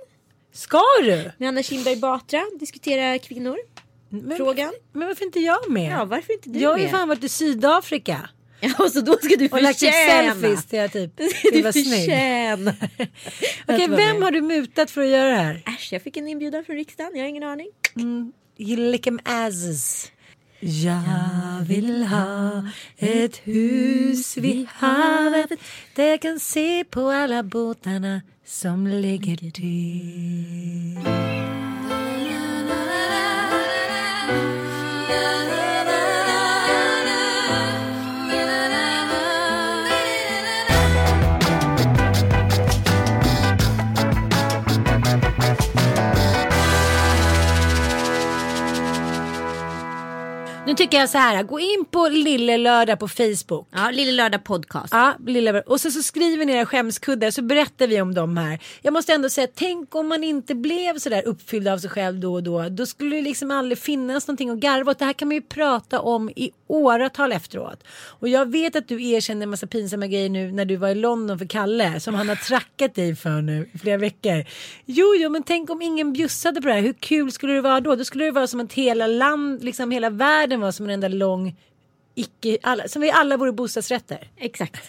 Ska 0.54 0.82
du? 1.02 1.32
Med 1.38 1.50
Anna 1.50 1.64
Kinberg 1.64 1.96
Batra. 1.96 2.42
Diskutera 2.60 3.20
kvinnor. 3.20 3.58
Men, 4.10 4.38
Frågan. 4.38 4.74
men 4.92 5.08
varför 5.08 5.26
inte 5.26 5.40
jag 5.40 5.70
med? 5.72 5.92
Ja 5.92 6.06
varför 6.06 6.34
inte 6.34 6.50
du 6.50 6.60
jag 6.60 6.70
har 6.70 6.78
ju 6.78 6.88
fan 6.90 7.08
varit 7.08 7.24
i 7.24 7.30
Sydafrika. 7.30 8.30
Ja, 8.78 8.90
så 8.90 9.02
då 9.02 9.18
ska 9.22 9.36
du 9.36 9.48
Och 9.48 9.62
lagt 9.62 9.80
förtjäna. 9.80 10.34
selfies 10.34 10.66
till 10.66 10.80
jag 10.80 10.92
typ 10.92 11.12
du 11.54 11.62
vara 11.62 11.74
snygg. 11.74 11.86
förtjäna. 11.86 12.76
Okej, 13.68 13.88
vem 13.90 14.22
har 14.22 14.32
du 14.32 14.42
mutat 14.42 14.92
för 14.92 15.02
att 15.02 15.08
göra 15.10 15.30
det 15.30 15.36
här? 15.36 15.64
Äsch, 15.66 15.90
jag 15.94 16.02
fick 16.02 16.18
en 16.18 16.28
inbjudan 16.28 16.66
från 16.66 16.76
riksdagen. 16.76 17.12
Jag 17.16 17.22
har 17.24 17.28
ingen 17.30 17.44
aning. 17.44 17.68
You 18.58 18.92
lick 18.92 19.08
'em 19.08 19.20
asses. 19.24 20.12
Jag 20.60 21.66
vill 21.68 22.04
ha 22.04 22.68
ett 22.98 23.38
hus 23.44 24.38
vid 24.38 24.68
havet 24.68 25.50
där 25.96 26.06
jag 26.08 26.22
kan 26.22 26.40
se 26.40 26.84
på 26.84 27.10
alla 27.10 27.44
båtarna 27.44 28.22
som 28.46 28.88
ligger 28.88 29.52
till. 29.52 31.00
Nu 50.68 50.74
tycker 50.74 50.98
jag 50.98 51.10
så 51.10 51.18
här, 51.18 51.44
gå 51.44 51.60
in 51.60 51.86
på 51.92 52.08
Lille 52.08 52.58
Lördag 52.58 53.00
på 53.00 53.08
Facebook. 53.08 53.68
Ja, 53.72 53.90
Lille 53.92 54.12
Lördag 54.12 54.44
podcast. 54.44 54.94
Ja, 54.94 55.14
Lilla, 55.28 55.62
och 55.62 55.82
så, 55.82 55.92
så 55.92 56.04
skriver 56.04 56.46
ni 56.46 56.54
era 56.54 56.66
skämskuddar 56.66 57.32
så 57.32 57.42
berättar 57.42 57.88
vi 57.88 58.02
om 58.02 58.14
dem 58.14 58.38
här. 58.38 58.60
Jag 58.82 58.94
måste 58.94 59.14
ändå 59.14 59.30
säga, 59.30 59.48
tänk 59.56 59.96
om 59.96 60.08
man 60.08 60.24
inte 60.24 60.56
blev 60.56 60.98
så 60.98 61.10
där 61.10 61.28
uppfylld 61.28 61.68
av 61.68 61.78
sig 61.78 61.90
själv 61.90 62.20
då 62.20 62.34
och 62.34 62.44
då. 62.44 62.70
Då 62.70 62.86
skulle 62.86 63.16
det 63.16 63.22
liksom 63.22 63.52
aldrig 63.52 63.78
finnas 63.78 64.28
någonting 64.28 64.50
att 64.50 64.58
garva 64.58 64.92
åt. 64.92 65.00
Det 65.00 65.06
här 65.06 65.14
kan 65.14 65.28
man 65.28 65.36
ju 65.36 65.42
prata 65.42 66.00
om 66.00 66.30
i 66.30 66.52
åratal 66.68 67.32
efteråt. 67.32 67.84
Och 68.08 68.28
jag 68.28 68.52
vet 68.52 68.76
att 68.76 68.88
du 68.88 69.10
erkänner 69.10 69.44
en 69.44 69.50
massa 69.50 69.68
pinsamma 69.68 70.08
grejer 70.08 70.30
nu 70.30 70.52
när 70.52 70.66
du 70.66 70.76
var 70.76 70.90
i 70.90 70.96
London 70.96 71.40
för 71.40 71.46
Kalle 71.46 72.00
som 72.00 72.16
han 72.16 72.30
har 72.30 72.36
trackat 72.36 72.96
dig 72.96 73.16
för 73.16 73.42
nu 73.42 73.70
i 73.74 73.78
flera 73.78 73.98
veckor. 73.98 74.46
Jo, 74.86 75.16
jo, 75.18 75.30
men 75.30 75.44
tänk 75.44 75.70
om 75.70 75.82
ingen 75.82 76.14
bjussade 76.14 76.62
på 76.62 76.68
det 76.68 76.74
här. 76.74 76.82
Hur 76.82 76.94
kul 76.94 77.32
skulle 77.32 77.54
det 77.54 77.62
vara 77.62 77.80
då? 77.80 77.96
Då 77.96 78.06
skulle 78.06 78.26
det 78.26 78.32
vara 78.32 78.48
som 78.48 78.60
att 78.60 78.74
hela 78.74 79.08
land, 79.08 79.64
liksom 79.64 79.92
hela 79.92 80.10
världen 80.10 80.53
var 80.60 80.72
som 80.72 80.86
en 80.86 80.92
enda 80.92 81.08
lång 81.08 81.60
icke, 82.16 82.58
alla, 82.64 82.88
som 82.88 83.02
vi 83.02 83.12
alla 83.12 83.38
vore 83.38 83.52
bostadsrätter. 83.52 84.32
Exakt. 84.38 84.82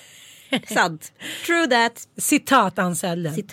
Sant. 0.69 1.13
True 1.47 1.67
that. 1.67 2.09
Citat 2.17 2.79
Ann 2.79 2.97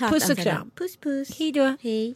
Puss 0.09 0.29
och 0.29 0.37
kram. 0.37 0.71
Puss 0.75 0.97
puss. 0.97 1.39
Hej 1.39 1.51
då. 1.51 1.77
Hej. 1.81 2.15